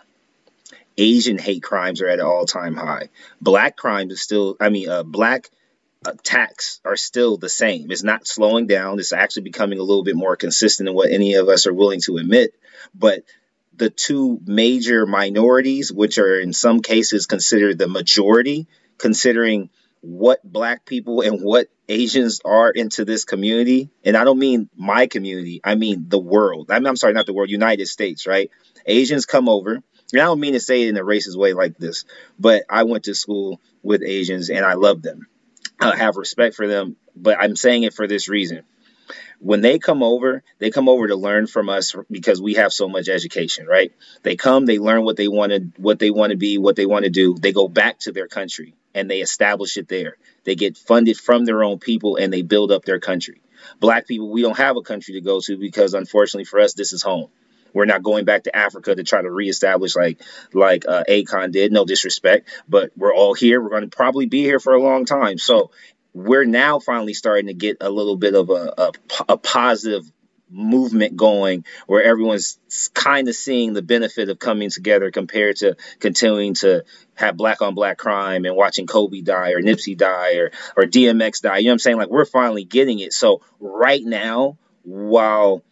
Asian 0.99 1.39
hate 1.39 1.63
crimes 1.63 1.99
are 2.01 2.07
at 2.07 2.19
an 2.19 2.25
all 2.25 2.45
time 2.45 2.75
high. 2.75 3.09
Black 3.41 3.75
crimes 3.75 4.13
is 4.13 4.21
still, 4.21 4.55
I 4.59 4.69
mean, 4.69 4.87
uh, 4.87 5.01
black 5.01 5.49
attacks 6.05 6.79
are 6.85 6.95
still 6.95 7.37
the 7.37 7.49
same. 7.49 7.91
It's 7.91 8.03
not 8.03 8.27
slowing 8.27 8.67
down. 8.67 8.99
It's 8.99 9.13
actually 9.13 9.43
becoming 9.43 9.79
a 9.79 9.83
little 9.83 10.03
bit 10.03 10.15
more 10.15 10.35
consistent 10.35 10.87
than 10.87 10.95
what 10.95 11.11
any 11.11 11.35
of 11.35 11.49
us 11.49 11.67
are 11.67 11.73
willing 11.73 12.01
to 12.01 12.17
admit. 12.17 12.53
But 12.93 13.23
the 13.75 13.89
two 13.89 14.39
major 14.45 15.05
minorities, 15.05 15.91
which 15.91 16.17
are 16.17 16.39
in 16.39 16.53
some 16.53 16.81
cases 16.81 17.25
considered 17.25 17.77
the 17.77 17.87
majority, 17.87 18.67
considering 18.97 19.69
what 20.01 20.39
black 20.43 20.85
people 20.85 21.21
and 21.21 21.41
what 21.41 21.67
Asians 21.89 22.39
are 22.45 22.69
into 22.69 23.05
this 23.05 23.25
community, 23.25 23.89
and 24.03 24.15
I 24.15 24.23
don't 24.23 24.39
mean 24.39 24.69
my 24.75 25.07
community, 25.07 25.61
I 25.63 25.75
mean 25.75 26.05
the 26.07 26.19
world. 26.19 26.71
I'm, 26.71 26.85
I'm 26.85 26.95
sorry, 26.95 27.13
not 27.13 27.25
the 27.25 27.33
world, 27.33 27.49
United 27.49 27.87
States, 27.87 28.27
right? 28.27 28.49
Asians 28.85 29.25
come 29.25 29.49
over, 29.49 29.73
and 29.73 30.21
I 30.21 30.25
don't 30.25 30.39
mean 30.39 30.53
to 30.53 30.59
say 30.59 30.83
it 30.83 30.89
in 30.89 30.97
a 30.97 31.03
racist 31.03 31.35
way 31.35 31.53
like 31.53 31.77
this, 31.77 32.05
but 32.39 32.63
I 32.69 32.83
went 32.83 33.05
to 33.05 33.15
school 33.15 33.59
with 33.83 34.03
Asians 34.03 34.49
and 34.49 34.65
I 34.65 34.73
love 34.73 35.01
them. 35.01 35.27
I 35.79 35.95
have 35.95 36.17
respect 36.17 36.55
for 36.55 36.67
them, 36.67 36.95
but 37.15 37.37
I'm 37.39 37.55
saying 37.55 37.83
it 37.83 37.93
for 37.93 38.07
this 38.07 38.29
reason. 38.29 38.63
When 39.39 39.61
they 39.61 39.79
come 39.79 40.01
over, 40.01 40.43
they 40.59 40.71
come 40.71 40.87
over 40.87 41.07
to 41.07 41.15
learn 41.15 41.45
from 41.47 41.69
us 41.69 41.93
because 42.09 42.41
we 42.41 42.55
have 42.55 42.71
so 42.71 42.87
much 42.87 43.09
education, 43.09 43.67
right? 43.67 43.91
They 44.23 44.35
come, 44.35 44.65
they 44.65 44.79
learn 44.79 45.03
what 45.03 45.17
they 45.17 45.27
want 45.27 45.51
to 45.51 45.59
what 45.77 45.99
they 45.99 46.09
want 46.09 46.31
to 46.31 46.37
be, 46.37 46.57
what 46.57 46.75
they 46.75 46.85
want 46.85 47.03
to 47.03 47.11
do. 47.11 47.35
They 47.35 47.51
go 47.51 47.67
back 47.67 47.99
to 47.99 48.11
their 48.11 48.27
country 48.27 48.75
and 48.93 49.11
they 49.11 49.19
establish 49.19 49.77
it 49.77 49.89
there. 49.89 50.17
They 50.45 50.55
get 50.55 50.77
funded 50.77 51.17
from 51.17 51.45
their 51.45 51.63
own 51.63 51.79
people 51.79 52.15
and 52.15 52.31
they 52.31 52.41
build 52.41 52.71
up 52.71 52.85
their 52.85 52.99
country. 52.99 53.41
Black 53.79 54.07
people, 54.07 54.29
we 54.29 54.41
don't 54.41 54.57
have 54.57 54.77
a 54.77 54.81
country 54.81 55.15
to 55.15 55.21
go 55.21 55.41
to 55.41 55.57
because 55.57 55.93
unfortunately 55.93 56.45
for 56.45 56.59
us, 56.59 56.73
this 56.73 56.93
is 56.93 57.03
home. 57.03 57.29
We're 57.75 57.85
not 57.85 58.03
going 58.03 58.25
back 58.25 58.43
to 58.43 58.55
Africa 58.55 58.95
to 58.95 59.03
try 59.03 59.21
to 59.21 59.29
reestablish 59.29 59.95
like 59.95 60.21
like 60.53 60.87
uh, 60.87 61.03
Akon 61.07 61.51
did. 61.51 61.71
No 61.71 61.85
disrespect, 61.85 62.49
but 62.67 62.91
we're 62.95 63.13
all 63.13 63.33
here. 63.33 63.61
We're 63.61 63.69
going 63.69 63.89
to 63.89 63.95
probably 63.95 64.25
be 64.25 64.41
here 64.41 64.59
for 64.59 64.73
a 64.73 64.81
long 64.81 65.05
time. 65.05 65.37
So 65.37 65.71
we're 66.13 66.45
now 66.45 66.79
finally 66.79 67.13
starting 67.13 67.47
to 67.47 67.53
get 67.53 67.77
a 67.81 67.89
little 67.89 68.15
bit 68.15 68.33
of 68.33 68.49
a, 68.49 68.73
a, 68.77 68.91
a 69.33 69.37
positive 69.37 70.09
movement 70.49 71.17
going 71.17 71.65
where 71.87 72.03
everyone's 72.03 72.59
kind 72.93 73.27
of 73.27 73.35
seeing 73.35 73.73
the 73.73 73.81
benefit 73.81 74.29
of 74.29 74.39
coming 74.39 74.69
together 74.69 75.11
compared 75.11 75.57
to 75.57 75.75
continuing 75.99 76.53
to 76.53 76.85
have 77.15 77.35
black 77.35 77.61
on 77.61 77.75
black 77.75 77.97
crime 77.97 78.45
and 78.45 78.55
watching 78.55 78.87
Kobe 78.87 79.21
die 79.21 79.51
or 79.51 79.61
Nipsey 79.61 79.97
die 79.97 80.35
or 80.35 80.51
or 80.77 80.83
DMX 80.83 81.41
die. 81.41 81.57
You 81.57 81.65
know 81.65 81.71
what 81.71 81.73
I'm 81.73 81.79
saying? 81.79 81.97
Like 81.97 82.09
we're 82.09 82.25
finally 82.25 82.63
getting 82.63 82.99
it. 82.99 83.11
So 83.11 83.41
right 83.59 84.03
now, 84.03 84.57
while 84.83 85.63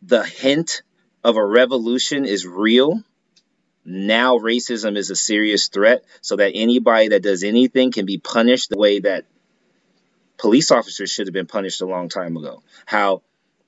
the 0.00 0.24
hint 0.24 0.82
of 1.28 1.36
a 1.36 1.44
revolution 1.44 2.24
is 2.24 2.46
real, 2.46 3.02
now 3.84 4.38
racism 4.38 4.96
is 4.96 5.10
a 5.10 5.16
serious 5.16 5.68
threat 5.68 6.02
so 6.22 6.36
that 6.36 6.52
anybody 6.54 7.08
that 7.08 7.22
does 7.22 7.44
anything 7.44 7.92
can 7.92 8.06
be 8.06 8.16
punished 8.16 8.70
the 8.70 8.78
way 8.78 9.00
that 9.00 9.26
police 10.38 10.70
officers 10.70 11.10
should 11.10 11.26
have 11.26 11.34
been 11.34 11.46
punished 11.46 11.82
a 11.82 11.86
long 11.86 12.08
time 12.08 12.38
ago. 12.38 12.62
How 12.86 13.20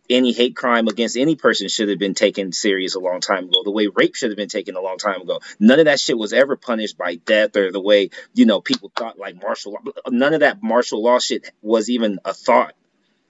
any 0.09 0.33
hate 0.33 0.57
crime 0.57 0.89
against 0.89 1.19
any 1.19 1.37
person 1.37 1.69
should 1.69 1.91
have 1.91 1.99
been 1.99 2.15
taken 2.15 2.51
serious 2.51 2.95
a 2.95 2.99
long 2.99 3.21
time 3.21 3.45
ago. 3.45 3.63
The 3.63 3.71
way 3.71 3.89
rape 3.89 4.15
should 4.15 4.31
have 4.31 4.39
been 4.39 4.49
taken 4.49 4.75
a 4.75 4.81
long 4.81 4.97
time 4.97 5.21
ago. 5.21 5.41
None 5.59 5.81
of 5.81 5.85
that 5.85 6.01
shit 6.01 6.17
was 6.17 6.33
ever 6.33 6.57
punished 6.57 6.97
by 6.97 7.17
death 7.17 7.57
or 7.57 7.71
the 7.71 7.81
way, 7.81 8.09
you 8.33 8.47
know, 8.47 8.63
people 8.63 8.91
thought 8.97 9.19
like 9.19 9.41
martial 9.41 9.73
law. 9.73 9.93
None 10.09 10.33
of 10.33 10.41
that 10.41 10.63
martial 10.63 11.03
law 11.03 11.19
shit 11.19 11.53
was 11.61 11.91
even 11.91 12.21
a 12.25 12.33
thought 12.33 12.75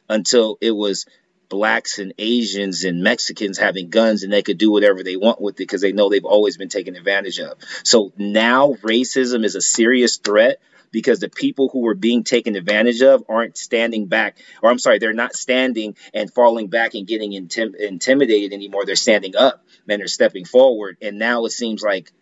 until 0.09 0.57
it 0.61 0.71
was 0.71 1.07
blacks 1.51 1.99
and 1.99 2.15
Asians 2.17 2.85
and 2.85 3.03
Mexicans 3.03 3.59
having 3.59 3.91
guns 3.91 4.23
and 4.23 4.33
they 4.33 4.43
could 4.43 4.57
do 4.57 4.71
whatever 4.71 5.03
they 5.03 5.17
want 5.17 5.41
with 5.41 5.57
it 5.57 5.59
because 5.59 5.83
they 5.83 5.93
know 5.93 6.09
they've 6.09 6.25
always 6.25 6.57
been 6.57 6.71
taken 6.71 6.97
advantage 6.97 7.39
of. 7.41 7.59
So 7.85 8.13
now 8.17 8.75
racism 8.83 9.45
is 9.45 9.57
a 9.57 9.61
serious 9.61 10.17
threat 10.17 10.63
because 10.93 11.19
the 11.19 11.29
people 11.29 11.69
who 11.69 11.81
were 11.81 11.95
being 11.95 12.25
taken 12.25 12.57
advantage 12.57 13.03
of 13.03 13.25
aren't 13.29 13.59
standing 13.59 14.07
back, 14.07 14.39
or 14.63 14.71
I'm 14.71 14.79
sorry, 14.79 14.99
they're 14.99 15.13
not 15.13 15.35
standing 15.35 15.97
and 16.15 16.33
falling 16.33 16.69
back 16.69 16.95
and 16.95 17.07
getting 17.07 17.33
intim- 17.33 17.77
intimidated 17.77 18.53
anymore. 18.53 18.87
They're 18.87 18.97
standing 18.97 19.37
up 19.37 19.65
and 19.89 20.01
they're 20.01 20.09
stepping 20.09 20.45
forward. 20.45 20.97
And 21.03 21.19
now 21.19 21.45
it 21.45 21.51
seems 21.51 21.83
like 21.83 22.13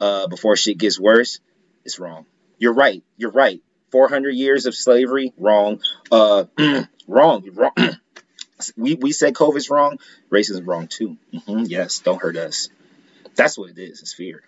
uh, 0.00 0.28
before 0.28 0.56
shit 0.56 0.78
gets 0.78 0.98
worse, 0.98 1.40
it's 1.84 1.98
wrong. 1.98 2.26
You're 2.58 2.74
right. 2.74 3.02
You're 3.16 3.30
right. 3.32 3.60
400 3.90 4.30
years 4.30 4.66
of 4.66 4.74
slavery, 4.74 5.32
wrong. 5.36 5.80
Uh, 6.10 6.44
wrong. 7.08 7.48
Wrong. 7.52 7.72
we, 8.76 8.94
we 8.94 9.12
said 9.12 9.34
COVID's 9.34 9.70
wrong, 9.70 9.98
racism 10.30 10.66
wrong 10.66 10.88
too. 10.88 11.16
Mm-hmm, 11.32 11.64
yes, 11.66 12.00
don't 12.00 12.20
hurt 12.20 12.36
us. 12.36 12.68
That's 13.36 13.56
what 13.56 13.70
it 13.70 13.78
is. 13.78 14.00
It's 14.00 14.14
fear. 14.14 14.42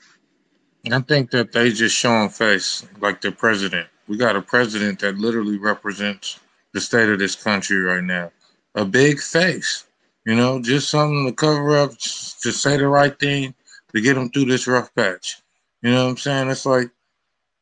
I 0.90 1.00
think 1.00 1.30
that 1.32 1.52
they 1.52 1.70
just 1.70 1.96
showing 1.96 2.30
face 2.30 2.86
like 3.00 3.20
the 3.20 3.32
president. 3.32 3.88
We 4.08 4.16
got 4.16 4.36
a 4.36 4.42
president 4.42 5.00
that 5.00 5.18
literally 5.18 5.58
represents 5.58 6.40
the 6.72 6.80
state 6.80 7.08
of 7.08 7.18
this 7.18 7.36
country 7.36 7.80
right 7.80 8.02
now. 8.02 8.32
A 8.74 8.84
big 8.84 9.20
face, 9.20 9.86
you 10.24 10.34
know, 10.34 10.60
just 10.60 10.90
something 10.90 11.26
to 11.26 11.32
cover 11.32 11.76
up, 11.76 11.90
to 11.98 12.52
say 12.52 12.76
the 12.76 12.88
right 12.88 13.16
thing, 13.18 13.54
to 13.94 14.00
get 14.00 14.14
them 14.14 14.30
through 14.30 14.46
this 14.46 14.66
rough 14.66 14.94
patch. 14.94 15.42
You 15.82 15.90
know 15.90 16.04
what 16.04 16.10
I'm 16.10 16.16
saying? 16.16 16.50
It's 16.50 16.66
like 16.66 16.90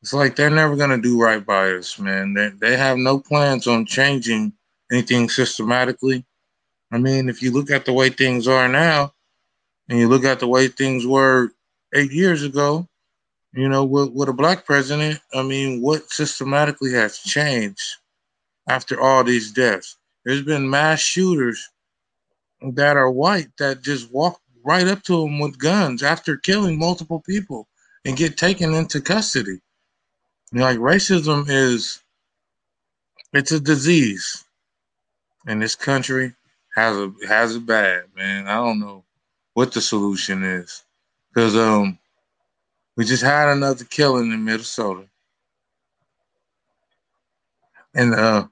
it's 0.02 0.12
like 0.12 0.36
they're 0.36 0.50
never 0.50 0.76
gonna 0.76 1.00
do 1.00 1.20
right 1.20 1.44
by 1.44 1.72
us, 1.72 1.98
man. 1.98 2.34
They 2.34 2.50
they 2.50 2.76
have 2.76 2.98
no 2.98 3.18
plans 3.18 3.66
on 3.66 3.86
changing 3.86 4.52
anything 4.92 5.28
systematically. 5.28 6.24
I 6.90 6.98
mean, 6.98 7.28
if 7.28 7.42
you 7.42 7.52
look 7.52 7.70
at 7.70 7.84
the 7.84 7.92
way 7.92 8.08
things 8.08 8.48
are 8.48 8.68
now, 8.68 9.12
and 9.88 9.98
you 9.98 10.08
look 10.08 10.24
at 10.24 10.40
the 10.40 10.48
way 10.48 10.68
things 10.68 11.06
were 11.06 11.50
eight 11.94 12.12
years 12.12 12.42
ago, 12.42 12.86
you 13.52 13.68
know, 13.68 13.84
with, 13.84 14.10
with 14.12 14.28
a 14.28 14.32
black 14.32 14.64
president, 14.64 15.20
I 15.34 15.42
mean, 15.42 15.80
what 15.80 16.10
systematically 16.10 16.92
has 16.92 17.18
changed 17.18 17.96
after 18.68 19.00
all 19.00 19.24
these 19.24 19.52
deaths? 19.52 19.96
There's 20.24 20.42
been 20.42 20.68
mass 20.68 21.00
shooters 21.00 21.68
that 22.60 22.96
are 22.96 23.10
white 23.10 23.48
that 23.58 23.82
just 23.82 24.12
walk 24.12 24.40
right 24.64 24.86
up 24.86 25.02
to 25.04 25.22
them 25.22 25.38
with 25.38 25.58
guns 25.58 26.02
after 26.02 26.36
killing 26.36 26.78
multiple 26.78 27.20
people 27.20 27.66
and 28.04 28.16
get 28.16 28.36
taken 28.36 28.74
into 28.74 29.00
custody. 29.00 29.60
You 30.52 30.58
know, 30.58 30.64
like 30.64 30.78
racism 30.78 31.46
is 31.48 32.02
it's 33.32 33.52
a 33.52 33.60
disease 33.60 34.44
in 35.46 35.58
this 35.60 35.74
country 35.74 36.34
has 36.78 36.96
a 36.96 37.12
has 37.28 37.56
it 37.56 37.66
bad, 37.66 38.04
man. 38.16 38.48
I 38.48 38.56
don't 38.56 38.80
know 38.80 39.04
what 39.54 39.72
the 39.72 39.82
solution 39.82 40.44
is 40.44 40.84
because 41.34 41.56
um 41.56 41.98
we 42.96 43.04
just 43.04 43.22
had 43.24 43.48
another 43.50 43.84
killing 43.84 44.32
in 44.32 44.44
Minnesota, 44.44 45.06
and 47.94 48.14
uh 48.14 48.48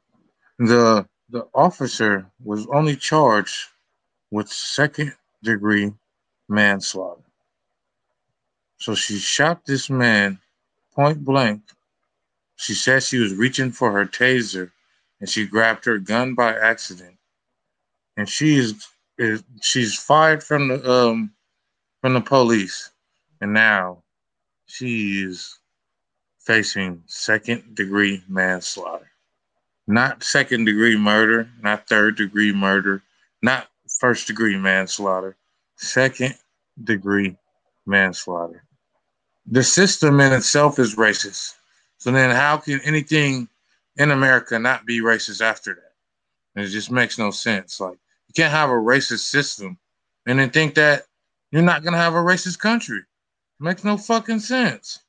the 0.58 1.06
the 1.30 1.46
officer 1.54 2.26
was 2.44 2.66
only 2.68 2.96
charged 2.96 3.56
with 4.30 4.48
second 4.50 5.14
degree 5.42 5.92
manslaughter. 6.48 7.22
So 8.78 8.94
she 8.94 9.18
shot 9.18 9.66
this 9.66 9.90
man 9.90 10.38
point 10.94 11.24
blank. 11.24 11.62
She 12.56 12.74
said 12.74 13.02
she 13.02 13.18
was 13.18 13.34
reaching 13.34 13.72
for 13.72 13.92
her 13.92 14.06
taser 14.06 14.70
and 15.20 15.28
she 15.28 15.46
grabbed 15.46 15.84
her 15.86 15.98
gun 15.98 16.34
by 16.34 16.54
accident 16.54 17.15
and 18.16 18.28
she's 18.28 18.74
she's 19.60 19.94
fired 19.94 20.42
from 20.42 20.68
the 20.68 20.90
um 20.90 21.32
from 22.00 22.14
the 22.14 22.20
police, 22.20 22.90
and 23.40 23.52
now 23.52 24.02
she's 24.66 25.58
facing 26.38 27.02
second 27.06 27.74
degree 27.74 28.22
manslaughter, 28.28 29.10
not 29.86 30.22
second 30.22 30.64
degree 30.64 30.96
murder, 30.96 31.48
not 31.62 31.88
third 31.88 32.16
degree 32.16 32.52
murder, 32.52 33.02
not 33.42 33.68
first 33.98 34.26
degree 34.26 34.56
manslaughter, 34.56 35.36
second 35.76 36.34
degree 36.84 37.36
manslaughter. 37.86 38.62
The 39.46 39.62
system 39.62 40.20
in 40.20 40.32
itself 40.32 40.78
is 40.78 40.96
racist. 40.96 41.54
So 41.98 42.10
then, 42.10 42.30
how 42.30 42.58
can 42.58 42.80
anything 42.80 43.48
in 43.96 44.10
America 44.10 44.58
not 44.58 44.86
be 44.86 45.00
racist 45.00 45.40
after 45.40 45.74
that? 45.74 46.62
It 46.62 46.68
just 46.68 46.90
makes 46.90 47.18
no 47.18 47.30
sense. 47.30 47.80
Like 47.80 47.98
can't 48.36 48.52
have 48.52 48.70
a 48.70 48.74
racist 48.74 49.20
system 49.30 49.78
and 50.26 50.38
then 50.38 50.50
think 50.50 50.74
that 50.76 51.04
you're 51.52 51.62
not 51.62 51.84
gonna 51.84 51.98
have 51.98 52.14
a 52.14 52.18
racist 52.18 52.58
country. 52.60 53.00
It 53.00 53.64
makes 53.64 53.84
no 53.84 53.98
fucking 53.98 54.40
sense. 54.40 55.00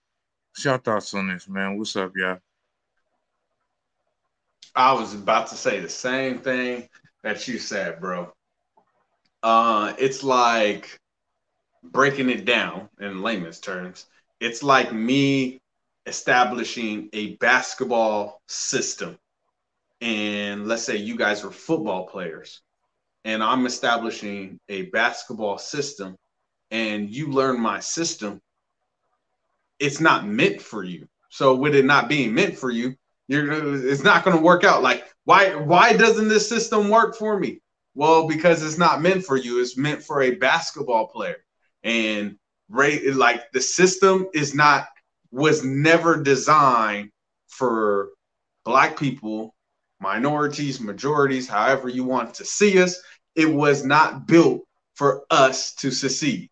What's 0.51 0.65
your 0.65 0.80
thoughts 0.80 1.13
on 1.15 1.30
this, 1.30 1.49
man? 1.49 1.78
What's 1.78 1.95
up, 1.97 2.13
y'all? 2.15 2.39
I 4.75 4.93
was 4.93 5.13
about 5.13 5.47
to 5.49 5.55
say 5.55 5.80
the 5.80 5.89
same 5.89 6.39
thing 6.39 6.89
that 7.23 7.47
you 7.47 7.59
said, 7.59 7.99
bro. 7.99 8.34
uh, 9.43 9.93
it's 9.97 10.23
like 10.23 10.99
breaking 11.84 12.30
it 12.30 12.45
down 12.45 12.89
in 12.99 13.21
layman's 13.21 13.59
terms. 13.59 14.07
It's 14.39 14.63
like 14.63 14.93
me 14.93 15.61
establishing 16.05 17.09
a 17.13 17.36
basketball 17.38 18.41
system. 18.47 19.17
And 20.01 20.67
let's 20.67 20.84
say 20.84 20.97
you 20.97 21.15
guys 21.17 21.43
are 21.43 21.51
football 21.51 22.07
players, 22.07 22.61
and 23.28 23.43
I'm 23.43 23.65
establishing 23.65 24.57
a 24.69 24.84
basketball 24.84 25.57
system, 25.57 26.15
and 26.71 27.09
you 27.09 27.28
learn 27.28 27.59
my 27.59 27.82
system. 27.82 28.39
It's 29.80 29.99
not 29.99 30.25
meant 30.25 30.61
for 30.61 30.86
you. 30.86 31.09
So, 31.30 31.53
with 31.53 31.75
it 31.75 31.84
not 31.84 32.07
being 32.07 32.34
meant 32.34 32.57
for 32.57 32.71
you, 32.71 32.95
you're 33.28 33.86
it's 33.86 34.03
not 34.03 34.23
going 34.23 34.38
to 34.38 34.41
work 34.41 34.63
out. 34.63 34.82
Like, 34.82 35.03
why 35.25 35.55
why 35.55 35.91
doesn't 35.91 36.30
this 36.30 36.47
system 36.47 36.88
work 36.88 37.17
for 37.17 37.38
me? 37.38 37.59
Well, 37.95 38.30
because 38.30 38.63
it's 38.63 38.78
not 38.78 39.01
meant 39.01 39.25
for 39.25 39.36
you. 39.36 39.59
It's 39.59 39.75
meant 39.75 40.01
for 40.01 40.21
a 40.21 40.36
basketball 40.36 41.07
player. 41.07 41.43
And 41.84 42.38
right, 42.69 43.01
like 43.13 43.51
the 43.51 43.61
system 43.61 44.28
is 44.34 44.55
not 44.55 44.88
was 45.32 45.65
never 45.65 46.23
designed 46.23 47.09
for 47.49 48.11
black 48.63 48.97
people, 48.97 49.53
minorities, 49.99 50.80
majorities, 50.80 51.49
however 51.49 51.89
you 51.89 52.05
want 52.05 52.34
to 52.36 52.45
see 52.45 52.82
us. 52.82 52.97
It 53.38 53.46
was 53.46 53.86
not 53.86 54.28
built 54.28 54.64
for 54.96 55.24
us 55.30 55.74
to 55.76 55.92
succeed. 55.92 56.50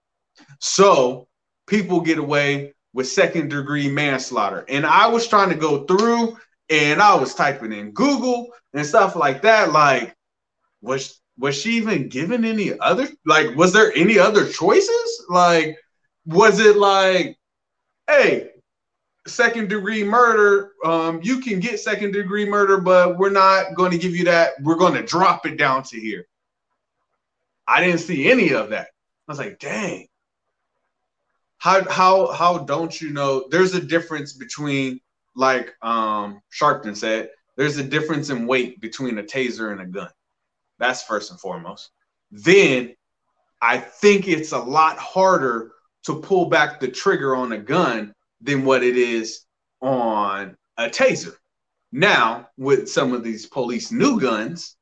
So 0.60 1.28
people 1.68 2.00
get 2.00 2.20
away 2.20 2.74
with 2.94 3.08
second 3.08 3.50
degree 3.50 3.90
manslaughter. 3.90 4.64
And 4.70 4.86
I 4.86 5.08
was 5.08 5.28
trying 5.28 5.50
to 5.50 5.56
go 5.56 5.84
through 5.84 6.38
and 6.70 7.02
I 7.02 7.16
was 7.16 7.36
typing 7.36 7.74
in 7.74 7.92
Google 7.92 8.48
and 8.74 8.86
stuff 8.86 9.16
like 9.16 9.42
that. 9.42 9.72
Like, 9.72 10.16
was 10.82 11.20
was 11.38 11.56
she 11.56 11.72
even 11.72 12.08
given 12.08 12.46
any 12.46 12.80
other 12.80 13.08
like 13.26 13.56
was 13.56 13.74
there 13.74 13.92
any 13.96 14.18
other 14.18 14.48
choices? 14.48 15.26
Like, 15.30 15.78
was 16.26 16.60
it 16.60 16.78
like, 16.78 17.38
hey, 18.08 18.52
second 19.28 19.70
degree 19.70 20.04
murder, 20.04 20.72
um, 20.84 21.20
you 21.24 21.40
can 21.40 21.60
get 21.60 21.80
second 21.80 22.14
degree 22.14 22.46
murder, 22.46 22.80
but 22.80 23.18
we're 23.18 23.30
not 23.30 23.74
going 23.76 23.92
to 23.92 23.98
give 23.98 24.16
you 24.16 24.24
that. 24.26 24.54
We're 24.62 24.76
going 24.76 24.94
to 24.94 25.04
drop 25.04 25.46
it 25.46 25.58
down 25.58 25.84
to 25.84 26.00
here. 26.00 26.26
I 27.68 27.84
didn't 27.84 27.99
see 27.99 28.30
any 28.30 28.53
of 28.53 28.70
that. 28.70 28.88
I 29.28 29.32
was 29.32 29.39
like, 29.39 29.59
dang. 29.59 30.07
How 31.57 31.89
how 31.89 32.32
how 32.32 32.59
don't 32.59 32.99
you 33.01 33.09
know 33.11 33.47
there's 33.49 33.74
a 33.74 33.82
difference 33.82 34.34
between 34.34 34.99
like 35.36 35.74
um 35.82 36.41
Sharpton 36.51 36.95
said, 36.95 37.30
there's 37.57 37.78
a 37.78 37.84
difference 37.84 38.30
in 38.30 38.45
weight 38.45 38.80
between 38.82 39.18
a 39.18 39.24
taser 39.24 39.72
and 39.72 39.82
a 39.82 39.86
gun. 39.86 40.09
That's 40.78 41.03
first 41.03 41.32
and 41.32 41.39
foremost. 41.39 41.91
Then 42.32 42.95
I 43.61 43.78
think 43.78 44.28
it's 44.28 44.51
a 44.51 44.59
lot 44.59 44.97
harder 44.97 45.72
to 46.03 46.20
pull 46.20 46.49
back 46.49 46.80
the 46.80 46.88
trigger 46.88 47.36
on 47.36 47.53
a 47.53 47.57
gun 47.57 48.13
than 48.41 48.63
what 48.63 48.84
it 48.84 48.97
is 48.97 49.45
on 49.82 50.55
a 50.78 50.88
taser. 50.88 51.34
Now, 51.91 52.49
with 52.57 52.89
some 52.89 53.13
of 53.13 53.24
these 53.24 53.45
police 53.45 53.91
new 53.91 54.20
guns, 54.20 54.76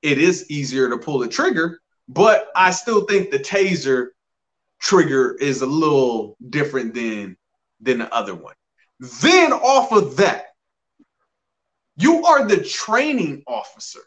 it 0.00 0.18
is 0.18 0.50
easier 0.50 0.88
to 0.88 0.98
pull 0.98 1.18
the 1.18 1.28
trigger, 1.28 1.80
but 2.08 2.48
I 2.54 2.70
still 2.70 3.04
think 3.04 3.30
the 3.30 3.38
taser 3.38 4.08
trigger 4.80 5.36
is 5.40 5.62
a 5.62 5.66
little 5.66 6.36
different 6.50 6.94
than 6.94 7.36
than 7.80 7.98
the 7.98 8.14
other 8.14 8.34
one. 8.34 8.54
Then 9.20 9.52
off 9.52 9.92
of 9.92 10.16
that, 10.18 10.46
you 11.96 12.24
are 12.24 12.46
the 12.46 12.62
training 12.62 13.42
officer. 13.46 14.00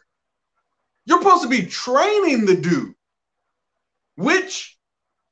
You're 1.04 1.20
supposed 1.20 1.42
to 1.42 1.48
be 1.48 1.66
training 1.66 2.46
the 2.46 2.56
dude, 2.56 2.94
which 4.16 4.76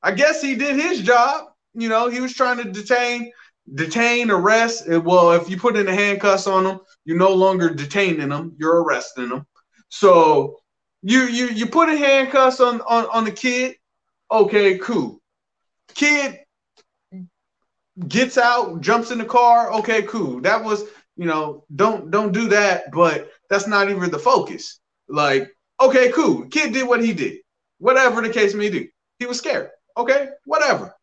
I 0.03 0.13
guess 0.13 0.41
he 0.41 0.55
did 0.55 0.77
his 0.77 1.01
job. 1.01 1.47
You 1.75 1.89
know, 1.89 2.09
he 2.09 2.21
was 2.21 2.35
trying 2.35 2.59
to 2.59 2.71
detain, 2.71 3.33
detain, 3.75 4.31
arrest. 4.31 4.89
Well, 4.89 5.33
if 5.33 5.51
you 5.51 5.59
put 5.59 5.77
in 5.77 5.87
the 5.87 5.95
handcuffs 5.95 6.47
on 6.47 6.65
him, 6.65 6.81
you're 7.05 7.19
no 7.19 7.33
longer 7.33 7.71
detaining 7.71 8.29
them; 8.29 8.55
you're 8.59 8.83
arresting 8.83 9.31
them. 9.31 9.47
So 9.89 10.61
you 11.05 11.27
you 11.27 11.47
you 11.49 11.67
put 11.67 11.89
in 11.89 11.99
handcuffs 11.99 12.61
on 12.61 12.81
on 12.83 13.07
on 13.13 13.25
the 13.25 13.33
kid. 13.33 13.77
Okay, 14.31 14.79
cool. 14.79 15.21
Kid 15.95 16.41
gets 18.09 18.37
out, 18.37 18.81
jumps 18.81 19.13
in 19.13 19.19
the 19.19 19.25
car. 19.25 19.73
Okay, 19.75 20.03
cool. 20.03 20.41
That 20.41 20.65
was 20.65 20.85
you 21.17 21.27
know 21.27 21.65
don't 21.77 22.11
don't 22.11 22.33
do 22.33 22.49
that. 22.49 22.91
But 22.91 23.31
that's 23.49 23.69
not 23.69 23.91
even 23.91 24.11
the 24.11 24.19
focus. 24.19 24.81
Like 25.09 25.55
Okay, 25.81 26.13
cool. 26.13 26.47
Kid 26.47 26.73
did 26.73 26.87
what 26.87 27.05
he 27.05 27.13
did. 27.13 27.39
Whatever 27.79 28.23
the 28.23 28.31
case 28.31 28.55
may 28.55 28.71
be. 28.71 28.91
He 29.19 29.27
was 29.27 29.39
scared. 29.39 29.71
Okay, 29.97 30.29
whatever. 30.45 30.95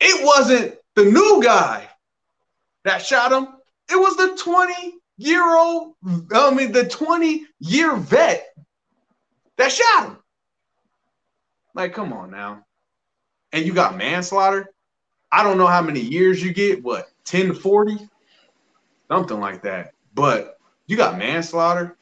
It 0.00 0.24
wasn't 0.24 0.76
the 0.96 1.04
new 1.04 1.40
guy 1.42 1.88
that 2.84 3.04
shot 3.04 3.32
him. 3.32 3.48
It 3.90 3.96
was 3.96 4.16
the 4.16 4.36
20 4.42 4.94
year 5.18 5.56
old, 5.56 5.94
I 6.32 6.52
mean, 6.52 6.72
the 6.72 6.88
20 6.88 7.46
year 7.60 7.96
vet 7.96 8.46
that 9.60 9.72
shot 9.72 10.06
him. 10.06 10.16
Like, 11.74 11.94
come 11.94 12.12
on 12.12 12.30
now. 12.30 12.64
And 13.52 13.64
you 13.64 13.72
got 13.72 13.96
manslaughter. 13.96 14.70
I 15.32 15.42
don't 15.42 15.58
know 15.58 15.66
how 15.66 15.82
many 15.82 16.00
years 16.00 16.42
you 16.42 16.52
get, 16.52 16.82
what, 16.82 17.08
10 17.24 17.48
to 17.48 17.54
40? 17.54 18.08
Something 19.08 19.40
like 19.40 19.62
that. 19.62 19.92
But 20.14 20.58
you 20.86 20.96
got 20.96 21.18
manslaughter. 21.18 21.96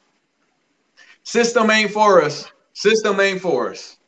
System 1.22 1.70
ain't 1.70 1.90
for 1.90 2.22
us. 2.22 2.50
System 2.72 3.20
ain't 3.20 3.40
for 3.40 3.70
us. 3.70 3.98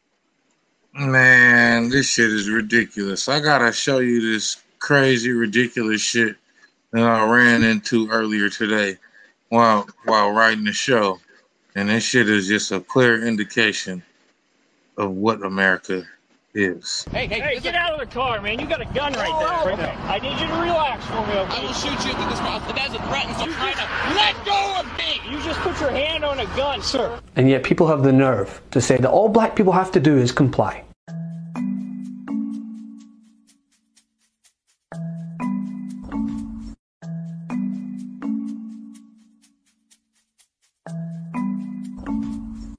Man, 0.95 1.89
this 1.89 2.09
shit 2.11 2.33
is 2.33 2.49
ridiculous. 2.49 3.29
I 3.29 3.41
gotta 3.41 3.73
show 3.73 3.99
you 3.99 4.21
this 4.21 4.63
crazy, 4.79 5.31
ridiculous 5.31 6.01
shit 6.01 6.37
that 6.93 7.03
I 7.03 7.25
ran 7.31 7.63
into 7.63 8.09
earlier 8.09 8.49
today 8.49 8.97
while 9.51 9.87
while 10.05 10.33
writing 10.33 10.65
the 10.65 10.73
show. 10.73 11.21
And 11.75 11.89
this 11.89 12.05
shit 12.05 12.29
is 12.29 12.49
just 12.49 12.73
a 12.73 12.81
clear 12.81 13.27
indication 13.27 14.03
of 14.97 15.13
what 15.13 15.45
America 15.45 16.05
is. 16.55 17.07
Hey, 17.13 17.27
hey, 17.27 17.41
hey 17.41 17.61
get 17.61 17.75
out 17.75 17.93
of 17.93 18.01
the 18.01 18.13
car, 18.13 18.41
man. 18.41 18.59
You 18.59 18.67
got 18.67 18.81
a 18.81 18.87
gun 18.87 19.13
right 19.13 19.31
oh, 19.33 19.65
there. 19.65 19.75
okay. 19.75 19.95
I 20.03 20.19
need 20.19 20.39
you 20.41 20.47
to 20.49 20.55
relax 20.55 21.05
for 21.07 21.25
me, 21.27 21.39
okay? 21.39 21.61
I 21.61 21.65
will 21.65 21.73
shoot 21.73 22.07
you 22.07 22.13
through 22.13 22.31
this 22.31 22.41
mouth. 22.41 22.67
The 22.67 22.75
guy's 22.75 22.93
a 22.93 22.99
threat, 23.07 23.27
so 23.39 23.47
try 23.53 23.73
to 23.73 24.15
let 24.15 24.45
go 24.45 24.81
of 24.81 24.87
me. 24.99 25.21
You 25.31 25.43
just 25.45 25.61
put 25.61 25.81
your 25.81 25.91
hand 25.91 26.25
on 26.25 26.41
a 26.41 26.47
gun, 26.57 26.83
sir. 26.83 27.21
And 27.37 27.49
yet 27.49 27.63
people 27.63 27.87
have 27.87 28.03
the 28.03 28.13
nerve 28.13 28.61
to 28.73 28.81
say 28.81 28.97
that 28.97 29.09
all 29.09 29.29
black 29.29 29.55
people 29.55 29.73
have 29.73 29.93
to 29.93 30.01
do 30.01 30.19
is 30.19 30.33
comply. 30.33 30.85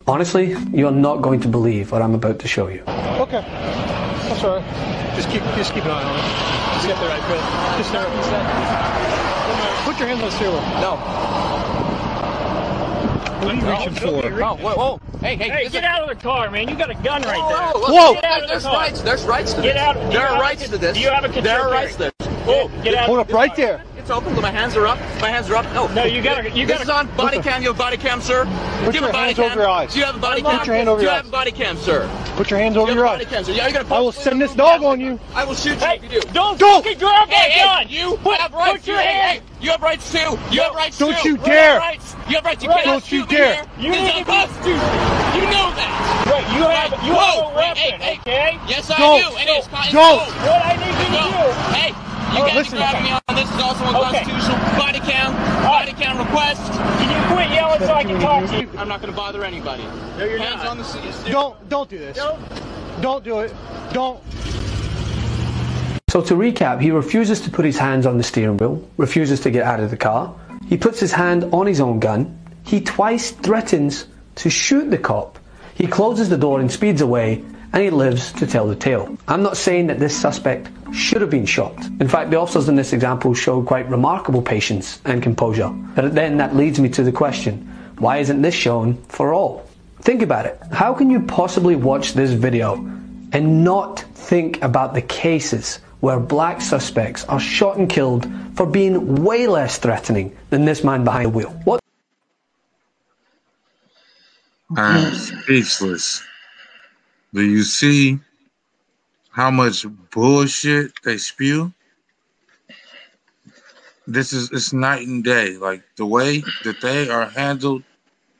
Honestly, 0.07 0.55
you're 0.73 0.91
not 0.91 1.21
going 1.21 1.39
to 1.41 1.47
believe 1.47 1.91
what 1.91 2.01
I'm 2.01 2.15
about 2.15 2.39
to 2.39 2.47
show 2.47 2.67
you. 2.67 2.81
Okay. 2.81 3.41
That's 3.41 4.43
all 4.43 4.57
right. 4.57 5.15
Just 5.15 5.29
keep 5.29 5.43
just 5.55 5.73
keep 5.73 5.85
an 5.85 5.91
eye 5.91 6.03
on 6.03 6.17
it. 6.17 6.73
Just 6.75 6.87
get 6.87 6.99
there 6.99 7.09
right 7.09 7.21
quick. 7.23 7.39
Just 7.77 7.89
stare 7.89 8.07
up 8.07 8.13
instead. 8.17 8.45
Put 9.85 9.99
your 9.99 10.07
hand 10.07 10.21
on 10.21 10.29
the 10.29 10.35
steering 10.35 10.53
wheel. 10.53 10.61
No. 10.81 11.41
What 13.41 13.55
are 13.55 13.57
you 13.57 13.71
reaching 13.71 13.95
for? 13.95 14.43
Oh, 14.43 14.55
whoa, 14.55 14.75
whoa. 14.75 14.99
Hey, 15.19 15.35
hey, 15.35 15.49
hey 15.49 15.69
get 15.69 15.83
out 15.83 16.01
of 16.03 16.09
the 16.09 16.15
car, 16.21 16.49
man. 16.49 16.69
You 16.69 16.75
got 16.75 16.89
a 16.89 16.95
gun 16.95 17.21
right 17.23 17.49
there. 17.49 17.81
Whoa! 17.81 18.13
whoa. 18.13 18.47
There's, 18.47 18.65
rights. 18.65 19.01
There's 19.01 19.23
rights 19.23 19.53
to 19.53 19.61
get 19.61 19.73
this. 19.73 19.81
Out, 19.81 20.11
there 20.11 20.27
are 20.27 20.39
rights 20.39 20.67
to 20.69 20.77
this. 20.77 20.95
Do 20.95 20.99
you 21.01 21.09
have 21.09 21.25
a 21.25 21.41
There 21.41 21.59
are 21.59 21.71
rights 21.71 21.95
to 21.97 22.11
this. 22.17 22.27
Whoa! 22.45 22.69
Get 22.83 22.95
out. 22.95 23.07
Hold 23.07 23.19
up 23.19 23.31
right 23.31 23.49
car. 23.49 23.57
there. 23.57 23.83
It's 24.01 24.09
open. 24.09 24.33
My 24.41 24.49
hands 24.49 24.75
are 24.75 24.87
up. 24.87 24.97
My 25.21 25.29
hands 25.29 25.47
are 25.51 25.55
up. 25.57 25.65
No. 25.75 25.85
No, 25.93 26.05
you 26.05 26.23
got 26.23 26.41
to. 26.41 26.49
You 26.49 26.65
got 26.65 26.79
to. 26.79 26.79
This 26.79 26.81
is 26.85 26.89
on 26.89 27.15
body 27.15 27.39
cam. 27.39 27.61
You 27.61 27.67
have 27.67 27.77
body 27.77 27.97
cam, 27.97 28.19
sir. 28.19 28.45
Put 28.83 28.95
your 28.95 29.11
hands 29.11 29.37
over 29.37 29.53
your 29.53 29.69
eyes. 29.69 29.93
Do 29.93 29.99
you 29.99 30.05
have 30.05 30.15
a 30.15 30.19
body 30.19 30.41
cam? 30.41 30.57
Put 30.57 30.65
your 30.65 30.75
hand 30.75 30.89
over 30.89 31.01
your 31.03 31.11
eyes. 31.11 31.21
Do 31.21 31.27
you 31.27 31.27
have 31.27 31.27
a 31.27 31.31
body 31.31 31.51
cam, 31.51 31.77
sir? 31.77 32.33
Put 32.35 32.49
your 32.49 32.59
hands 32.59 32.77
over 32.77 32.91
your 32.91 33.05
eyes. 33.05 33.25
Cam, 33.27 33.43
sir. 33.43 33.51
Yeah, 33.51 33.67
you're 33.67 33.83
gonna 33.83 33.93
I 33.93 33.99
will 33.99 34.11
send 34.11 34.41
this 34.41 34.55
dog 34.55 34.81
on 34.81 34.99
you. 34.99 35.19
I 35.35 35.43
will 35.43 35.53
shoot 35.53 35.73
you 35.73 35.85
hey, 35.85 35.97
if 35.97 36.03
you 36.11 36.21
do. 36.21 36.33
Don't 36.33 36.57
don't 36.57 36.83
grab 36.83 37.29
that 37.29 37.29
hey, 37.29 37.63
gun. 37.63 37.85
Hey, 37.85 37.95
you 37.95 38.17
put, 38.17 38.39
have 38.39 38.51
rights. 38.53 38.79
Put 38.79 38.87
your 38.87 38.97
hand. 38.97 39.43
Hey, 39.43 39.63
you 39.63 39.69
have 39.69 39.81
rights 39.83 40.11
too. 40.11 40.17
You 40.49 40.61
have 40.63 40.73
rights 40.73 40.97
too. 40.97 41.11
don't. 41.11 41.23
You 41.23 41.37
dare. 41.37 41.45
You 41.45 41.61
have 41.61 41.79
rights. 41.79 42.15
You 42.27 42.35
have 42.37 42.45
rights. 42.45 42.63
You 42.63 42.69
right. 42.69 42.85
Don't 42.85 43.11
you 43.11 43.25
dare. 43.27 43.63
Me 43.77 43.83
here. 43.83 43.93
You 43.93 44.01
it's. 44.01 44.57
You 44.65 45.45
know 45.53 45.69
that. 45.77 46.25
Right. 46.25 46.47
You 46.57 46.63
have. 46.65 46.91
You 47.05 47.13
have 47.13 47.53
a 47.53 47.55
weapon. 47.55 48.01
Hey, 48.01 48.15
hey. 48.15 48.19
Okay. 48.21 48.59
Yes, 48.67 48.89
I 48.89 48.97
don't. 48.97 49.37
And 49.37 49.49
it's, 49.49 49.67
don't. 49.67 49.91
don't. 49.93 50.25
What 50.41 50.65
I 50.65 50.73
need 50.81 50.97
you 50.97 51.05
to 51.05 51.21
do. 51.21 51.51
Hey. 51.77 52.10
You 52.31 52.37
oh, 52.37 52.47
guys 52.47 52.55
listen, 52.55 52.75
are 52.75 52.91
grabbing 52.91 53.03
me 53.03 53.11
on 53.11 53.35
this 53.35 53.49
is 53.51 53.61
also 53.61 53.83
unconstitutional. 53.85 54.55
Okay. 54.55 54.77
Body 54.77 54.99
cam, 54.99 55.33
body 55.63 55.91
cam 55.91 56.17
request. 56.17 56.61
Can 56.71 57.09
you 57.11 57.35
quit 57.35 57.49
yelling 57.51 57.79
so 57.81 57.93
I 57.93 58.03
can 58.03 58.21
talk 58.21 58.49
to 58.49 58.61
you? 58.61 58.69
I'm 58.77 58.87
not 58.87 59.01
going 59.01 59.11
to 59.11 59.17
bother 59.17 59.43
anybody. 59.43 59.83
No, 60.17 60.23
you're 60.23 60.39
Hands 60.39 60.63
not. 60.63 60.67
on 60.67 60.77
the 60.77 60.83
seat. 60.83 61.31
Don't, 61.31 61.69
don't 61.69 61.89
do 61.89 61.97
this. 61.97 62.15
Don't. 62.15 62.41
Don't 63.01 63.23
do 63.23 63.39
it. 63.39 63.53
Don't. 63.91 64.23
So 66.09 66.21
to 66.21 66.35
recap, 66.35 66.79
he 66.81 66.91
refuses 66.91 67.41
to 67.41 67.49
put 67.49 67.65
his 67.65 67.77
hands 67.77 68.05
on 68.05 68.17
the 68.17 68.23
steering 68.23 68.57
wheel, 68.57 68.87
refuses 68.97 69.39
to 69.41 69.51
get 69.51 69.63
out 69.63 69.79
of 69.79 69.89
the 69.89 69.97
car. 69.97 70.33
He 70.67 70.77
puts 70.77 70.99
his 70.99 71.11
hand 71.11 71.43
on 71.53 71.67
his 71.67 71.81
own 71.81 71.99
gun. 71.99 72.37
He 72.65 72.79
twice 72.79 73.31
threatens 73.31 74.07
to 74.35 74.49
shoot 74.49 74.89
the 74.89 74.97
cop. 74.97 75.37
He 75.75 75.81
He 75.81 75.87
closes 75.87 76.29
the 76.29 76.37
door 76.37 76.59
and 76.59 76.71
speeds 76.71 77.01
away, 77.01 77.43
and 77.73 77.83
he 77.83 77.89
lives 77.89 78.31
to 78.33 78.47
tell 78.47 78.67
the 78.67 78.75
tale. 78.75 79.17
I'm 79.27 79.43
not 79.43 79.57
saying 79.57 79.87
that 79.87 79.99
this 79.99 80.19
suspect 80.19 80.69
should 80.93 81.21
have 81.21 81.29
been 81.29 81.45
shot. 81.45 81.77
In 81.99 82.07
fact, 82.07 82.31
the 82.31 82.37
officers 82.37 82.67
in 82.67 82.75
this 82.75 82.93
example 82.93 83.33
showed 83.33 83.65
quite 83.65 83.89
remarkable 83.89 84.41
patience 84.41 85.01
and 85.05 85.23
composure. 85.23 85.69
But 85.69 86.13
then 86.13 86.37
that 86.37 86.55
leads 86.55 86.79
me 86.79 86.89
to 86.89 87.03
the 87.03 87.11
question 87.11 87.67
why 87.97 88.17
isn't 88.17 88.41
this 88.41 88.55
shown 88.55 88.95
for 89.09 89.33
all? 89.33 89.67
Think 89.99 90.23
about 90.23 90.47
it. 90.47 90.59
How 90.71 90.93
can 90.93 91.11
you 91.11 91.21
possibly 91.21 91.75
watch 91.75 92.13
this 92.13 92.31
video 92.31 92.75
and 93.31 93.63
not 93.63 93.99
think 93.99 94.61
about 94.63 94.95
the 94.95 95.03
cases 95.03 95.77
where 95.99 96.19
black 96.19 96.61
suspects 96.61 97.23
are 97.25 97.39
shot 97.39 97.77
and 97.77 97.87
killed 97.87 98.27
for 98.55 98.65
being 98.65 99.23
way 99.23 99.45
less 99.45 99.77
threatening 99.77 100.35
than 100.49 100.65
this 100.65 100.83
man 100.83 101.03
behind 101.03 101.27
the 101.27 101.29
wheel? 101.29 101.49
What? 101.63 101.79
I'm 104.75 105.13
speechless. 105.13 106.23
Do 107.33 107.43
you 107.43 107.63
see 107.63 108.19
how 109.31 109.51
much 109.51 109.85
bullshit 110.11 110.91
they 111.03 111.17
spew? 111.17 111.71
This 114.05 114.33
is 114.33 114.51
it's 114.51 114.73
night 114.73 115.07
and 115.07 115.23
day. 115.23 115.55
Like 115.57 115.83
the 115.95 116.05
way 116.05 116.43
that 116.65 116.81
they 116.81 117.09
are 117.09 117.27
handled 117.27 117.83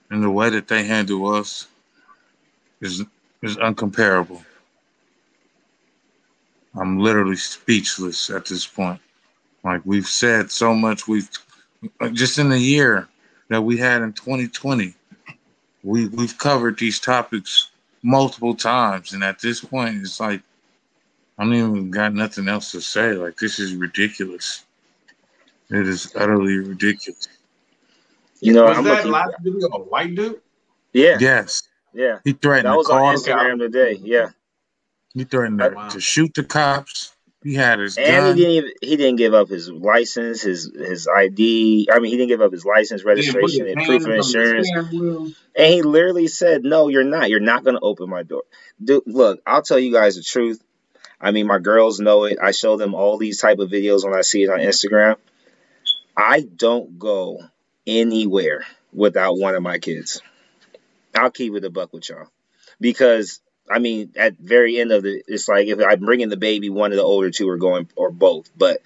and 0.09 0.21
the 0.21 0.29
way 0.29 0.49
that 0.49 0.67
they 0.67 0.83
handle 0.83 1.33
us 1.33 1.67
is 2.81 3.03
is 3.41 3.55
uncomparable. 3.57 4.43
I'm 6.75 6.99
literally 6.99 7.37
speechless 7.37 8.29
at 8.29 8.45
this 8.45 8.67
point. 8.67 8.99
Like 9.63 9.81
we've 9.85 10.07
said 10.07 10.51
so 10.51 10.73
much, 10.73 11.07
we've 11.07 11.29
just 12.13 12.39
in 12.39 12.49
the 12.49 12.59
year 12.59 13.07
that 13.49 13.61
we 13.61 13.77
had 13.77 14.01
in 14.01 14.11
2020, 14.13 14.93
we 15.83 16.07
we've 16.07 16.37
covered 16.37 16.77
these 16.77 16.99
topics 16.99 17.70
multiple 18.03 18.55
times, 18.55 19.13
and 19.13 19.23
at 19.23 19.39
this 19.39 19.61
point, 19.63 20.01
it's 20.01 20.19
like 20.19 20.41
I 21.37 21.43
don't 21.43 21.53
even 21.53 21.91
got 21.91 22.13
nothing 22.13 22.47
else 22.47 22.71
to 22.71 22.81
say. 22.81 23.13
Like 23.13 23.37
this 23.37 23.59
is 23.59 23.75
ridiculous. 23.75 24.65
It 25.69 25.87
is 25.87 26.11
utterly 26.15 26.57
ridiculous. 26.57 27.27
You 28.41 28.53
know, 28.53 28.65
was 28.65 28.77
I'm 28.77 28.83
that 28.85 28.95
looking. 28.97 29.11
last 29.11 29.33
video 29.41 29.67
a 29.69 29.79
white 29.79 30.15
dude? 30.15 30.41
Yeah, 30.93 31.17
Yes, 31.19 31.61
yeah. 31.93 32.19
he 32.23 32.33
threatened 32.33 32.65
That 32.65 32.71
to 32.71 32.77
was 32.77 32.89
on 32.89 32.99
call. 32.99 33.13
Instagram 33.15 33.59
today. 33.59 33.93
Yeah, 34.03 34.29
He 35.13 35.23
threatened 35.23 35.59
to, 35.59 35.69
Wow. 35.69 35.87
to 35.89 35.99
shoot 36.01 36.33
the 36.33 36.43
cops. 36.43 37.15
He 37.43 37.55
had 37.55 37.79
his 37.79 37.97
and 37.97 38.05
gun. 38.07 38.37
he 38.37 38.43
didn't 38.43 38.55
even 38.55 38.71
he 38.81 38.97
didn't 38.97 39.15
give 39.15 39.33
up 39.33 39.49
his 39.49 39.69
license, 39.69 40.43
his 40.43 40.71
his 40.75 41.07
ID. 41.07 41.89
I 41.91 41.99
mean, 41.99 42.11
he 42.11 42.17
didn't 42.17 42.29
give 42.29 42.41
up 42.41 42.51
his 42.51 42.65
license, 42.65 43.03
registration, 43.03 43.67
and 43.67 43.83
proof 43.83 44.05
of 44.05 44.11
insurance. 44.11 44.69
And 44.71 45.33
he 45.55 45.81
literally 45.81 46.27
said, 46.27 46.63
"No, 46.63 46.87
you're 46.87 47.03
not. 47.03 47.29
You're 47.29 47.39
not 47.39 47.63
going 47.63 47.75
to 47.75 47.81
open 47.81 48.09
my 48.09 48.21
door." 48.21 48.43
Dude, 48.83 49.03
look, 49.07 49.41
I'll 49.45 49.63
tell 49.63 49.79
you 49.79 49.91
guys 49.91 50.17
the 50.17 50.23
truth. 50.23 50.61
I 51.19 51.31
mean, 51.31 51.47
my 51.47 51.57
girls 51.57 51.99
know 51.99 52.25
it. 52.25 52.37
I 52.41 52.51
show 52.51 52.77
them 52.77 52.93
all 52.93 53.17
these 53.17 53.39
type 53.39 53.59
of 53.59 53.69
videos 53.69 54.03
when 54.03 54.15
I 54.15 54.21
see 54.21 54.43
it 54.43 54.49
on 54.49 54.59
Instagram. 54.59 55.17
I 56.15 56.41
don't 56.41 56.99
go 56.99 57.39
anywhere 57.87 58.65
without 58.93 59.37
one 59.37 59.55
of 59.55 59.63
my 59.63 59.79
kids. 59.79 60.21
I'll 61.15 61.31
keep 61.31 61.55
it 61.55 61.65
a 61.65 61.69
buck 61.69 61.91
with 61.91 62.09
y'all 62.09 62.27
because 62.79 63.41
I 63.71 63.79
mean, 63.79 64.11
at 64.15 64.37
very 64.37 64.79
end 64.79 64.91
of 64.91 65.03
the, 65.03 65.23
it's 65.27 65.47
like 65.47 65.67
if 65.67 65.79
I'm 65.79 65.99
bringing 65.99 66.29
the 66.29 66.37
baby, 66.37 66.69
one 66.69 66.91
of 66.91 66.97
the 66.97 67.03
older 67.03 67.31
two 67.31 67.49
are 67.49 67.57
going 67.57 67.89
or 67.95 68.11
both, 68.11 68.49
but. 68.57 68.81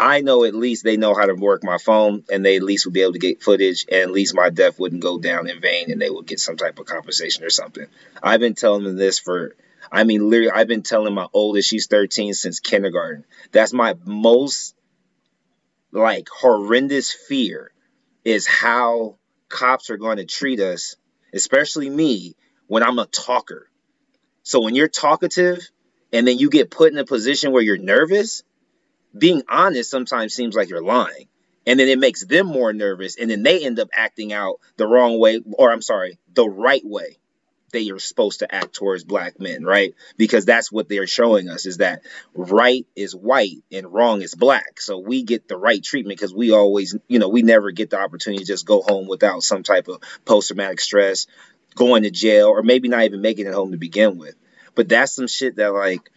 I 0.00 0.20
know 0.20 0.42
at 0.42 0.54
least 0.54 0.82
they 0.82 0.96
know 0.96 1.14
how 1.14 1.26
to 1.26 1.34
work 1.34 1.62
my 1.62 1.78
phone 1.78 2.24
and 2.28 2.44
they 2.44 2.56
at 2.56 2.62
least 2.64 2.86
would 2.86 2.94
be 2.94 3.02
able 3.02 3.12
to 3.12 3.20
get 3.20 3.40
footage 3.40 3.86
and 3.88 4.00
at 4.00 4.10
least 4.10 4.34
my 4.34 4.50
death 4.50 4.80
wouldn't 4.80 5.02
go 5.02 5.16
down 5.18 5.48
in 5.48 5.60
vain 5.60 5.92
and 5.92 6.02
they 6.02 6.10
would 6.10 6.26
get 6.26 6.40
some 6.40 6.56
type 6.56 6.80
of 6.80 6.86
compensation 6.86 7.44
or 7.44 7.50
something. 7.50 7.86
I've 8.20 8.40
been 8.40 8.54
telling 8.54 8.82
them 8.82 8.96
this 8.96 9.20
for, 9.20 9.54
I 9.92 10.02
mean, 10.02 10.28
literally, 10.28 10.50
I've 10.50 10.66
been 10.66 10.82
telling 10.82 11.14
my 11.14 11.28
oldest, 11.32 11.68
she's 11.68 11.86
13 11.86 12.34
since 12.34 12.58
kindergarten. 12.58 13.24
That's 13.52 13.72
my 13.72 13.94
most 14.04 14.74
like 15.92 16.28
horrendous 16.28 17.12
fear 17.12 17.70
is 18.24 18.46
how 18.46 19.18
cops 19.48 19.90
are 19.90 19.98
going 19.98 20.16
to 20.16 20.24
treat 20.24 20.58
us, 20.58 20.96
especially 21.32 21.88
me, 21.88 22.34
when 22.66 22.82
I'm 22.82 22.98
a 22.98 23.06
talker. 23.06 23.68
So 24.42 24.60
when 24.60 24.74
you're 24.74 24.88
talkative 24.88 25.68
and 26.12 26.26
then 26.26 26.38
you 26.38 26.50
get 26.50 26.70
put 26.70 26.92
in 26.92 26.98
a 26.98 27.04
position 27.04 27.52
where 27.52 27.62
you're 27.62 27.78
nervous, 27.78 28.42
being 29.16 29.42
honest 29.48 29.90
sometimes 29.90 30.34
seems 30.34 30.54
like 30.54 30.68
you're 30.68 30.82
lying. 30.82 31.28
And 31.66 31.78
then 31.78 31.88
it 31.88 31.98
makes 31.98 32.24
them 32.24 32.46
more 32.46 32.72
nervous. 32.72 33.16
And 33.16 33.30
then 33.30 33.42
they 33.44 33.64
end 33.64 33.78
up 33.78 33.88
acting 33.94 34.32
out 34.32 34.56
the 34.76 34.86
wrong 34.86 35.18
way, 35.18 35.40
or 35.52 35.70
I'm 35.72 35.82
sorry, 35.82 36.18
the 36.34 36.48
right 36.48 36.84
way 36.84 37.18
that 37.72 37.82
you're 37.82 37.98
supposed 37.98 38.40
to 38.40 38.54
act 38.54 38.74
towards 38.74 39.04
black 39.04 39.40
men, 39.40 39.64
right? 39.64 39.94
Because 40.16 40.44
that's 40.44 40.70
what 40.70 40.88
they're 40.88 41.06
showing 41.06 41.48
us 41.48 41.66
is 41.66 41.78
that 41.78 42.02
right 42.34 42.86
is 42.94 43.14
white 43.14 43.62
and 43.72 43.92
wrong 43.92 44.22
is 44.22 44.34
black. 44.34 44.80
So 44.80 44.98
we 44.98 45.22
get 45.22 45.48
the 45.48 45.56
right 45.56 45.82
treatment 45.82 46.18
because 46.18 46.34
we 46.34 46.52
always, 46.52 46.94
you 47.08 47.18
know, 47.18 47.28
we 47.28 47.42
never 47.42 47.70
get 47.70 47.90
the 47.90 47.98
opportunity 47.98 48.44
to 48.44 48.46
just 48.52 48.66
go 48.66 48.82
home 48.82 49.08
without 49.08 49.42
some 49.42 49.62
type 49.62 49.88
of 49.88 50.02
post 50.24 50.48
traumatic 50.48 50.80
stress, 50.80 51.26
going 51.74 52.02
to 52.04 52.10
jail, 52.10 52.48
or 52.48 52.62
maybe 52.62 52.88
not 52.88 53.04
even 53.04 53.20
making 53.20 53.46
it 53.46 53.54
home 53.54 53.72
to 53.72 53.78
begin 53.78 54.18
with. 54.18 54.34
But 54.74 54.88
that's 54.88 55.14
some 55.14 55.26
shit 55.26 55.56
that 55.56 55.72
like 55.72 56.10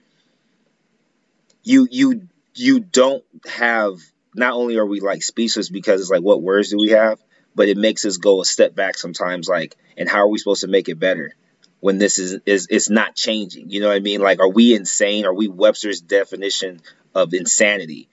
you 1.63 1.87
you 1.91 2.27
you 2.53 2.79
don't 2.79 3.23
have 3.45 3.99
not 4.33 4.53
only 4.53 4.77
are 4.77 4.85
we 4.85 5.01
like 5.01 5.23
speechless 5.23 5.69
because 5.69 5.99
it's 5.99 6.09
like 6.09 6.21
what 6.21 6.41
words 6.41 6.69
do 6.69 6.77
we 6.77 6.89
have 6.89 7.19
but 7.53 7.67
it 7.67 7.77
makes 7.77 8.05
us 8.05 8.17
go 8.17 8.41
a 8.41 8.45
step 8.45 8.75
back 8.75 8.97
sometimes 8.97 9.47
like 9.47 9.75
and 9.97 10.07
how 10.09 10.19
are 10.19 10.27
we 10.27 10.37
supposed 10.37 10.61
to 10.61 10.67
make 10.67 10.87
it 10.87 10.99
better 10.99 11.33
when 11.79 11.97
this 11.97 12.17
is 12.19 12.39
is 12.45 12.67
it's 12.69 12.89
not 12.89 13.15
changing? 13.15 13.69
You 13.69 13.81
know 13.81 13.87
what 13.87 13.97
i 13.97 13.99
mean? 13.99 14.21
Like 14.21 14.39
are 14.39 14.49
we 14.49 14.73
insane? 14.73 15.25
Are 15.25 15.33
we 15.33 15.47
webster's 15.47 16.01
definition 16.01 16.81
of 17.13 17.33
insanity? 17.33 18.07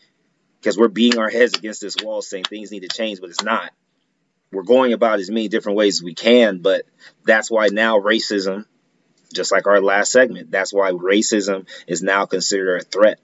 Because 0.60 0.78
we're 0.78 0.88
beating 0.88 1.20
our 1.20 1.30
heads 1.30 1.56
against 1.56 1.80
this 1.80 1.96
wall 2.02 2.22
saying 2.22 2.44
things 2.44 2.70
need 2.70 2.80
to 2.80 2.88
change 2.88 3.20
but 3.20 3.30
it's 3.30 3.42
not 3.42 3.72
we're 4.52 4.62
going 4.62 4.92
about 4.92 5.18
as 5.18 5.30
many 5.30 5.48
different 5.48 5.78
ways 5.78 5.98
as 5.98 6.02
we 6.02 6.14
can 6.14 6.58
but 6.58 6.84
that's 7.24 7.50
why 7.50 7.68
now 7.68 7.98
racism 7.98 8.64
just 9.32 9.52
like 9.52 9.66
our 9.66 9.80
last 9.80 10.12
segment 10.12 10.50
that's 10.50 10.72
why 10.72 10.92
racism 10.92 11.66
is 11.86 12.02
now 12.02 12.26
considered 12.26 12.82
a 12.82 12.84
threat. 12.84 13.18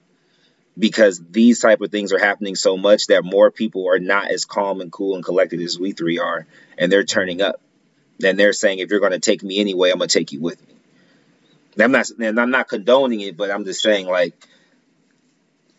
Because 0.77 1.21
these 1.29 1.59
type 1.59 1.81
of 1.81 1.91
things 1.91 2.13
are 2.13 2.19
happening 2.19 2.55
so 2.55 2.77
much 2.77 3.07
that 3.07 3.25
more 3.25 3.51
people 3.51 3.89
are 3.89 3.99
not 3.99 4.31
as 4.31 4.45
calm 4.45 4.79
and 4.79 4.91
cool 4.91 5.15
and 5.15 5.25
collected 5.25 5.61
as 5.61 5.77
we 5.77 5.91
three 5.91 6.19
are 6.19 6.47
and 6.77 6.91
they're 6.91 7.03
turning 7.03 7.41
up. 7.41 7.59
And 8.23 8.39
they're 8.39 8.53
saying 8.53 8.79
if 8.79 8.89
you're 8.89 8.99
going 8.99 9.11
to 9.11 9.19
take 9.19 9.43
me 9.43 9.59
anyway 9.59 9.91
i'm 9.91 9.97
going 9.97 10.09
to 10.09 10.19
take 10.19 10.31
you 10.31 10.41
with 10.41 10.59
me. 10.67 10.75
And 11.73 11.83
i'm 11.83 11.91
not 11.91 12.09
and 12.09 12.39
i'm 12.39 12.51
not 12.51 12.67
condoning 12.67 13.21
it 13.21 13.37
but 13.37 13.51
i'm 13.51 13.65
just 13.65 13.81
saying 13.81 14.07
like 14.07 14.33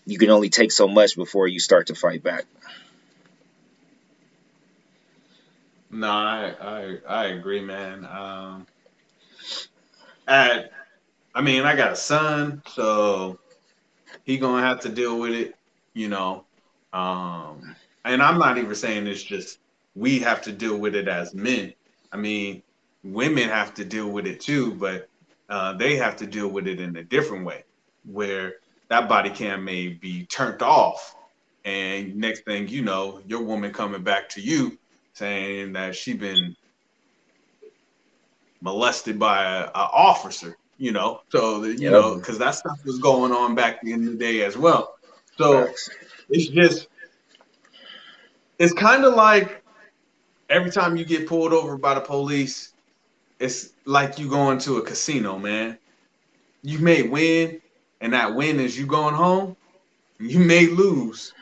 you 0.06 0.18
can 0.18 0.30
only 0.30 0.48
take 0.48 0.72
so 0.72 0.88
much 0.88 1.16
before 1.16 1.46
you 1.46 1.60
start 1.60 1.88
to 1.88 1.94
fight 1.94 2.22
back 2.22 2.44
No, 5.90 6.08
I 6.08 6.54
I, 6.60 6.98
I 7.08 7.24
agree, 7.26 7.60
man. 7.60 8.04
Um, 8.06 8.66
at, 10.28 10.70
I 11.34 11.42
mean, 11.42 11.64
I 11.64 11.74
got 11.74 11.92
a 11.92 11.96
son, 11.96 12.62
so 12.68 13.38
he 14.24 14.38
gonna 14.38 14.64
have 14.64 14.80
to 14.80 14.88
deal 14.88 15.18
with 15.18 15.32
it, 15.32 15.54
you 15.94 16.08
know. 16.08 16.44
Um, 16.92 17.74
and 18.04 18.22
I'm 18.22 18.38
not 18.38 18.58
even 18.58 18.74
saying 18.74 19.06
it's 19.06 19.22
just 19.22 19.58
we 19.96 20.20
have 20.20 20.42
to 20.42 20.52
deal 20.52 20.78
with 20.78 20.94
it 20.94 21.08
as 21.08 21.34
men. 21.34 21.72
I 22.12 22.16
mean, 22.16 22.62
women 23.02 23.48
have 23.48 23.74
to 23.74 23.84
deal 23.84 24.10
with 24.10 24.26
it 24.26 24.40
too, 24.40 24.74
but 24.74 25.08
uh, 25.48 25.72
they 25.72 25.96
have 25.96 26.16
to 26.16 26.26
deal 26.26 26.48
with 26.48 26.68
it 26.68 26.80
in 26.80 26.96
a 26.96 27.02
different 27.02 27.44
way, 27.44 27.64
where 28.04 28.54
that 28.88 29.08
body 29.08 29.30
cam 29.30 29.64
may 29.64 29.88
be 29.88 30.24
turned 30.26 30.62
off, 30.62 31.16
and 31.64 32.14
next 32.14 32.44
thing 32.44 32.68
you 32.68 32.82
know, 32.82 33.20
your 33.26 33.42
woman 33.42 33.72
coming 33.72 34.02
back 34.04 34.28
to 34.30 34.40
you 34.40 34.78
saying 35.14 35.72
that 35.74 35.94
she 35.96 36.14
been 36.14 36.56
molested 38.60 39.18
by 39.18 39.44
a, 39.44 39.64
a 39.66 39.90
officer, 39.92 40.56
you 40.78 40.92
know. 40.92 41.20
So 41.30 41.60
that, 41.60 41.80
you 41.80 41.90
know, 41.90 42.16
because 42.16 42.38
that 42.38 42.54
stuff 42.54 42.78
was 42.84 42.98
going 42.98 43.32
on 43.32 43.54
back 43.54 43.80
in 43.84 44.04
the 44.04 44.14
day 44.14 44.42
as 44.42 44.56
well. 44.56 44.94
So 45.36 45.66
Facts. 45.66 45.90
it's 46.28 46.46
just 46.48 46.88
it's 48.58 48.72
kind 48.72 49.04
of 49.04 49.14
like 49.14 49.62
every 50.48 50.70
time 50.70 50.96
you 50.96 51.04
get 51.04 51.26
pulled 51.26 51.52
over 51.52 51.76
by 51.76 51.94
the 51.94 52.00
police, 52.00 52.72
it's 53.38 53.70
like 53.84 54.18
you 54.18 54.28
going 54.28 54.58
to 54.58 54.76
a 54.76 54.82
casino, 54.82 55.38
man. 55.38 55.78
You 56.62 56.78
may 56.78 57.02
win, 57.02 57.60
and 58.00 58.12
that 58.12 58.34
win 58.34 58.60
is 58.60 58.78
you 58.78 58.86
going 58.86 59.14
home. 59.14 59.56
You 60.18 60.40
may 60.40 60.66
lose, 60.66 61.32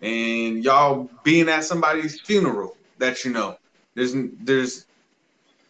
and 0.00 0.64
y'all 0.64 1.08
being 1.22 1.48
at 1.48 1.62
somebody's 1.62 2.20
funeral 2.20 2.75
that 2.98 3.24
you 3.24 3.32
know. 3.32 3.58
There's 3.94 4.14
there's 4.42 4.86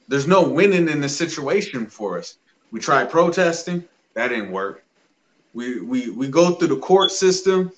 there's 0.09 0.27
no 0.27 0.49
winning 0.49 0.89
in 0.89 1.01
the 1.01 1.09
situation 1.09 1.87
for 1.87 2.18
us. 2.18 2.39
We 2.72 2.81
tried 2.81 3.11
protesting, 3.11 3.85
that 4.14 4.29
didn't 4.29 4.51
work. 4.51 4.85
We 5.55 5.81
we 5.81 6.11
we 6.11 6.29
go 6.29 6.53
through 6.53 6.68
the 6.68 6.79
court 6.79 7.11
system, 7.11 7.72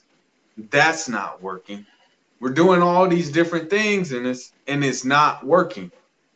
that's 0.70 1.08
not 1.08 1.42
working. 1.42 1.86
We're 2.40 2.50
doing 2.50 2.82
all 2.82 3.08
these 3.08 3.30
different 3.30 3.68
things 3.68 4.12
and 4.12 4.26
it's 4.26 4.52
and 4.66 4.84
it's 4.84 5.04
not 5.04 5.44
working. 5.44 5.90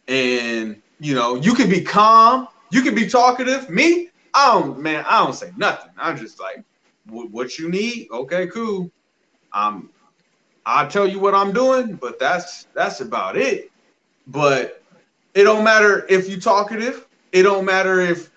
And 0.08 0.80
you 1.00 1.14
know, 1.14 1.36
you 1.36 1.54
can 1.54 1.68
be 1.68 1.80
calm, 1.80 2.48
You 2.70 2.82
can 2.82 2.94
be 2.94 3.06
talkative. 3.06 3.68
Me, 3.68 4.08
I 4.34 4.52
don't, 4.52 4.78
man, 4.78 5.04
I 5.08 5.24
don't 5.24 5.34
say 5.34 5.52
nothing. 5.56 5.90
I'm 5.98 6.16
just 6.16 6.40
like, 6.40 6.64
what 7.06 7.58
you 7.58 7.68
need? 7.68 8.08
Okay, 8.10 8.46
cool. 8.46 8.90
Um, 9.52 9.90
I'll 10.64 10.88
tell 10.88 11.08
you 11.08 11.18
what 11.18 11.34
I'm 11.34 11.52
doing, 11.52 11.94
but 11.94 12.18
that's 12.18 12.66
that's 12.74 13.00
about 13.00 13.36
it. 13.36 13.70
But 14.28 14.82
it 15.34 15.44
don't 15.44 15.64
matter 15.64 16.06
if 16.08 16.28
you 16.28 16.40
talkative. 16.40 17.06
It 17.32 17.42
don't 17.42 17.64
matter 17.64 18.00
if 18.00 18.30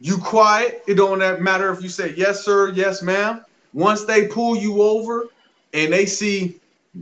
you 0.00 0.18
quiet. 0.18 0.82
It 0.86 0.94
don't 0.94 1.18
matter 1.42 1.72
if 1.72 1.82
you 1.82 1.88
say 1.88 2.14
yes 2.16 2.44
sir, 2.44 2.70
yes 2.70 3.02
ma'am. 3.02 3.44
Once 3.72 4.04
they 4.04 4.28
pull 4.28 4.56
you 4.56 4.82
over 4.82 5.28
and 5.72 5.92
they 5.92 6.06
see 6.06 6.60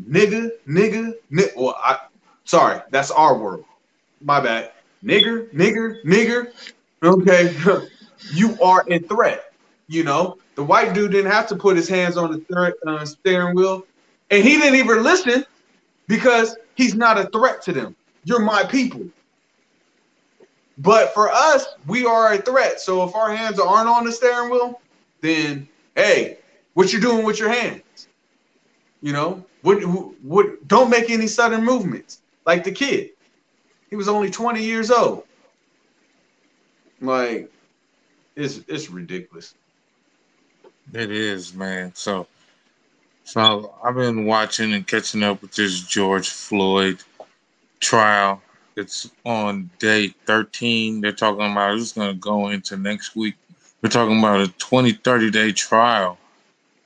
nigga, 0.09 0.51
nigga, 0.69 1.15
nigga. 1.31 1.57
Well, 1.57 1.77
I 1.83 1.99
sorry, 2.45 2.81
that's 2.91 3.11
our 3.11 3.37
world. 3.37 3.65
My 4.21 4.41
bad. 4.41 4.73
Nigger, 5.05 5.51
nigger, 5.53 6.03
nigger. 6.05 6.53
Okay, 7.03 7.57
you 8.33 8.57
are 8.63 8.85
a 8.89 9.01
threat. 9.01 9.53
You 9.89 10.05
know, 10.05 10.39
the 10.55 10.63
white 10.63 10.95
dude 10.95 11.11
didn't 11.11 11.31
have 11.33 11.49
to 11.49 11.57
put 11.57 11.77
his 11.77 11.89
hands 11.89 12.17
on 12.17 12.31
the 12.49 12.75
uh, 12.87 13.05
steering 13.05 13.57
wheel, 13.57 13.85
and 14.33 14.43
he 14.43 14.57
didn't 14.57 14.78
even 14.78 15.03
listen 15.03 15.45
because 16.09 16.57
he's 16.74 16.95
not 16.95 17.18
a 17.18 17.26
threat 17.26 17.62
to 17.62 17.72
them. 17.72 17.95
You're 18.24 18.41
my 18.41 18.64
people. 18.64 19.03
But 20.78 21.12
for 21.12 21.30
us, 21.30 21.66
we 21.87 22.07
are 22.07 22.33
a 22.33 22.39
threat. 22.39 22.80
So 22.80 23.05
if 23.05 23.14
our 23.14 23.35
hands 23.35 23.61
aren't 23.61 23.89
on 23.89 24.05
the 24.05 24.11
steering 24.11 24.51
wheel, 24.51 24.80
then 25.20 25.68
hey, 25.95 26.39
what 26.72 26.93
you 26.93 27.01
doing 27.01 27.24
with 27.24 27.39
your 27.39 27.51
hands? 27.51 28.09
You 29.03 29.12
know, 29.12 29.45
what 29.61 29.83
what 30.22 30.66
don't 30.66 30.89
make 30.89 31.11
any 31.11 31.26
sudden 31.26 31.62
movements 31.62 32.22
like 32.47 32.64
the 32.64 32.72
kid. 32.72 33.11
He 33.91 33.97
was 33.97 34.09
only 34.09 34.30
20 34.30 34.62
years 34.62 34.91
old. 34.91 35.24
Like 37.03 37.53
it's 38.35 38.61
it's 38.66 38.89
ridiculous. 38.89 39.55
It 40.95 41.11
is, 41.11 41.53
man. 41.53 41.93
So 41.95 42.26
so 43.25 43.75
I've 43.85 43.95
been 43.95 44.27
watching 44.27 44.73
and 44.73 44.87
catching 44.87 45.23
up 45.23 45.43
with 45.43 45.55
this 45.55 45.81
George 45.81 46.31
Floyd 46.31 47.03
trial. 47.81 48.43
It's 48.77 49.11
on 49.25 49.70
day 49.79 50.09
13. 50.27 51.01
They're 51.01 51.12
talking 51.12 51.53
about 51.53 51.77
it's 51.79 51.93
going 51.93 52.14
to 52.14 52.18
go 52.18 52.49
into 52.49 52.77
next 52.77 53.14
week. 53.14 53.35
We're 53.83 53.91
talking 53.91 54.18
about 54.18 54.41
a 54.41 54.49
20, 54.49 54.93
30 54.93 55.31
day 55.31 55.53
trial 55.53 56.18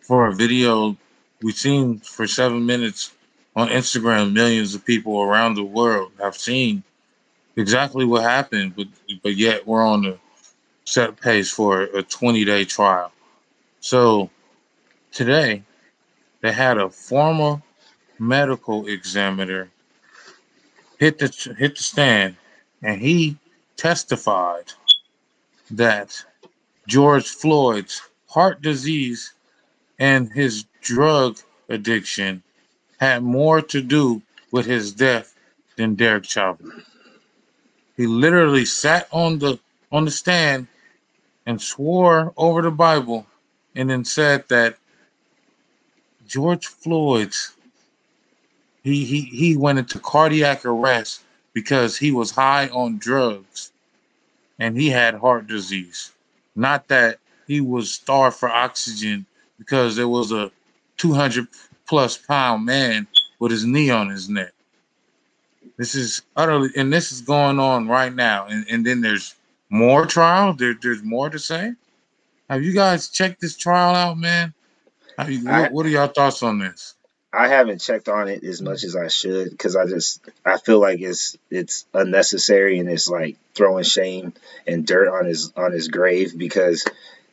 for 0.01 0.26
a 0.26 0.34
video 0.34 0.97
we've 1.43 1.57
seen 1.57 1.99
for 1.99 2.26
seven 2.26 2.64
minutes 2.66 3.12
on 3.55 3.68
Instagram. 3.68 4.32
Millions 4.32 4.74
of 4.74 4.84
people 4.84 5.20
around 5.20 5.55
the 5.55 5.64
world 5.64 6.12
have 6.20 6.37
seen 6.37 6.82
exactly 7.57 8.05
what 8.05 8.22
happened, 8.22 8.74
but, 8.76 8.87
but 9.22 9.37
yet 9.37 9.66
we're 9.66 9.84
on 9.84 10.03
the 10.03 10.18
set 10.84 11.20
pace 11.20 11.51
for 11.51 11.82
a 11.82 12.03
20 12.03 12.45
day 12.45 12.64
trial. 12.64 13.12
So 13.80 14.30
today, 15.12 15.62
they 16.47 16.53
had 16.53 16.78
a 16.78 16.88
former 16.88 17.61
medical 18.20 18.86
examiner 18.86 19.68
hit 21.01 21.18
the 21.18 21.57
hit 21.59 21.76
the 21.76 21.82
stand, 21.82 22.36
and 22.84 23.01
he 23.01 23.36
testified 23.76 24.72
that 25.72 26.24
George 26.86 27.26
Floyd's 27.26 28.01
heart 28.28 28.62
disease 28.62 29.32
and 29.99 30.32
his 30.32 30.66
drug 30.82 31.36
addiction 31.68 32.44
had 33.01 33.24
more 33.24 33.61
to 33.61 33.82
do 33.82 34.22
with 34.53 34.66
his 34.66 34.92
death 34.92 35.34
than 35.74 35.97
Derek 35.97 36.26
Chauvin. 36.26 36.70
He 37.97 38.07
literally 38.07 38.66
sat 38.66 39.09
on 39.11 39.40
the 39.40 39.59
on 39.90 40.05
the 40.05 40.12
stand 40.12 40.68
and 41.44 41.61
swore 41.61 42.32
over 42.36 42.62
the 42.62 42.70
Bible 42.70 43.26
and 43.74 43.90
then 43.90 44.05
said 44.05 44.44
that 44.47 44.76
George 46.27 46.66
Floyd's 46.66 47.55
he 48.83 49.05
he 49.05 49.22
he 49.22 49.57
went 49.57 49.79
into 49.79 49.99
cardiac 49.99 50.64
arrest 50.64 51.22
because 51.53 51.97
he 51.97 52.12
was 52.12 52.31
high 52.31 52.68
on 52.68 52.99
drugs 52.99 53.72
and 54.59 54.77
he 54.77 54.89
had 54.89 55.14
heart 55.14 55.47
disease. 55.47 56.12
Not 56.55 56.89
that 56.89 57.18
he 57.47 57.61
was 57.61 57.93
starved 57.93 58.37
for 58.37 58.49
oxygen 58.49 59.27
because 59.59 59.97
there 59.97 60.09
was 60.09 60.33
a 60.33 60.51
200 60.99 61.49
plus 61.87 62.16
pound 62.16 62.64
man 62.64 63.07
with 63.39 63.53
his 63.53 63.64
knee 63.64 63.91
on 63.91 64.09
his 64.09 64.29
neck. 64.29 64.53
This 65.77 65.95
is 65.95 66.22
utterly, 66.37 66.70
and 66.77 66.93
this 66.93 67.12
is 67.12 67.20
going 67.20 67.59
on 67.59 67.87
right 67.89 68.14
now. 68.14 68.47
And, 68.47 68.66
and 68.70 68.87
then 68.87 69.01
there's 69.01 69.35
more 69.68 70.07
trial. 70.07 70.55
There, 70.55 70.74
there's 70.81 71.03
more 71.03 71.29
to 71.29 71.39
say. 71.39 71.72
Have 72.49 72.62
you 72.62 72.72
guys 72.72 73.09
checked 73.09 73.41
this 73.41 73.57
trial 73.57 73.95
out, 73.95 74.16
man? 74.16 74.55
What, 75.16 75.72
what 75.72 75.86
are 75.86 75.90
your 75.90 76.08
thoughts 76.08 76.42
on 76.42 76.58
this? 76.58 76.94
I 77.32 77.48
haven't 77.48 77.80
checked 77.80 78.08
on 78.08 78.28
it 78.28 78.44
as 78.44 78.62
much 78.62 78.82
as 78.84 78.96
I 78.96 79.08
should 79.08 79.50
because 79.50 79.76
I 79.76 79.86
just 79.86 80.20
I 80.44 80.58
feel 80.58 80.80
like 80.80 81.00
it's 81.00 81.36
it's 81.50 81.86
unnecessary 81.92 82.78
and 82.78 82.88
it's 82.88 83.08
like 83.08 83.36
throwing 83.54 83.84
shame 83.84 84.32
and 84.66 84.86
dirt 84.86 85.08
on 85.08 85.26
his 85.26 85.52
on 85.54 85.72
his 85.72 85.88
grave 85.88 86.36
because 86.36 86.86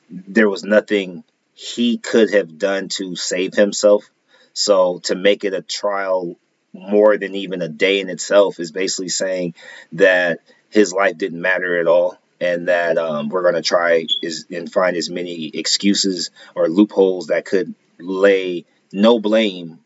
there 0.10 0.50
was 0.50 0.64
nothing 0.64 1.24
he 1.54 1.98
could 1.98 2.34
have 2.34 2.58
done 2.58 2.90
to 2.90 3.16
save 3.16 3.54
himself. 3.54 4.10
So 4.54 5.00
to 5.06 5.16
make 5.16 5.46
it 5.46 5.54
a 5.54 5.62
trial 5.62 6.36
more 6.74 7.18
than 7.18 7.36
even 7.36 7.62
a 7.62 7.70
day 7.70 8.00
in 8.02 8.10
itself 8.10 8.60
is 8.60 8.72
basically 8.72 9.10
saying 9.10 9.54
that 9.94 10.40
his 10.70 10.92
life 10.92 11.18
didn't 11.18 11.42
matter 11.42 11.80
at 11.80 11.88
all 11.88 12.18
and 12.44 12.68
that 12.68 12.98
um, 12.98 13.30
we're 13.30 13.42
going 13.42 13.56
to 13.56 13.62
try 13.62 14.06
is 14.22 14.46
and 14.52 14.72
find 14.72 14.98
as 14.98 15.10
many 15.10 15.48
excuses 15.48 16.30
or 16.56 16.68
loopholes 16.68 17.28
that 17.28 17.46
could 17.46 17.74
lay 18.00 18.66
no 18.92 19.20
blame 19.20 19.80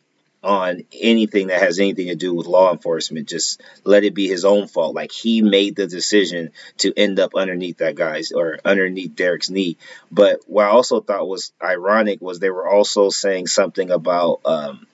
on 0.43 0.83
anything 0.93 1.47
that 1.47 1.61
has 1.61 1.79
anything 1.79 2.07
to 2.07 2.15
do 2.15 2.33
with 2.33 2.47
law 2.47 2.71
enforcement. 2.71 3.27
Just 3.27 3.61
let 3.83 4.03
it 4.03 4.13
be 4.13 4.27
his 4.27 4.45
own 4.45 4.67
fault. 4.67 4.95
Like 4.95 5.11
he 5.11 5.41
made 5.41 5.75
the 5.75 5.87
decision 5.87 6.51
to 6.77 6.93
end 6.95 7.19
up 7.19 7.35
underneath 7.35 7.77
that 7.77 7.95
guy's 7.95 8.31
or 8.31 8.57
underneath 8.63 9.15
Derek's 9.15 9.49
knee. 9.49 9.77
But 10.11 10.41
what 10.47 10.65
I 10.65 10.69
also 10.69 11.01
thought 11.01 11.27
was 11.27 11.51
ironic 11.61 12.21
was 12.21 12.39
they 12.39 12.49
were 12.49 12.67
also 12.67 13.09
saying 13.09 13.47
something 13.47 13.91
about 13.91 14.41
um, 14.45 14.87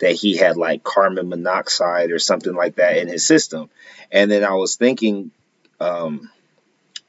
that 0.00 0.12
he 0.12 0.36
had 0.36 0.56
like 0.56 0.82
carbon 0.82 1.28
monoxide 1.28 2.10
or 2.10 2.18
something 2.18 2.54
like 2.54 2.76
that 2.76 2.98
in 2.98 3.08
his 3.08 3.26
system. 3.26 3.70
And 4.10 4.30
then 4.30 4.44
I 4.44 4.54
was 4.54 4.76
thinking, 4.76 5.30
um, 5.78 6.30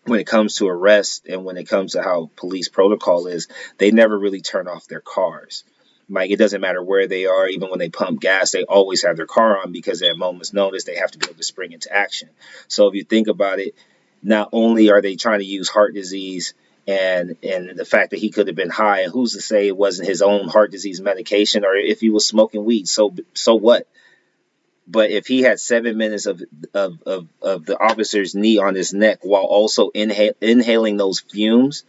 when 0.08 0.20
it 0.20 0.28
comes 0.28 0.55
to 0.55 0.68
arrest 0.68 1.28
and 1.28 1.43
when 1.43 1.58
it 1.58 1.68
comes 1.68 1.93
to 1.93 2.01
how 2.01 2.30
police 2.36 2.70
protocol 2.70 3.28
is, 3.28 3.47
they 3.78 3.91
never 3.91 4.18
really 4.18 4.41
turn 4.41 4.68
off 4.68 4.88
their 4.88 5.01
cars. 5.01 5.64
Like 6.10 6.32
it 6.32 6.38
doesn't 6.39 6.62
matter 6.62 6.82
where 6.82 7.08
they 7.08 7.26
are, 7.26 7.47
even 7.47 7.70
when 7.70 7.80
they 7.80 7.89
pump 7.89 8.22
gas, 8.22 8.51
they 8.51 8.64
always 8.64 9.03
have 9.03 9.18
their 9.18 9.26
car 9.26 9.62
on 9.62 9.74
because 9.74 10.01
at 10.01 10.18
moment's 10.18 10.53
notice 10.53 10.86
they 10.86 10.95
have 10.95 11.12
to 11.12 11.18
be 11.18 11.26
able 11.26 11.36
to 11.36 11.43
spring 11.43 11.74
into 11.74 11.93
action. 11.93 12.30
So 12.70 12.88
if 12.88 12.95
you 12.95 13.03
think 13.03 13.28
about 13.28 13.60
it, 13.60 13.76
not 14.24 14.49
only 14.53 14.89
are 14.89 15.01
they 15.01 15.16
trying 15.16 15.39
to 15.39 15.45
use 15.45 15.68
heart 15.68 15.93
disease 15.93 16.53
and 16.88 17.36
and 17.43 17.78
the 17.78 17.84
fact 17.84 18.12
that 18.12 18.20
he 18.20 18.30
could 18.30 18.47
have 18.47 18.55
been 18.55 18.70
high, 18.70 19.01
and 19.01 19.12
who's 19.12 19.34
to 19.34 19.41
say 19.41 19.68
it 19.68 19.76
wasn't 19.76 20.08
his 20.08 20.22
own 20.22 20.47
heart 20.47 20.72
disease 20.72 21.01
medication 21.01 21.66
or 21.66 21.76
if 21.76 21.99
he 21.99 22.10
was 22.10 22.26
smoking 22.26 22.64
weed, 22.64 22.88
so 22.88 23.14
so 23.34 23.55
what? 23.55 23.88
But 24.88 25.11
if 25.11 25.27
he 25.27 25.41
had 25.41 25.59
seven 25.59 25.97
minutes 25.97 26.25
of 26.25 26.41
of, 26.73 27.01
of, 27.05 27.27
of 27.41 27.65
the 27.65 27.77
officer's 27.77 28.35
knee 28.35 28.57
on 28.57 28.75
his 28.75 28.93
neck 28.93 29.19
while 29.21 29.43
also 29.43 29.89
inhale, 29.89 30.33
inhaling 30.39 30.95
those 30.95 31.19
fumes, 31.19 31.83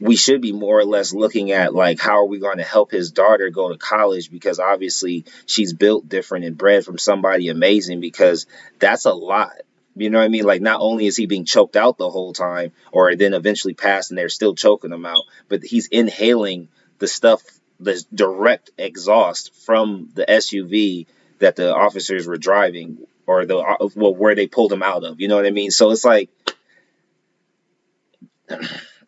we 0.00 0.14
should 0.14 0.40
be 0.40 0.52
more 0.52 0.78
or 0.78 0.84
less 0.84 1.12
looking 1.12 1.50
at 1.50 1.74
like 1.74 1.98
how 1.98 2.18
are 2.18 2.26
we 2.26 2.38
going 2.38 2.58
to 2.58 2.64
help 2.64 2.90
his 2.90 3.10
daughter 3.10 3.50
go 3.50 3.70
to 3.70 3.78
college? 3.78 4.30
Because 4.30 4.60
obviously 4.60 5.24
she's 5.46 5.72
built 5.72 6.08
different 6.08 6.44
and 6.44 6.56
bred 6.56 6.84
from 6.84 6.98
somebody 6.98 7.48
amazing 7.48 8.00
because 8.00 8.46
that's 8.78 9.04
a 9.04 9.12
lot. 9.12 9.52
You 9.96 10.10
know 10.10 10.18
what 10.18 10.24
i 10.24 10.28
mean? 10.28 10.44
Like 10.44 10.60
not 10.60 10.80
only 10.80 11.06
is 11.06 11.16
he 11.16 11.26
being 11.26 11.46
choked 11.46 11.74
out 11.74 11.98
the 11.98 12.10
whole 12.10 12.32
time 12.32 12.72
or 12.92 13.16
then 13.16 13.34
eventually 13.34 13.74
passed 13.74 14.10
and 14.10 14.18
they're 14.18 14.28
still 14.28 14.54
choking 14.54 14.92
him 14.92 15.06
out 15.06 15.24
but 15.48 15.64
he's 15.64 15.88
inhaling 15.88 16.68
the 16.98 17.08
stuff 17.08 17.42
the 17.80 18.02
direct 18.14 18.70
exhaust 18.78 19.54
from 19.64 20.10
the 20.14 20.24
suv 20.26 21.06
that 21.38 21.56
the 21.56 21.74
officers 21.74 22.26
were 22.26 22.36
driving 22.36 22.98
or 23.26 23.46
the 23.46 23.56
well 23.94 24.14
where 24.14 24.34
they 24.34 24.46
pulled 24.46 24.72
him 24.72 24.82
out 24.82 25.04
of 25.04 25.20
you 25.20 25.28
know 25.28 25.36
what 25.36 25.46
i 25.46 25.50
mean 25.50 25.70
so 25.70 25.90
it's 25.90 26.04
like 26.04 26.30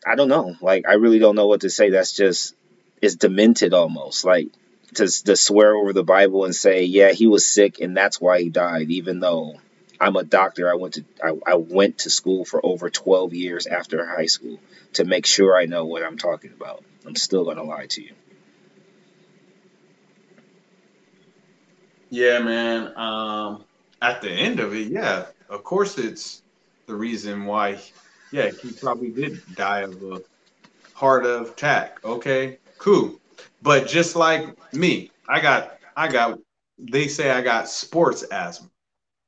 I 0.07 0.15
don't 0.15 0.29
know. 0.29 0.57
Like 0.61 0.87
I 0.89 0.95
really 0.95 1.19
don't 1.19 1.37
know 1.37 1.47
what 1.47 1.63
to 1.63 1.71
say. 1.71 1.91
That's 1.91 2.13
just 2.13 2.55
it's 3.03 3.17
demented 3.17 3.75
almost. 3.75 4.25
Like 4.25 4.49
to 4.95 5.07
to 5.25 5.37
swear 5.37 5.75
over 5.75 5.93
the 5.93 6.05
Bible 6.05 6.45
and 6.45 6.55
say, 6.55 6.85
yeah, 6.85 7.13
he 7.13 7.27
was 7.27 7.47
sick 7.47 7.81
and 7.81 7.97
that's 7.97 8.21
why 8.21 8.41
he 8.41 8.49
died, 8.49 8.91
even 8.91 9.21
though 9.21 9.57
I'm 10.01 10.17
a 10.17 10.25
doctor. 10.25 10.71
I 10.71 10.75
went 10.75 10.95
to 10.95 11.05
I, 11.23 11.35
I 11.47 11.55
went 11.57 11.99
to 11.99 12.11
school 12.11 12.45
for 12.45 12.65
over 12.65 12.91
12 12.91 13.35
years 13.35 13.67
after 13.67 14.07
high 14.07 14.27
school 14.27 14.59
to 14.95 15.05
make 15.05 15.27
sure 15.27 15.57
I 15.57 15.67
know 15.67 15.85
what 15.85 16.03
I'm 16.03 16.19
talking 16.19 16.53
about. 16.53 16.85
I'm 17.07 17.17
still 17.17 17.45
gonna 17.45 17.65
lie 17.65 17.87
to 17.87 18.03
you. 18.03 18.13
Yeah, 22.11 22.39
man. 22.41 22.97
Um, 22.97 23.65
at 24.01 24.23
the 24.23 24.31
end 24.31 24.61
of 24.61 24.75
it, 24.75 24.89
yeah, 24.89 25.27
of 25.49 25.65
course 25.65 25.99
it's 25.99 26.43
the 26.87 26.95
reason 26.95 27.45
why. 27.45 27.79
Yeah, 28.31 28.51
he 28.51 28.73
probably 28.73 29.11
did 29.11 29.41
die 29.55 29.81
of 29.81 30.03
a 30.03 30.23
heart 30.95 31.27
attack. 31.27 31.99
Okay, 32.05 32.59
cool. 32.79 33.19
But 33.63 33.87
just 33.87 34.17
like 34.17 34.57
me, 34.73 35.11
I 35.29 35.41
got, 35.41 35.79
I 35.97 36.09
got. 36.09 36.39
They 36.79 37.09
say 37.09 37.31
I 37.31 37.43
got 37.43 37.69
sports 37.69 38.23
asthma, 38.31 38.69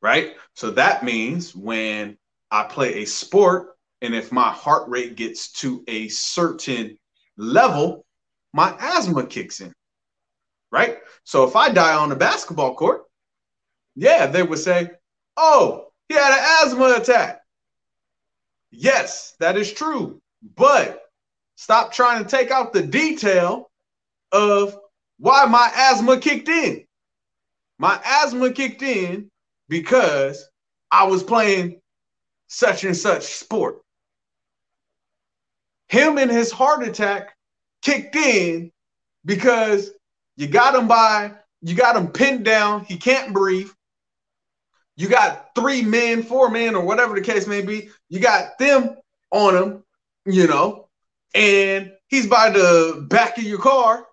right? 0.03 0.37
So 0.55 0.71
that 0.73 1.03
means 1.03 1.55
when 1.55 2.17
I 2.51 2.63
play 2.65 3.03
a 3.03 3.05
sport, 3.05 3.77
and 4.03 4.15
if 4.15 4.31
my 4.31 4.51
heart 4.51 4.89
rate 4.89 5.17
gets 5.17 5.51
to 5.61 5.83
a 5.89 6.09
certain 6.09 6.97
level, 7.37 8.05
my 8.53 8.77
asthma 8.79 9.27
kicks 9.27 9.61
in, 9.61 9.73
right? 10.71 10.99
So 11.25 11.45
if 11.45 11.57
I 11.57 11.71
die 11.71 11.95
on 11.95 12.09
the 12.09 12.17
basketball 12.17 12.75
court, 12.75 13.05
yeah, 13.95 14.27
they 14.27 14.43
would 14.43 14.59
say, 14.59 14.91
oh, 15.37 15.89
he 16.09 16.15
had 16.15 16.33
an 16.33 16.67
asthma 16.67 16.95
attack. 16.97 17.43
Yes, 18.71 19.35
that 19.41 19.57
is 19.57 19.73
true. 19.73 20.21
But 20.57 21.03
stop 21.57 21.93
trying 21.93 22.25
to 22.25 22.31
take 22.31 22.51
out 22.51 22.73
the 22.73 22.83
detail 22.83 23.71
of 24.33 24.79
why 25.19 25.45
my 25.47 25.71
asthma 25.75 26.19
kicked 26.19 26.49
in. 26.49 26.85
My 27.79 28.01
asthma 28.05 28.53
kicked 28.53 28.83
in 28.83 29.31
because 29.69 30.49
I 30.91 31.05
was 31.05 31.23
playing 31.23 31.81
such 32.49 32.85
and 32.85 32.97
such 32.97 33.25
sport. 33.25 33.83
Him 35.89 36.19
and 36.19 36.31
his 36.31 36.53
heart 36.53 36.87
attack 36.87 37.37
kicked 37.83 38.17
in 38.17 38.73
because 39.25 39.91
you 40.41 40.47
got 40.47 40.75
him 40.75 40.89
by, 40.89 41.33
you 41.61 41.75
got 41.75 41.97
him 41.97 42.09
pinned 42.09 42.47
down. 42.47 42.87
He 42.87 42.97
can't 42.97 43.35
breathe. 43.35 43.69
You 44.97 45.07
got 45.07 45.51
three 45.55 45.83
men, 45.83 46.23
four 46.23 46.51
men, 46.51 46.75
or 46.75 46.83
whatever 46.83 47.15
the 47.15 47.21
case 47.21 47.47
may 47.47 47.61
be. 47.61 47.91
You 48.09 48.21
got 48.21 48.59
them 48.59 48.97
on 49.31 49.55
him, 49.55 49.85
you 50.25 50.47
know, 50.47 50.89
and 51.35 51.93
he's 52.09 52.27
by 52.27 52.49
the 52.49 53.07
back 53.11 53.37
of 53.37 53.45
your 53.45 53.59
car, 53.59 54.07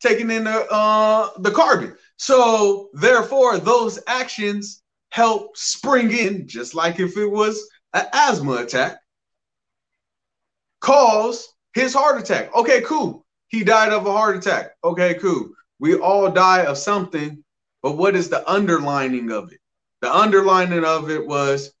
taking 0.00 0.32
in 0.32 0.44
the 0.44 0.66
uh, 0.68 1.30
the 1.38 1.52
carbon. 1.52 1.96
So 2.16 2.90
therefore, 2.92 3.58
those 3.58 4.00
actions 4.08 4.82
help 5.10 5.56
spring 5.56 6.10
in, 6.10 6.48
just 6.48 6.74
like 6.74 6.98
if 6.98 7.16
it 7.16 7.30
was 7.30 7.64
an 7.94 8.06
asthma 8.12 8.54
attack, 8.54 8.98
cause 10.80 11.54
his 11.72 11.94
heart 11.94 12.20
attack. 12.20 12.52
Okay, 12.56 12.80
cool. 12.80 13.24
He 13.46 13.62
died 13.62 13.92
of 13.92 14.06
a 14.06 14.12
heart 14.12 14.36
attack. 14.36 14.72
Okay, 14.82 15.14
cool. 15.14 15.50
We 15.80 15.94
all 15.94 16.30
die 16.30 16.64
of 16.64 16.78
something, 16.78 17.44
but 17.82 17.96
what 17.96 18.16
is 18.16 18.28
the 18.28 18.48
underlining 18.50 19.30
of 19.30 19.52
it? 19.52 19.60
The 20.00 20.14
underlining 20.14 20.84
of 20.84 21.10
it 21.10 21.26
was 21.26 21.72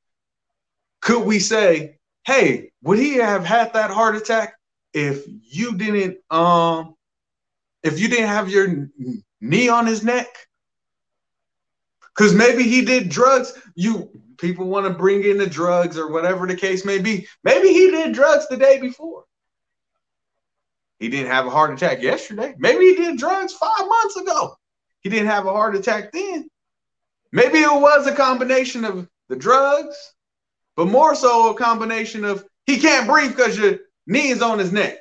could 1.00 1.24
we 1.24 1.38
say, 1.38 1.98
hey, 2.26 2.72
would 2.82 2.98
he 2.98 3.16
have 3.16 3.44
had 3.44 3.72
that 3.72 3.90
heart 3.90 4.16
attack 4.16 4.54
if 4.92 5.24
you 5.26 5.76
didn't 5.76 6.18
um 6.30 6.94
if 7.82 8.00
you 8.00 8.08
didn't 8.08 8.28
have 8.28 8.50
your 8.50 8.88
knee 9.40 9.68
on 9.68 9.86
his 9.86 10.02
neck? 10.02 10.28
Cuz 12.14 12.34
maybe 12.34 12.64
he 12.64 12.84
did 12.84 13.08
drugs. 13.08 13.52
You 13.74 14.10
people 14.38 14.66
want 14.66 14.86
to 14.86 14.92
bring 14.92 15.24
in 15.24 15.38
the 15.38 15.46
drugs 15.46 15.98
or 15.98 16.10
whatever 16.10 16.46
the 16.46 16.56
case 16.56 16.84
may 16.84 16.98
be. 16.98 17.26
Maybe 17.44 17.72
he 17.72 17.90
did 17.90 18.12
drugs 18.12 18.46
the 18.48 18.56
day 18.56 18.80
before. 18.80 19.24
He 20.98 21.08
didn't 21.08 21.30
have 21.30 21.46
a 21.46 21.50
heart 21.50 21.72
attack 21.72 22.02
yesterday. 22.02 22.54
Maybe 22.58 22.86
he 22.86 22.94
did 22.96 23.18
drugs 23.18 23.52
5 23.52 23.70
months 23.86 24.16
ago. 24.16 24.56
He 25.00 25.08
didn't 25.08 25.28
have 25.28 25.46
a 25.46 25.52
heart 25.52 25.76
attack 25.76 26.12
then. 26.12 26.48
Maybe 27.32 27.58
it 27.58 27.80
was 27.80 28.06
a 28.06 28.14
combination 28.14 28.84
of 28.84 29.08
the 29.28 29.36
drugs, 29.36 29.96
but 30.76 30.86
more 30.88 31.14
so 31.14 31.50
a 31.50 31.54
combination 31.54 32.24
of 32.24 32.44
he 32.66 32.78
can't 32.78 33.06
breathe 33.06 33.36
because 33.36 33.58
your 33.58 33.78
knee 34.06 34.28
is 34.28 34.42
on 34.42 34.58
his 34.58 34.72
neck. 34.72 34.98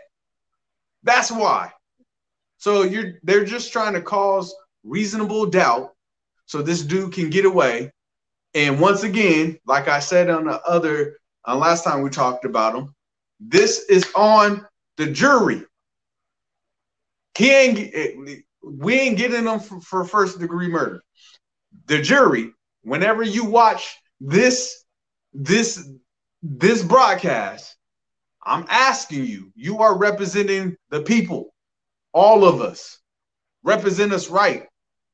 That's 1.03 1.31
why. 1.31 1.71
So 2.57 2.83
you're 2.83 3.13
they're 3.23 3.45
just 3.45 3.71
trying 3.71 3.93
to 3.93 4.01
cause 4.01 4.53
reasonable 4.83 5.45
doubt 5.45 5.93
so 6.45 6.61
this 6.61 6.81
dude 6.81 7.13
can 7.13 7.29
get 7.29 7.45
away. 7.45 7.91
And 8.53 8.79
once 8.79 9.03
again, 9.03 9.59
like 9.65 9.87
I 9.87 9.99
said 9.99 10.29
on 10.29 10.45
the 10.45 10.61
other 10.63 11.17
uh, 11.47 11.55
last 11.55 11.83
time 11.83 12.01
we 12.01 12.09
talked 12.09 12.45
about 12.45 12.75
him, 12.75 12.95
this 13.39 13.85
is 13.89 14.05
on 14.15 14.65
the 14.97 15.07
jury. 15.07 15.63
He 17.37 17.51
ain't 17.51 17.93
eh, 17.93 18.35
we 18.63 18.99
ain't 18.99 19.17
getting 19.17 19.45
them 19.45 19.59
for, 19.59 19.79
for 19.81 20.03
first 20.03 20.39
degree 20.39 20.67
murder 20.67 21.01
the 21.87 22.01
jury, 22.01 22.51
whenever 22.83 23.23
you 23.23 23.45
watch 23.45 23.97
this 24.19 24.83
this 25.33 25.89
this 26.43 26.83
broadcast, 26.83 27.75
I'm 28.45 28.65
asking 28.69 29.25
you, 29.25 29.51
you 29.55 29.79
are 29.79 29.97
representing 29.97 30.75
the 30.89 31.01
people, 31.01 31.53
all 32.13 32.45
of 32.45 32.61
us. 32.61 32.99
Represent 33.63 34.13
us 34.13 34.29
right. 34.29 34.67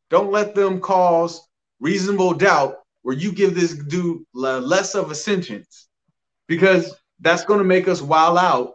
Don't 0.09 0.31
let 0.31 0.53
them 0.53 0.79
cause 0.79 1.41
reasonable 1.79 2.33
doubt 2.33 2.75
where 3.01 3.15
you 3.15 3.31
give 3.31 3.55
this 3.55 3.73
dude 3.73 4.23
less 4.33 4.95
of 4.95 5.11
a 5.11 5.15
sentence 5.15 5.87
because 6.47 6.95
that's 7.19 7.45
going 7.45 7.59
to 7.59 7.65
make 7.65 7.87
us 7.87 8.01
wild 8.01 8.37
out 8.37 8.73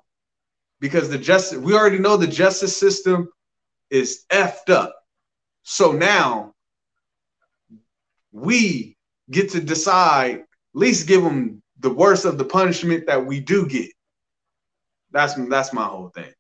because 0.80 1.08
the 1.08 1.18
justice 1.18 1.58
we 1.58 1.74
already 1.74 1.98
know 1.98 2.16
the 2.16 2.26
justice 2.26 2.76
system 2.76 3.28
is 3.90 4.24
effed 4.30 4.70
up. 4.70 4.94
So 5.62 5.92
now 5.92 6.54
we 8.32 8.96
get 9.30 9.50
to 9.50 9.60
decide, 9.60 10.36
at 10.40 10.46
least 10.74 11.06
give 11.06 11.22
them 11.22 11.62
the 11.80 11.90
worst 11.90 12.24
of 12.24 12.38
the 12.38 12.44
punishment 12.44 13.06
that 13.06 13.24
we 13.24 13.40
do 13.40 13.66
get. 13.66 13.90
That's 15.10 15.34
that's 15.48 15.72
my 15.72 15.84
whole 15.84 16.10
thing. 16.10 16.32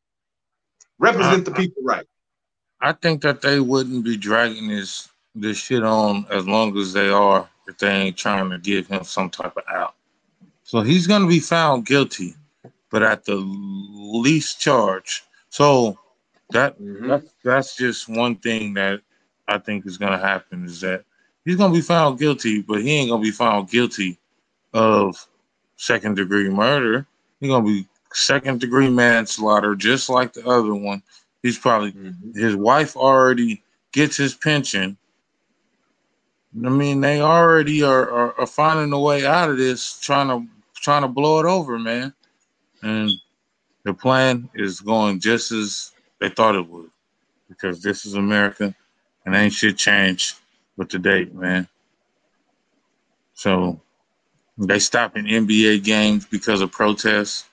Represent 0.98 1.44
the 1.44 1.52
people 1.52 1.82
right. 1.82 2.06
I 2.80 2.92
think 2.92 3.22
that 3.22 3.40
they 3.40 3.60
wouldn't 3.60 4.04
be 4.04 4.16
dragging 4.16 4.68
this 4.68 5.08
this 5.34 5.58
shit 5.58 5.84
on 5.84 6.26
as 6.30 6.46
long 6.46 6.76
as 6.76 6.92
they 6.92 7.08
are 7.08 7.48
if 7.66 7.78
they 7.78 7.90
ain't 7.90 8.16
trying 8.16 8.50
to 8.50 8.58
give 8.58 8.86
him 8.86 9.04
some 9.04 9.30
type 9.30 9.56
of 9.56 9.62
out. 9.68 9.94
So 10.64 10.82
he's 10.82 11.06
gonna 11.06 11.26
be 11.26 11.40
found 11.40 11.86
guilty, 11.86 12.34
but 12.90 13.02
at 13.02 13.24
the 13.24 13.36
least 13.36 14.60
charge. 14.60 15.24
So 15.50 15.98
that 16.50 16.80
mm-hmm. 16.80 17.08
that's 17.08 17.34
that's 17.44 17.76
just 17.76 18.08
one 18.08 18.36
thing 18.36 18.74
that 18.74 19.00
I 19.46 19.58
think 19.58 19.86
is 19.86 19.98
gonna 19.98 20.18
happen 20.18 20.64
is 20.64 20.80
that 20.80 21.04
he's 21.44 21.56
gonna 21.56 21.72
be 21.72 21.80
found 21.80 22.18
guilty, 22.18 22.62
but 22.62 22.82
he 22.82 22.92
ain't 22.92 23.10
gonna 23.10 23.22
be 23.22 23.30
found 23.30 23.70
guilty 23.70 24.18
of 24.72 25.26
second 25.76 26.16
degree 26.16 26.48
murder. 26.48 27.06
He's 27.40 27.50
gonna 27.50 27.66
be 27.66 27.86
second 28.12 28.60
degree 28.60 28.90
manslaughter, 28.90 29.74
just 29.74 30.08
like 30.08 30.32
the 30.32 30.46
other 30.46 30.74
one. 30.74 31.02
He's 31.42 31.58
probably 31.58 31.92
mm-hmm. 31.92 32.38
his 32.38 32.56
wife 32.56 32.96
already 32.96 33.62
gets 33.92 34.16
his 34.16 34.34
pension. 34.34 34.96
I 36.64 36.70
mean, 36.70 37.00
they 37.00 37.20
already 37.20 37.82
are, 37.82 38.10
are, 38.10 38.40
are, 38.40 38.46
finding 38.46 38.92
a 38.92 38.98
way 38.98 39.26
out 39.26 39.50
of 39.50 39.58
this, 39.58 40.00
trying 40.00 40.28
to 40.28 40.46
trying 40.74 41.02
to 41.02 41.08
blow 41.08 41.40
it 41.40 41.46
over, 41.46 41.78
man. 41.78 42.12
And 42.82 43.10
the 43.84 43.92
plan 43.92 44.48
is 44.54 44.80
going 44.80 45.20
just 45.20 45.52
as 45.52 45.92
they 46.20 46.28
thought 46.28 46.56
it 46.56 46.68
would, 46.68 46.90
because 47.48 47.82
this 47.82 48.04
is 48.06 48.14
America, 48.14 48.74
and 49.24 49.34
ain't 49.34 49.52
shit 49.52 49.76
changed 49.76 50.36
with 50.76 50.88
the 50.90 50.98
date, 50.98 51.34
man. 51.34 51.68
So 53.34 53.80
they 54.56 54.78
stopping 54.78 55.24
NBA 55.26 55.84
games 55.84 56.26
because 56.26 56.60
of 56.60 56.72
protests. 56.72 57.44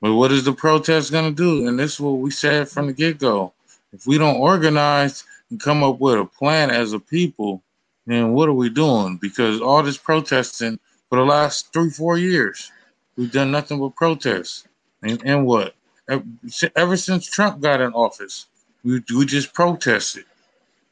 But 0.00 0.14
what 0.14 0.32
is 0.32 0.44
the 0.44 0.52
protest 0.52 1.12
going 1.12 1.34
to 1.34 1.36
do? 1.36 1.68
And 1.68 1.78
this 1.78 1.94
is 1.94 2.00
what 2.00 2.18
we 2.18 2.30
said 2.30 2.68
from 2.68 2.88
the 2.88 2.92
get 2.92 3.18
go. 3.18 3.52
If 3.92 4.06
we 4.06 4.18
don't 4.18 4.36
organize 4.36 5.24
and 5.50 5.60
come 5.60 5.82
up 5.82 6.00
with 6.00 6.18
a 6.18 6.24
plan 6.24 6.70
as 6.70 6.92
a 6.92 6.98
people, 6.98 7.62
then 8.06 8.32
what 8.32 8.48
are 8.48 8.54
we 8.54 8.68
doing? 8.68 9.16
Because 9.16 9.60
all 9.60 9.82
this 9.82 9.96
protesting 9.96 10.78
for 11.08 11.18
the 11.18 11.24
last 11.24 11.72
three, 11.72 11.90
four 11.90 12.18
years, 12.18 12.72
we've 13.16 13.32
done 13.32 13.50
nothing 13.50 13.78
but 13.78 13.94
protests. 13.94 14.66
And, 15.02 15.22
and 15.24 15.46
what? 15.46 15.74
Ever 16.08 16.96
since 16.96 17.26
Trump 17.26 17.60
got 17.60 17.80
in 17.80 17.92
office, 17.92 18.46
we, 18.84 19.02
we 19.14 19.24
just 19.24 19.54
protested. 19.54 20.24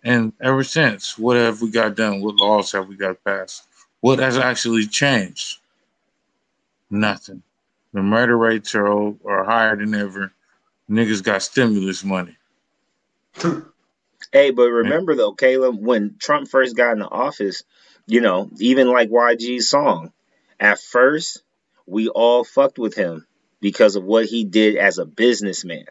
And 0.02 0.32
ever 0.40 0.64
since, 0.64 1.18
what 1.18 1.36
have 1.36 1.61
we 1.61 1.70
got 1.70 1.96
done? 1.96 2.20
What 2.22 2.36
laws 2.36 2.72
have 2.72 2.88
we 2.88 2.96
got 2.96 3.22
passed? 3.24 3.64
What 4.00 4.18
has 4.18 4.38
actually 4.38 4.86
changed? 4.86 5.58
Nothing. 6.90 7.42
The 7.92 8.02
murder 8.02 8.36
rates 8.36 8.74
are, 8.74 8.88
are 8.88 9.44
higher 9.44 9.76
than 9.76 9.94
ever. 9.94 10.32
Niggas 10.88 11.22
got 11.22 11.42
stimulus 11.42 12.02
money. 12.04 12.36
Hey, 14.32 14.50
but 14.52 14.70
remember 14.70 15.14
though, 15.14 15.32
Caleb, 15.32 15.76
when 15.78 16.16
Trump 16.18 16.48
first 16.48 16.76
got 16.76 16.92
into 16.92 17.08
office, 17.08 17.64
you 18.06 18.20
know, 18.20 18.48
even 18.58 18.88
like 18.88 19.11
YG's 19.11 19.68
song, 19.68 20.12
at 20.58 20.80
first 20.80 21.42
we 21.86 22.08
all 22.08 22.44
fucked 22.44 22.78
with 22.78 22.94
him 22.94 23.26
because 23.61 23.96
of 23.96 24.04
what 24.04 24.26
he 24.26 24.44
did 24.44 24.76
as 24.76 24.98
a 24.98 25.04
businessman. 25.04 25.86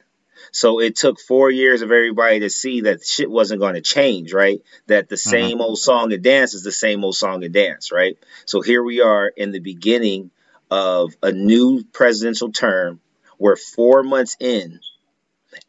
So 0.52 0.80
it 0.80 0.96
took 0.96 1.20
four 1.20 1.52
years 1.52 1.82
of 1.82 1.92
everybody 1.92 2.40
to 2.40 2.50
see 2.50 2.82
that 2.82 3.06
shit 3.06 3.30
wasn't 3.30 3.62
going 3.62 3.76
to 3.76 3.82
change, 3.82 4.34
right? 4.34 4.62
That 4.88 5.10
the 5.10 5.16
mm-hmm. 5.16 5.30
same 5.30 5.62
old 5.62 5.78
song 5.78 6.12
and 6.12 6.24
dance 6.24 6.54
is 6.54 6.64
the 6.64 6.72
same 6.72 7.04
old 7.04 7.16
song 7.16 7.44
and 7.44 7.54
dance, 7.54 7.92
right? 7.92 8.18
So 8.46 8.62
here 8.62 8.84
we 8.84 9.02
are 9.02 9.28
in 9.28 9.52
the 9.52 9.60
beginning 9.60 10.32
of 10.72 11.16
a 11.22 11.32
new 11.32 11.84
presidential 11.84 12.52
term. 12.52 13.00
We're 13.38 13.56
four 13.56 14.04
months 14.04 14.36
in, 14.40 14.80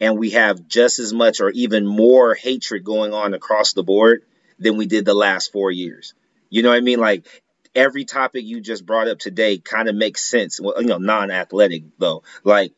and 0.01 0.19
we 0.19 0.31
have 0.31 0.67
just 0.67 0.99
as 0.99 1.13
much 1.13 1.41
or 1.41 1.51
even 1.51 1.87
more 1.87 2.35
hatred 2.35 2.85
going 2.85 3.13
on 3.13 3.35
across 3.35 3.73
the 3.73 3.83
board 3.83 4.23
than 4.59 4.77
we 4.77 4.87
did 4.87 5.05
the 5.05 5.15
last 5.15 5.53
four 5.53 5.71
years. 5.71 6.15
You 6.49 6.63
know 6.63 6.71
what 6.71 6.77
I 6.77 6.81
mean? 6.81 6.99
Like 6.99 7.27
every 7.75 8.05
topic 8.05 8.45
you 8.45 8.61
just 8.61 8.85
brought 8.85 9.09
up 9.09 9.19
today 9.19 9.59
kind 9.59 9.89
of 9.89 9.95
makes 9.95 10.23
sense. 10.23 10.61
Well, 10.61 10.81
you 10.81 10.89
know, 10.89 10.99
non-athletic 10.99 11.85
though, 11.99 12.23
like 12.45 12.73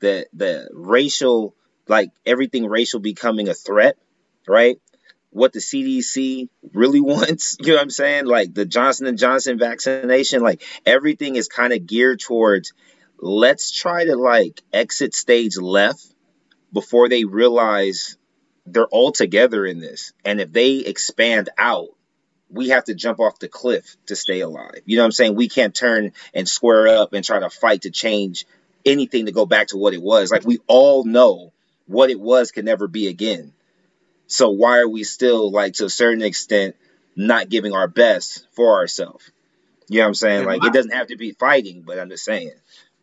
the 0.00 0.26
the 0.32 0.68
racial, 0.72 1.54
like 1.86 2.10
everything 2.24 2.66
racial 2.66 3.00
becoming 3.00 3.48
a 3.48 3.54
threat, 3.54 3.96
right? 4.46 4.80
What 5.30 5.52
the 5.52 5.60
CDC 5.60 6.48
really 6.72 7.00
wants, 7.12 7.56
you 7.60 7.68
know 7.68 7.74
what 7.74 7.82
I'm 7.82 7.90
saying? 7.90 8.26
Like 8.26 8.54
the 8.54 8.66
Johnson 8.66 9.06
and 9.06 9.18
Johnson 9.18 9.58
vaccination, 9.58 10.42
like 10.42 10.62
everything 10.86 11.36
is 11.36 11.48
kind 11.48 11.72
of 11.72 11.86
geared 11.86 12.20
towards 12.20 12.72
let's 13.20 13.72
try 13.72 14.04
to 14.04 14.16
like 14.16 14.62
exit 14.72 15.14
stage 15.14 15.56
left 15.56 16.04
before 16.72 17.08
they 17.08 17.24
realize 17.24 18.16
they're 18.66 18.86
all 18.86 19.12
together 19.12 19.64
in 19.66 19.80
this. 19.80 20.12
And 20.24 20.40
if 20.40 20.52
they 20.52 20.76
expand 20.76 21.48
out, 21.58 21.88
we 22.50 22.68
have 22.68 22.84
to 22.84 22.94
jump 22.94 23.20
off 23.20 23.38
the 23.38 23.48
cliff 23.48 23.96
to 24.06 24.16
stay 24.16 24.40
alive. 24.40 24.80
You 24.86 24.96
know 24.96 25.02
what 25.02 25.06
I'm 25.06 25.12
saying? 25.12 25.34
We 25.34 25.48
can't 25.48 25.74
turn 25.74 26.12
and 26.34 26.48
square 26.48 26.88
up 26.88 27.12
and 27.12 27.24
try 27.24 27.40
to 27.40 27.50
fight 27.50 27.82
to 27.82 27.90
change 27.90 28.46
anything 28.84 29.26
to 29.26 29.32
go 29.32 29.46
back 29.46 29.68
to 29.68 29.76
what 29.76 29.94
it 29.94 30.02
was. 30.02 30.30
Like 30.30 30.46
we 30.46 30.58
all 30.66 31.04
know 31.04 31.52
what 31.86 32.10
it 32.10 32.20
was 32.20 32.50
can 32.50 32.64
never 32.64 32.88
be 32.88 33.08
again. 33.08 33.52
So 34.26 34.50
why 34.50 34.78
are 34.78 34.88
we 34.88 35.04
still 35.04 35.50
like 35.50 35.74
to 35.74 35.86
a 35.86 35.90
certain 35.90 36.22
extent 36.22 36.76
not 37.16 37.48
giving 37.48 37.72
our 37.72 37.88
best 37.88 38.46
for 38.52 38.78
ourselves? 38.78 39.30
You 39.88 39.98
know 39.98 40.04
what 40.04 40.08
I'm 40.08 40.14
saying? 40.14 40.44
Like 40.44 40.64
it 40.64 40.72
doesn't 40.72 40.92
have 40.92 41.08
to 41.08 41.16
be 41.16 41.32
fighting, 41.32 41.82
but 41.82 41.98
I'm 41.98 42.10
just 42.10 42.24
saying. 42.24 42.52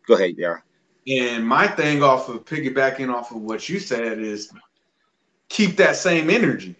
Go 0.06 0.14
ahead, 0.14 0.34
yeah. 0.38 0.58
And 1.08 1.46
my 1.46 1.66
thing 1.68 2.02
off 2.02 2.28
of 2.28 2.44
piggybacking 2.44 3.12
off 3.12 3.30
of 3.32 3.38
what 3.38 3.68
you 3.68 3.78
said 3.78 4.18
is 4.18 4.52
keep 5.48 5.76
that 5.76 5.96
same 5.96 6.30
energy. 6.30 6.76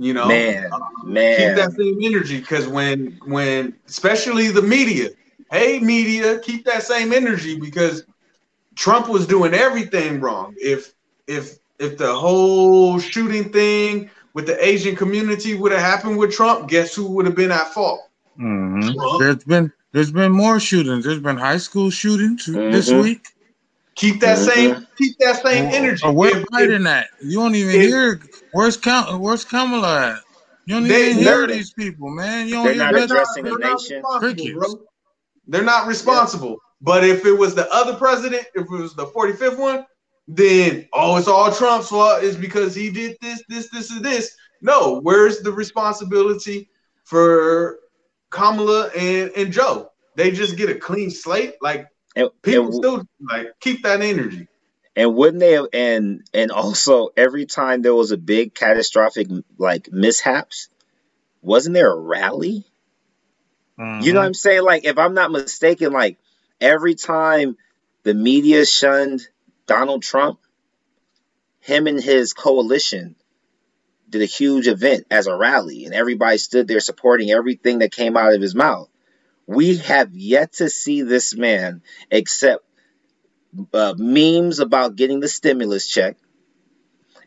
You 0.00 0.14
know, 0.14 0.28
man, 0.28 0.70
uh, 0.72 0.78
man, 1.02 1.36
keep 1.36 1.56
that 1.56 1.72
same 1.72 1.98
energy 2.00 2.38
because 2.38 2.68
when 2.68 3.18
when 3.24 3.74
especially 3.88 4.48
the 4.48 4.62
media, 4.62 5.10
hey 5.50 5.80
media, 5.80 6.38
keep 6.38 6.64
that 6.66 6.84
same 6.84 7.12
energy 7.12 7.58
because 7.58 8.04
Trump 8.76 9.08
was 9.08 9.26
doing 9.26 9.54
everything 9.54 10.20
wrong. 10.20 10.54
If 10.56 10.94
if 11.26 11.58
if 11.80 11.98
the 11.98 12.14
whole 12.14 13.00
shooting 13.00 13.50
thing 13.52 14.08
with 14.34 14.46
the 14.46 14.64
Asian 14.64 14.94
community 14.94 15.56
would 15.56 15.72
have 15.72 15.80
happened 15.80 16.16
with 16.16 16.32
Trump, 16.32 16.68
guess 16.68 16.94
who 16.94 17.08
would 17.08 17.26
have 17.26 17.34
been 17.34 17.50
at 17.50 17.74
fault? 17.74 18.08
Mm-hmm. 18.38 19.18
There's 19.18 19.42
been 19.42 19.72
there's 19.90 20.12
been 20.12 20.30
more 20.30 20.60
shootings. 20.60 21.04
There's 21.04 21.18
been 21.18 21.36
high 21.36 21.56
school 21.56 21.90
shootings 21.90 22.46
mm-hmm. 22.46 22.70
this 22.70 22.92
week. 22.92 23.26
Keep 23.96 24.20
that 24.20 24.38
mm-hmm. 24.38 24.48
same 24.48 24.86
keep 24.96 25.18
that 25.18 25.42
same 25.42 25.64
energy. 25.64 26.06
Or 26.06 26.12
where's 26.12 26.44
Biden 26.44 26.88
at? 26.88 27.08
You 27.20 27.38
don't 27.38 27.56
even 27.56 27.74
if, 27.74 27.80
hear 27.80 28.20
where's 28.52 28.76
Kam- 28.76 29.20
where's 29.20 29.44
Kamala 29.44 30.12
at? 30.12 30.20
You 30.66 30.74
don't 30.74 30.88
they, 30.88 31.10
even 31.10 31.22
hear 31.22 31.46
these 31.46 31.72
people, 31.72 32.10
man. 32.10 32.46
You 32.46 32.54
don't 32.54 32.66
they're 32.66 32.76
not 32.76 32.94
addressing 32.94 33.44
the 33.44 33.56
nation. 33.56 34.02
They're 35.46 35.62
not 35.62 35.86
responsible. 35.86 36.50
Yeah. 36.50 36.56
But 36.82 37.04
if 37.04 37.24
it 37.24 37.32
was 37.32 37.54
the 37.54 37.68
other 37.72 37.94
president, 37.94 38.46
if 38.54 38.64
it 38.64 38.70
was 38.70 38.94
the 38.94 39.06
45th 39.06 39.58
one, 39.58 39.86
then 40.28 40.86
oh, 40.92 41.16
it's 41.16 41.26
all 41.26 41.50
Trump's 41.50 41.88
fault. 41.88 42.22
It's 42.22 42.36
because 42.36 42.74
he 42.74 42.90
did 42.90 43.16
this, 43.22 43.42
this, 43.48 43.70
this, 43.70 43.90
and 43.90 44.04
this. 44.04 44.36
No, 44.60 45.00
where's 45.00 45.40
the 45.40 45.50
responsibility 45.50 46.68
for 47.04 47.78
Kamala 48.30 48.88
and, 48.88 49.30
and 49.36 49.52
Joe? 49.52 49.90
They 50.16 50.30
just 50.30 50.56
get 50.56 50.68
a 50.68 50.74
clean 50.74 51.10
slate. 51.10 51.54
Like 51.62 51.86
and, 52.14 52.28
people 52.42 52.66
and, 52.66 52.74
still 52.74 53.04
like 53.30 53.48
keep 53.60 53.82
that 53.84 54.02
energy. 54.02 54.46
And 54.98 55.14
wouldn't 55.14 55.38
they 55.38 55.52
have, 55.52 55.68
and 55.72 56.28
and 56.34 56.50
also 56.50 57.10
every 57.16 57.46
time 57.46 57.82
there 57.82 57.94
was 57.94 58.10
a 58.10 58.16
big 58.16 58.52
catastrophic 58.52 59.28
like 59.56 59.92
mishaps, 59.92 60.68
wasn't 61.40 61.74
there 61.74 61.92
a 61.92 61.96
rally? 61.96 62.64
Mm-hmm. 63.78 64.00
You 64.02 64.12
know 64.12 64.18
what 64.18 64.26
I'm 64.26 64.34
saying? 64.34 64.64
Like 64.64 64.84
if 64.84 64.98
I'm 64.98 65.14
not 65.14 65.30
mistaken, 65.30 65.92
like 65.92 66.18
every 66.60 66.96
time 66.96 67.56
the 68.02 68.12
media 68.12 68.66
shunned 68.66 69.20
Donald 69.66 70.02
Trump, 70.02 70.40
him 71.60 71.86
and 71.86 72.02
his 72.02 72.32
coalition 72.32 73.14
did 74.10 74.22
a 74.22 74.24
huge 74.24 74.66
event 74.66 75.06
as 75.12 75.28
a 75.28 75.36
rally, 75.36 75.84
and 75.84 75.94
everybody 75.94 76.38
stood 76.38 76.66
there 76.66 76.80
supporting 76.80 77.30
everything 77.30 77.78
that 77.78 77.92
came 77.92 78.16
out 78.16 78.34
of 78.34 78.42
his 78.42 78.56
mouth. 78.56 78.88
We 79.46 79.76
have 79.76 80.16
yet 80.16 80.54
to 80.54 80.68
see 80.68 81.02
this 81.02 81.36
man 81.36 81.82
except 82.10 82.64
uh, 83.72 83.94
memes 83.96 84.60
about 84.60 84.96
getting 84.96 85.20
the 85.20 85.28
stimulus 85.28 85.86
check, 85.86 86.16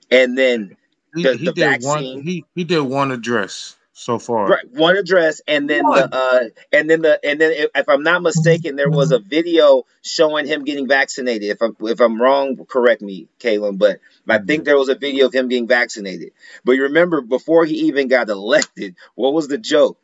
and 0.10 0.38
then 0.38 0.78
the, 1.14 1.34
he, 1.34 1.38
he 1.38 1.46
the 1.46 1.54
did 1.54 1.66
vaccine. 1.66 2.16
One, 2.16 2.24
he 2.24 2.46
he 2.56 2.64
did 2.64 2.82
one 2.82 3.12
address 3.12 3.76
so 3.94 4.18
far. 4.18 4.48
Right, 4.48 4.72
one 4.72 4.98
address, 4.98 5.42
and 5.48 5.70
then 5.70 5.84
one. 5.84 6.10
the 6.10 6.16
uh, 6.16 6.44
and 6.72 6.90
then 6.90 7.02
the 7.02 7.20
and 7.24 7.40
then 7.40 7.52
if, 7.52 7.70
if, 7.76 7.90
I'm 7.90 8.04
not 8.04 8.22
mistaken, 8.22 8.76
there 8.76 8.90
was 8.90 9.12
a 9.12 9.20
video 9.20 9.84
showing 10.02 10.48
him 10.48 10.64
getting 10.64 10.88
vaccinated. 10.88 11.50
If 11.50 11.62
I'm 11.62 11.76
if 11.82 12.00
I'm 12.00 12.22
wrong, 12.22 12.58
correct 12.68 13.02
me, 13.02 13.28
Kalen. 13.40 13.78
But 13.78 14.00
I 14.28 14.40
think 14.40 14.66
there 14.66 14.78
was 14.78 14.90
a 14.90 14.96
video 14.96 15.28
of 15.28 15.34
him 15.34 15.50
getting 15.50 15.68
vaccinated. 15.68 16.32
But 16.64 16.74
you 16.74 16.84
remember 16.84 17.22
before 17.22 17.66
he 17.66 17.88
even 17.88 18.08
got 18.08 18.30
elected, 18.30 18.96
what 19.16 19.34
was 19.34 19.48
the 19.48 19.58
joke? 19.58 19.98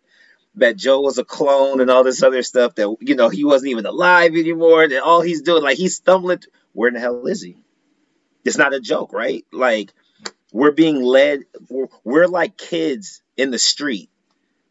That 0.58 0.76
Joe 0.76 1.01
was 1.01 1.18
a 1.18 1.24
clone 1.24 1.82
and 1.82 1.89
all 1.89 2.03
this 2.03 2.24
other 2.24 2.43
stuff. 2.43 2.76
That 2.76 2.95
you 2.99 3.16
know 3.16 3.30
he 3.30 3.43
wasn't 3.45 3.72
even 3.72 3.86
alive 3.86 4.32
anymore. 4.34 4.84
And 4.84 4.93
all 4.93 5.22
he's 5.22 5.41
doing, 5.41 5.64
like 5.64 5.78
he's 5.78 5.95
stumbling. 5.95 6.39
Where 6.74 6.88
in 6.88 6.93
the 6.93 6.99
hell 6.99 7.26
is 7.28 7.41
he? 7.41 7.58
It's 8.43 8.58
not 8.58 8.74
a 8.74 8.80
joke, 8.80 9.14
right? 9.14 9.45
Like 9.51 9.93
we're 10.51 10.72
being 10.72 11.01
led. 11.01 11.41
We're, 11.70 11.88
we're 12.03 12.28
like 12.28 12.58
kids 12.58 13.22
in 13.36 13.51
the 13.51 13.60
street 13.60 14.10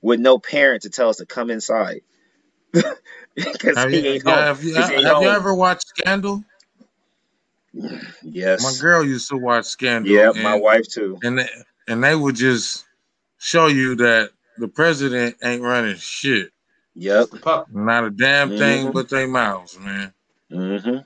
with 0.00 0.20
no 0.20 0.38
parent 0.38 0.82
to 0.82 0.90
tell 0.90 1.08
us 1.08 1.16
to 1.16 1.26
come 1.26 1.50
inside. 1.50 2.02
Because 3.36 3.76
have, 3.76 3.92
you, 3.92 4.20
have, 4.24 4.64
you, 4.64 4.74
have 4.74 5.22
you, 5.22 5.28
ever 5.28 5.54
watched 5.54 5.88
Scandal? 5.88 6.42
Yes. 8.22 8.62
My 8.62 8.72
girl 8.80 9.04
used 9.04 9.28
to 9.28 9.36
watch 9.36 9.66
Scandal. 9.66 10.10
Yeah, 10.10 10.32
my 10.42 10.54
wife 10.54 10.88
too. 10.88 11.18
And 11.22 11.40
they, 11.40 11.48
and 11.86 12.02
they 12.02 12.16
would 12.16 12.34
just 12.34 12.86
show 13.36 13.66
you 13.66 13.96
that 13.96 14.30
the 14.58 14.68
president 14.68 15.36
ain't 15.42 15.62
running 15.62 15.96
shit. 15.96 16.50
Yep. 16.94 17.28
Not 17.72 18.04
a 18.04 18.10
damn 18.10 18.50
mm-hmm. 18.50 18.58
thing 18.58 18.92
but 18.92 19.08
their 19.08 19.28
mouths, 19.28 19.78
man. 19.78 20.12
Mm-hmm. 20.50 20.98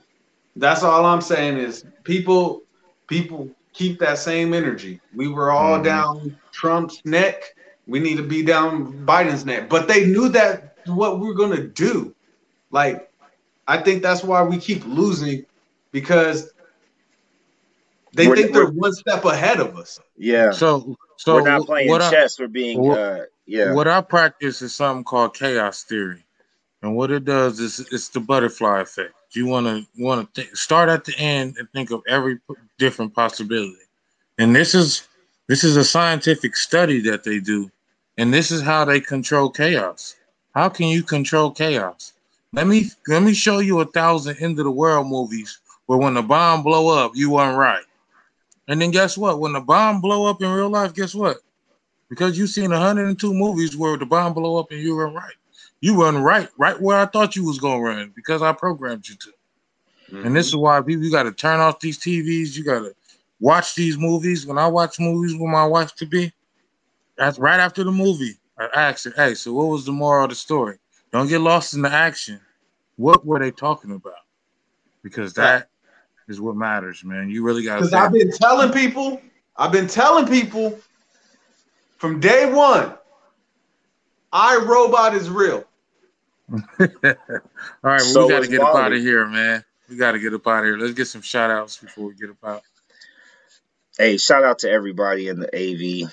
That's 0.55 0.83
all 0.83 1.05
I'm 1.05 1.21
saying 1.21 1.57
is 1.57 1.85
people 2.03 2.63
people 3.07 3.49
keep 3.73 3.99
that 3.99 4.17
same 4.17 4.53
energy. 4.53 5.01
We 5.13 5.27
were 5.27 5.51
all 5.51 5.75
mm-hmm. 5.75 5.83
down 5.83 6.37
Trump's 6.51 7.01
neck. 7.05 7.55
We 7.87 7.99
need 7.99 8.17
to 8.17 8.23
be 8.23 8.43
down 8.43 9.05
Biden's 9.05 9.45
neck. 9.45 9.69
But 9.69 9.87
they 9.87 10.05
knew 10.05 10.29
that 10.29 10.77
what 10.85 11.19
we 11.19 11.29
are 11.29 11.33
gonna 11.33 11.67
do. 11.67 12.15
Like, 12.71 13.11
I 13.67 13.81
think 13.81 14.01
that's 14.01 14.23
why 14.23 14.41
we 14.43 14.57
keep 14.57 14.85
losing 14.85 15.45
because 15.91 16.51
they 18.13 18.27
we're, 18.27 18.35
think 18.35 18.53
they're 18.53 18.71
one 18.71 18.93
step 18.93 19.25
ahead 19.25 19.59
of 19.59 19.77
us. 19.77 19.99
Yeah. 20.17 20.51
So 20.51 20.97
so 21.17 21.35
we're 21.35 21.49
not 21.49 21.65
playing 21.65 21.89
chess. 21.99 22.39
I, 22.39 22.43
we're 22.43 22.47
being 22.47 22.81
what, 22.81 22.99
uh, 22.99 23.19
yeah. 23.45 23.73
What 23.73 23.87
I 23.87 24.01
practice 24.01 24.61
is 24.61 24.75
something 24.75 25.03
called 25.03 25.35
chaos 25.35 25.83
theory, 25.83 26.23
and 26.81 26.95
what 26.95 27.11
it 27.11 27.25
does 27.25 27.59
is 27.59 27.79
it's 27.91 28.09
the 28.09 28.19
butterfly 28.19 28.81
effect. 28.81 29.13
You 29.31 29.47
want 29.47 29.67
to 29.67 29.85
want 30.01 30.33
to 30.35 30.55
start 30.55 30.89
at 30.89 31.05
the 31.05 31.17
end 31.17 31.55
and 31.57 31.69
think 31.71 31.91
of 31.91 32.01
every 32.07 32.39
different 32.77 33.13
possibility. 33.13 33.77
And 34.37 34.55
this 34.55 34.75
is 34.75 35.07
this 35.47 35.63
is 35.63 35.75
a 35.77 35.83
scientific 35.83 36.55
study 36.55 37.01
that 37.01 37.23
they 37.23 37.39
do, 37.39 37.71
and 38.17 38.33
this 38.33 38.51
is 38.51 38.61
how 38.61 38.85
they 38.85 38.99
control 38.99 39.49
chaos. 39.49 40.15
How 40.53 40.69
can 40.69 40.87
you 40.87 41.03
control 41.03 41.51
chaos? 41.51 42.13
Let 42.53 42.67
me 42.67 42.91
let 43.07 43.23
me 43.23 43.33
show 43.33 43.59
you 43.59 43.79
a 43.79 43.85
thousand 43.85 44.37
end 44.37 44.59
of 44.59 44.65
the 44.65 44.71
world 44.71 45.07
movies 45.07 45.59
where 45.85 45.99
when 45.99 46.13
the 46.13 46.21
bomb 46.21 46.63
blow 46.63 46.89
up, 46.97 47.13
you 47.15 47.31
weren't 47.31 47.57
right. 47.57 47.83
And 48.67 48.81
then 48.81 48.91
guess 48.91 49.17
what? 49.17 49.39
When 49.39 49.53
the 49.53 49.59
bomb 49.59 50.01
blow 50.01 50.25
up 50.25 50.41
in 50.41 50.49
real 50.49 50.69
life, 50.69 50.93
guess 50.93 51.15
what? 51.15 51.37
Because 52.11 52.37
you've 52.37 52.51
seen 52.51 52.69
102 52.69 53.33
movies 53.33 53.75
where 53.75 53.97
the 53.97 54.05
bomb 54.05 54.33
blow 54.33 54.57
up 54.57 54.69
and 54.69 54.79
you 54.79 54.95
were 54.95 55.09
right 55.09 55.33
you 55.81 55.99
run 55.99 56.21
right, 56.21 56.47
right 56.57 56.79
where 56.79 56.97
I 56.97 57.07
thought 57.07 57.35
you 57.35 57.43
was 57.43 57.59
gonna 57.59 57.81
run 57.81 58.13
because 58.15 58.41
I 58.41 58.53
programmed 58.53 59.09
you 59.09 59.15
to. 59.15 59.29
Mm-hmm. 60.11 60.27
And 60.27 60.35
this 60.35 60.47
is 60.47 60.55
why 60.55 60.79
people 60.81 61.03
you 61.03 61.11
gotta 61.11 61.31
turn 61.31 61.59
off 61.59 61.79
these 61.79 61.97
TVs, 61.97 62.55
you 62.55 62.63
gotta 62.63 62.93
watch 63.39 63.75
these 63.75 63.97
movies. 63.97 64.45
When 64.45 64.59
I 64.59 64.67
watch 64.67 64.99
movies 64.99 65.33
with 65.33 65.49
my 65.49 65.65
wife 65.65 65.95
to 65.95 66.05
be, 66.05 66.31
that's 67.17 67.39
right 67.39 67.59
after 67.59 67.83
the 67.83 67.91
movie. 67.91 68.37
I 68.57 68.69
ask 68.75 69.05
her, 69.05 69.13
hey, 69.15 69.33
so 69.33 69.53
what 69.53 69.67
was 69.67 69.85
the 69.85 69.91
moral 69.91 70.25
of 70.25 70.29
the 70.29 70.35
story? 70.35 70.77
Don't 71.11 71.27
get 71.27 71.41
lost 71.41 71.73
in 71.73 71.81
the 71.81 71.91
action. 71.91 72.39
What 72.97 73.25
were 73.25 73.39
they 73.39 73.51
talking 73.51 73.91
about? 73.91 74.13
Because 75.01 75.33
that 75.33 75.69
is 76.27 76.39
what 76.39 76.55
matters, 76.55 77.03
man. 77.03 77.29
You 77.29 77.43
really 77.43 77.63
got 77.63 77.77
because 77.77 77.93
I've 77.93 78.11
been 78.11 78.31
telling 78.31 78.71
people, 78.71 79.19
I've 79.57 79.71
been 79.71 79.87
telling 79.87 80.27
people 80.27 80.79
from 82.01 82.19
day 82.19 82.51
one, 82.51 82.95
I 84.33 84.57
Robot 84.57 85.13
is 85.13 85.29
real. 85.29 85.63
All 86.51 86.57
right, 86.81 87.13
well, 87.83 87.99
So 87.99 88.23
we 88.23 88.29
got 88.31 88.35
to 88.35 88.39
was 88.39 88.47
get 88.47 88.59
up 88.61 88.75
out 88.75 88.91
of 88.91 88.99
here, 88.99 89.27
man. 89.27 89.63
We 89.87 89.97
got 89.97 90.13
to 90.13 90.19
get 90.19 90.33
up 90.33 90.47
out 90.47 90.61
of 90.61 90.65
here. 90.65 90.77
Let's 90.79 90.95
get 90.95 91.05
some 91.05 91.21
shout 91.21 91.51
outs 91.51 91.77
before 91.77 92.07
we 92.07 92.15
get 92.15 92.31
up 92.31 92.43
out. 92.43 92.63
Hey, 93.99 94.17
shout 94.17 94.43
out 94.43 94.59
to 94.59 94.71
everybody 94.71 95.27
in 95.27 95.39
the 95.39 96.05
AV, 96.05 96.11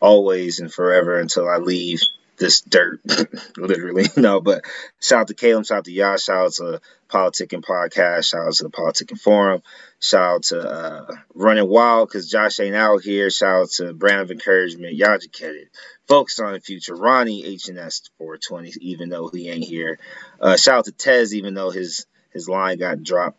always 0.00 0.60
and 0.60 0.72
forever 0.72 1.20
until 1.20 1.46
I 1.46 1.58
leave 1.58 2.00
this 2.38 2.60
dirt, 2.60 3.00
literally. 3.56 4.06
No, 4.16 4.40
but 4.40 4.64
shout 5.00 5.20
out 5.20 5.28
to 5.28 5.34
Caleb, 5.34 5.66
shout 5.66 5.78
out 5.78 5.84
to 5.84 5.92
y'all, 5.92 6.16
shout 6.16 6.46
out 6.46 6.52
to 6.54 6.80
Politicking 7.08 7.64
Podcast, 7.64 8.24
shout 8.24 8.46
out 8.46 8.52
to 8.54 8.64
the 8.64 8.70
Politicking 8.70 9.20
Forum, 9.20 9.62
shout 10.00 10.34
out 10.34 10.42
to 10.44 10.60
uh, 10.60 11.06
Running 11.34 11.68
Wild 11.68 12.08
because 12.08 12.28
Josh 12.28 12.58
ain't 12.60 12.74
out 12.74 13.02
here, 13.02 13.30
shout 13.30 13.62
out 13.62 13.70
to 13.72 13.92
Brand 13.92 14.20
of 14.20 14.30
Encouragement, 14.30 14.94
y'all 14.94 15.18
just 15.18 15.32
get 15.32 15.54
it. 15.54 15.68
Focus 16.08 16.38
on 16.40 16.54
the 16.54 16.60
future, 16.60 16.94
Ronnie 16.94 17.42
HNS 17.42 18.10
420, 18.18 18.74
even 18.80 19.08
though 19.08 19.28
he 19.28 19.48
ain't 19.48 19.64
here. 19.64 19.98
Uh, 20.40 20.56
shout 20.56 20.78
out 20.78 20.84
to 20.86 20.92
Tez, 20.92 21.34
even 21.34 21.54
though 21.54 21.70
his 21.70 22.06
his 22.32 22.48
line 22.48 22.78
got 22.78 23.02
dropped, 23.02 23.38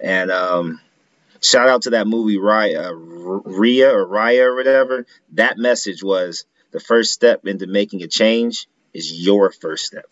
and 0.00 0.30
um. 0.30 0.80
Shout 1.40 1.68
out 1.68 1.82
to 1.82 1.90
that 1.90 2.08
movie 2.08 2.36
Raya, 2.36 2.88
uh, 2.88 2.94
Ria 2.94 3.94
or 3.94 4.04
Raya 4.04 4.46
or 4.46 4.56
whatever. 4.56 5.06
That 5.34 5.56
message 5.56 6.02
was 6.02 6.44
the 6.70 6.80
first 6.80 7.12
step 7.12 7.46
into 7.46 7.66
making 7.66 8.02
a 8.02 8.08
change 8.08 8.66
is 8.92 9.12
your 9.12 9.50
first 9.50 9.86
step. 9.86 10.06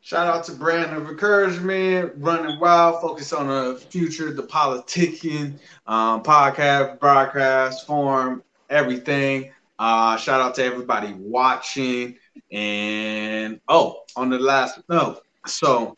Shout 0.00 0.26
out 0.26 0.42
to 0.44 0.52
Brand 0.52 0.96
of 0.96 1.08
Encouragement, 1.08 2.14
Running 2.16 2.58
Wild, 2.58 3.00
focus 3.00 3.32
on 3.32 3.46
the 3.46 3.78
future, 3.78 4.32
the 4.32 4.42
politicking, 4.42 5.54
um, 5.86 6.24
podcast, 6.24 6.98
broadcast, 6.98 7.86
forum, 7.86 8.42
everything. 8.68 9.52
Uh, 9.78 10.16
shout 10.16 10.40
out 10.40 10.56
to 10.56 10.64
everybody 10.64 11.12
watching. 11.12 12.16
And 12.50 13.60
oh, 13.68 14.02
on 14.16 14.30
the 14.30 14.38
last 14.40 14.80
note, 14.88 15.22
so 15.46 15.96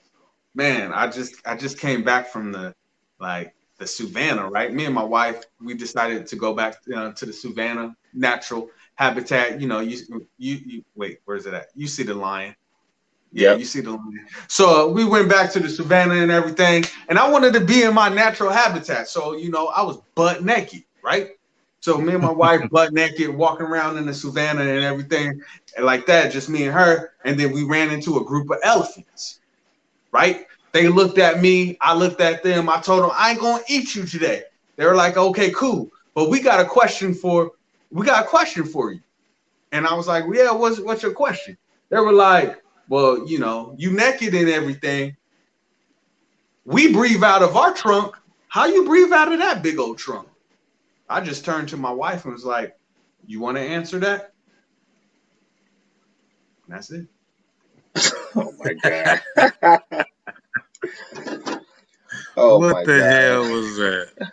man, 0.54 0.92
I 0.92 1.08
just 1.08 1.36
I 1.46 1.56
just 1.56 1.78
came 1.78 2.04
back 2.04 2.28
from 2.30 2.52
the 2.52 2.74
like 3.18 3.54
the 3.82 3.88
Savannah, 3.88 4.48
right? 4.48 4.72
Me 4.72 4.86
and 4.86 4.94
my 4.94 5.04
wife, 5.04 5.44
we 5.60 5.74
decided 5.74 6.26
to 6.28 6.36
go 6.36 6.54
back 6.54 6.76
uh, 6.94 7.12
to 7.12 7.26
the 7.26 7.32
Savannah 7.32 7.96
natural 8.14 8.70
habitat. 8.96 9.60
You 9.60 9.68
know, 9.68 9.80
you 9.80 9.98
you, 10.38 10.56
you 10.66 10.82
wait, 10.94 11.18
where's 11.24 11.46
it 11.46 11.54
at? 11.54 11.66
You 11.74 11.88
see 11.88 12.04
the 12.04 12.14
lion. 12.14 12.54
Yeah, 13.32 13.50
Yep. 13.50 13.54
you 13.54 13.64
see 13.64 13.80
the 13.80 13.90
lion. 13.92 14.26
So 14.48 14.88
uh, 14.90 14.92
we 14.92 15.04
went 15.04 15.28
back 15.28 15.52
to 15.52 15.60
the 15.60 15.68
savannah 15.68 16.14
and 16.14 16.30
everything, 16.30 16.84
and 17.08 17.18
I 17.18 17.30
wanted 17.30 17.54
to 17.54 17.60
be 17.60 17.82
in 17.82 17.94
my 17.94 18.08
natural 18.08 18.50
habitat. 18.50 19.08
So 19.08 19.36
you 19.36 19.50
know, 19.50 19.68
I 19.68 19.82
was 19.82 19.98
butt 20.14 20.44
naked, 20.44 20.84
right? 21.02 21.30
So 21.80 21.98
me 21.98 22.14
and 22.14 22.22
my 22.22 22.32
wife 22.32 22.62
butt 22.70 22.92
naked, 22.92 23.30
walking 23.30 23.66
around 23.66 23.98
in 23.98 24.06
the 24.06 24.14
savannah 24.14 24.62
and 24.62 24.84
everything, 24.84 25.40
and 25.76 25.86
like 25.86 26.06
that, 26.06 26.32
just 26.32 26.48
me 26.50 26.64
and 26.64 26.74
her. 26.74 27.12
And 27.24 27.38
then 27.40 27.52
we 27.52 27.64
ran 27.64 27.90
into 27.90 28.18
a 28.18 28.24
group 28.24 28.50
of 28.50 28.58
elephants, 28.64 29.40
right? 30.12 30.46
They 30.72 30.88
looked 30.88 31.18
at 31.18 31.40
me, 31.40 31.76
I 31.80 31.94
looked 31.94 32.20
at 32.20 32.42
them. 32.42 32.68
I 32.68 32.80
told 32.80 33.02
them 33.02 33.10
I 33.14 33.32
ain't 33.32 33.40
gonna 33.40 33.62
eat 33.68 33.94
you 33.94 34.04
today. 34.04 34.44
They 34.76 34.86
were 34.86 34.94
like, 34.94 35.16
okay, 35.16 35.50
cool, 35.52 35.90
but 36.14 36.30
we 36.30 36.40
got 36.40 36.60
a 36.60 36.64
question 36.64 37.14
for 37.14 37.52
we 37.90 38.06
got 38.06 38.24
a 38.24 38.28
question 38.28 38.64
for 38.64 38.92
you. 38.92 39.00
And 39.72 39.86
I 39.86 39.94
was 39.94 40.08
like, 40.08 40.26
well, 40.26 40.36
yeah, 40.36 40.52
what's 40.52 40.80
what's 40.80 41.02
your 41.02 41.12
question? 41.12 41.56
They 41.90 41.98
were 41.98 42.12
like, 42.12 42.62
well, 42.88 43.26
you 43.28 43.38
know, 43.38 43.74
you 43.78 43.92
naked 43.92 44.34
and 44.34 44.48
everything. 44.48 45.16
We 46.64 46.92
breathe 46.92 47.22
out 47.24 47.42
of 47.42 47.56
our 47.56 47.72
trunk. 47.74 48.14
How 48.48 48.66
you 48.66 48.84
breathe 48.84 49.12
out 49.12 49.32
of 49.32 49.38
that 49.38 49.62
big 49.62 49.78
old 49.78 49.98
trunk? 49.98 50.28
I 51.08 51.20
just 51.20 51.44
turned 51.44 51.68
to 51.70 51.76
my 51.76 51.90
wife 51.92 52.24
and 52.24 52.32
was 52.32 52.44
like, 52.44 52.74
you 53.26 53.40
want 53.40 53.56
to 53.56 53.62
answer 53.62 53.98
that? 54.00 54.32
And 56.66 56.74
that's 56.76 56.90
it. 56.90 57.06
Oh 58.34 58.52
my 58.58 58.74
god. 58.74 60.04
oh 62.36 62.58
what 62.58 62.86
the 62.86 62.98
god. 62.98 63.12
hell 63.12 63.42
was 63.42 63.76
that? 63.76 64.08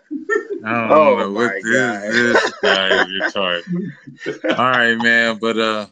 I 0.66 0.72
don't 0.72 0.92
Oh 0.92 1.18
know 1.18 1.32
what 1.32 1.54
this, 1.64 2.42
this 2.42 2.54
guy 2.62 2.88
is 2.88 3.34
retarded. 3.34 4.58
All 4.58 4.72
right, 4.72 4.96
man. 4.96 5.38
But 5.40 5.58
uh, 5.58 5.86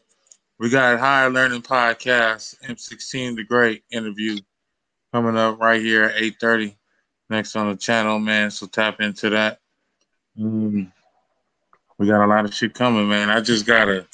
we 0.60 0.70
got 0.70 1.00
Higher 1.00 1.30
Learning 1.30 1.62
Podcast, 1.62 2.60
M16 2.66 3.38
The 3.38 3.44
Great 3.44 3.84
interview 3.92 4.38
coming 5.14 5.38
up 5.38 5.60
right 5.60 5.82
here 5.82 6.04
at 6.04 6.22
8:30 6.22 6.76
next 7.30 7.56
on 7.56 7.70
the 7.70 7.78
channel, 7.78 8.20
man. 8.20 8.52
So 8.52 8.68
tap 8.68 9.00
into 9.02 9.30
that. 9.32 9.60
Mm, 10.38 10.92
we 11.98 12.08
got 12.08 12.24
a 12.24 12.28
lot 12.28 12.46
of 12.46 12.54
shit 12.54 12.74
coming, 12.74 13.08
man. 13.08 13.30
I 13.30 13.42
just 13.42 13.66
got 13.66 13.90
a 13.90 14.06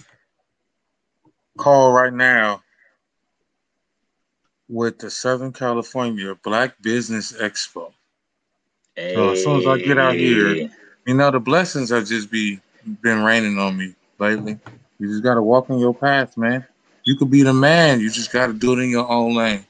call 1.58 1.92
right 1.92 2.14
now 2.14 2.63
with 4.74 4.98
the 4.98 5.10
Southern 5.10 5.54
California 5.54 6.36
Black 6.44 6.82
Business 6.82 7.32
Expo. 7.34 7.94
So 8.98 9.32
as 9.32 9.44
soon 9.44 9.58
as 9.58 9.68
I 9.68 9.78
get 9.78 10.00
out 10.00 10.16
here, 10.16 10.70
you 11.06 11.14
know 11.14 11.30
the 11.30 11.40
blessings 11.40 11.92
have 11.92 12.08
just 12.08 12.32
be 12.32 12.60
been 13.02 13.24
raining 13.24 13.60
on 13.60 13.78
me 13.78 13.94
lately. 14.20 14.60
You 15.00 15.08
just 15.10 15.24
gotta 15.24 15.42
walk 15.42 15.70
in 15.70 15.78
your 15.78 15.94
path, 15.94 16.38
man. 16.38 16.66
You 17.04 17.16
could 17.16 17.30
be 17.30 17.44
the 17.44 17.54
man. 17.54 18.00
You 18.00 18.10
just 18.10 18.32
gotta 18.32 18.54
do 18.54 18.74
it 18.74 18.84
in 18.84 18.90
your 18.90 19.10
own 19.10 19.36
lane. 19.36 19.66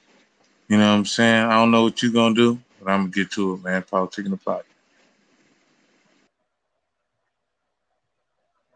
You 0.69 0.77
know 0.77 0.89
what 0.91 0.97
I'm 0.97 1.05
saying? 1.05 1.45
I 1.45 1.53
don't 1.53 1.71
know 1.71 1.83
what 1.83 2.01
you're 2.01 2.11
gonna 2.11 2.35
do, 2.35 2.57
but 2.79 2.89
I'm 2.91 3.01
gonna 3.01 3.11
get 3.11 3.31
to 3.31 3.55
it, 3.55 3.63
man. 3.63 3.81
Politicking 3.83 4.29
the 4.29 4.37
pot. 4.37 4.63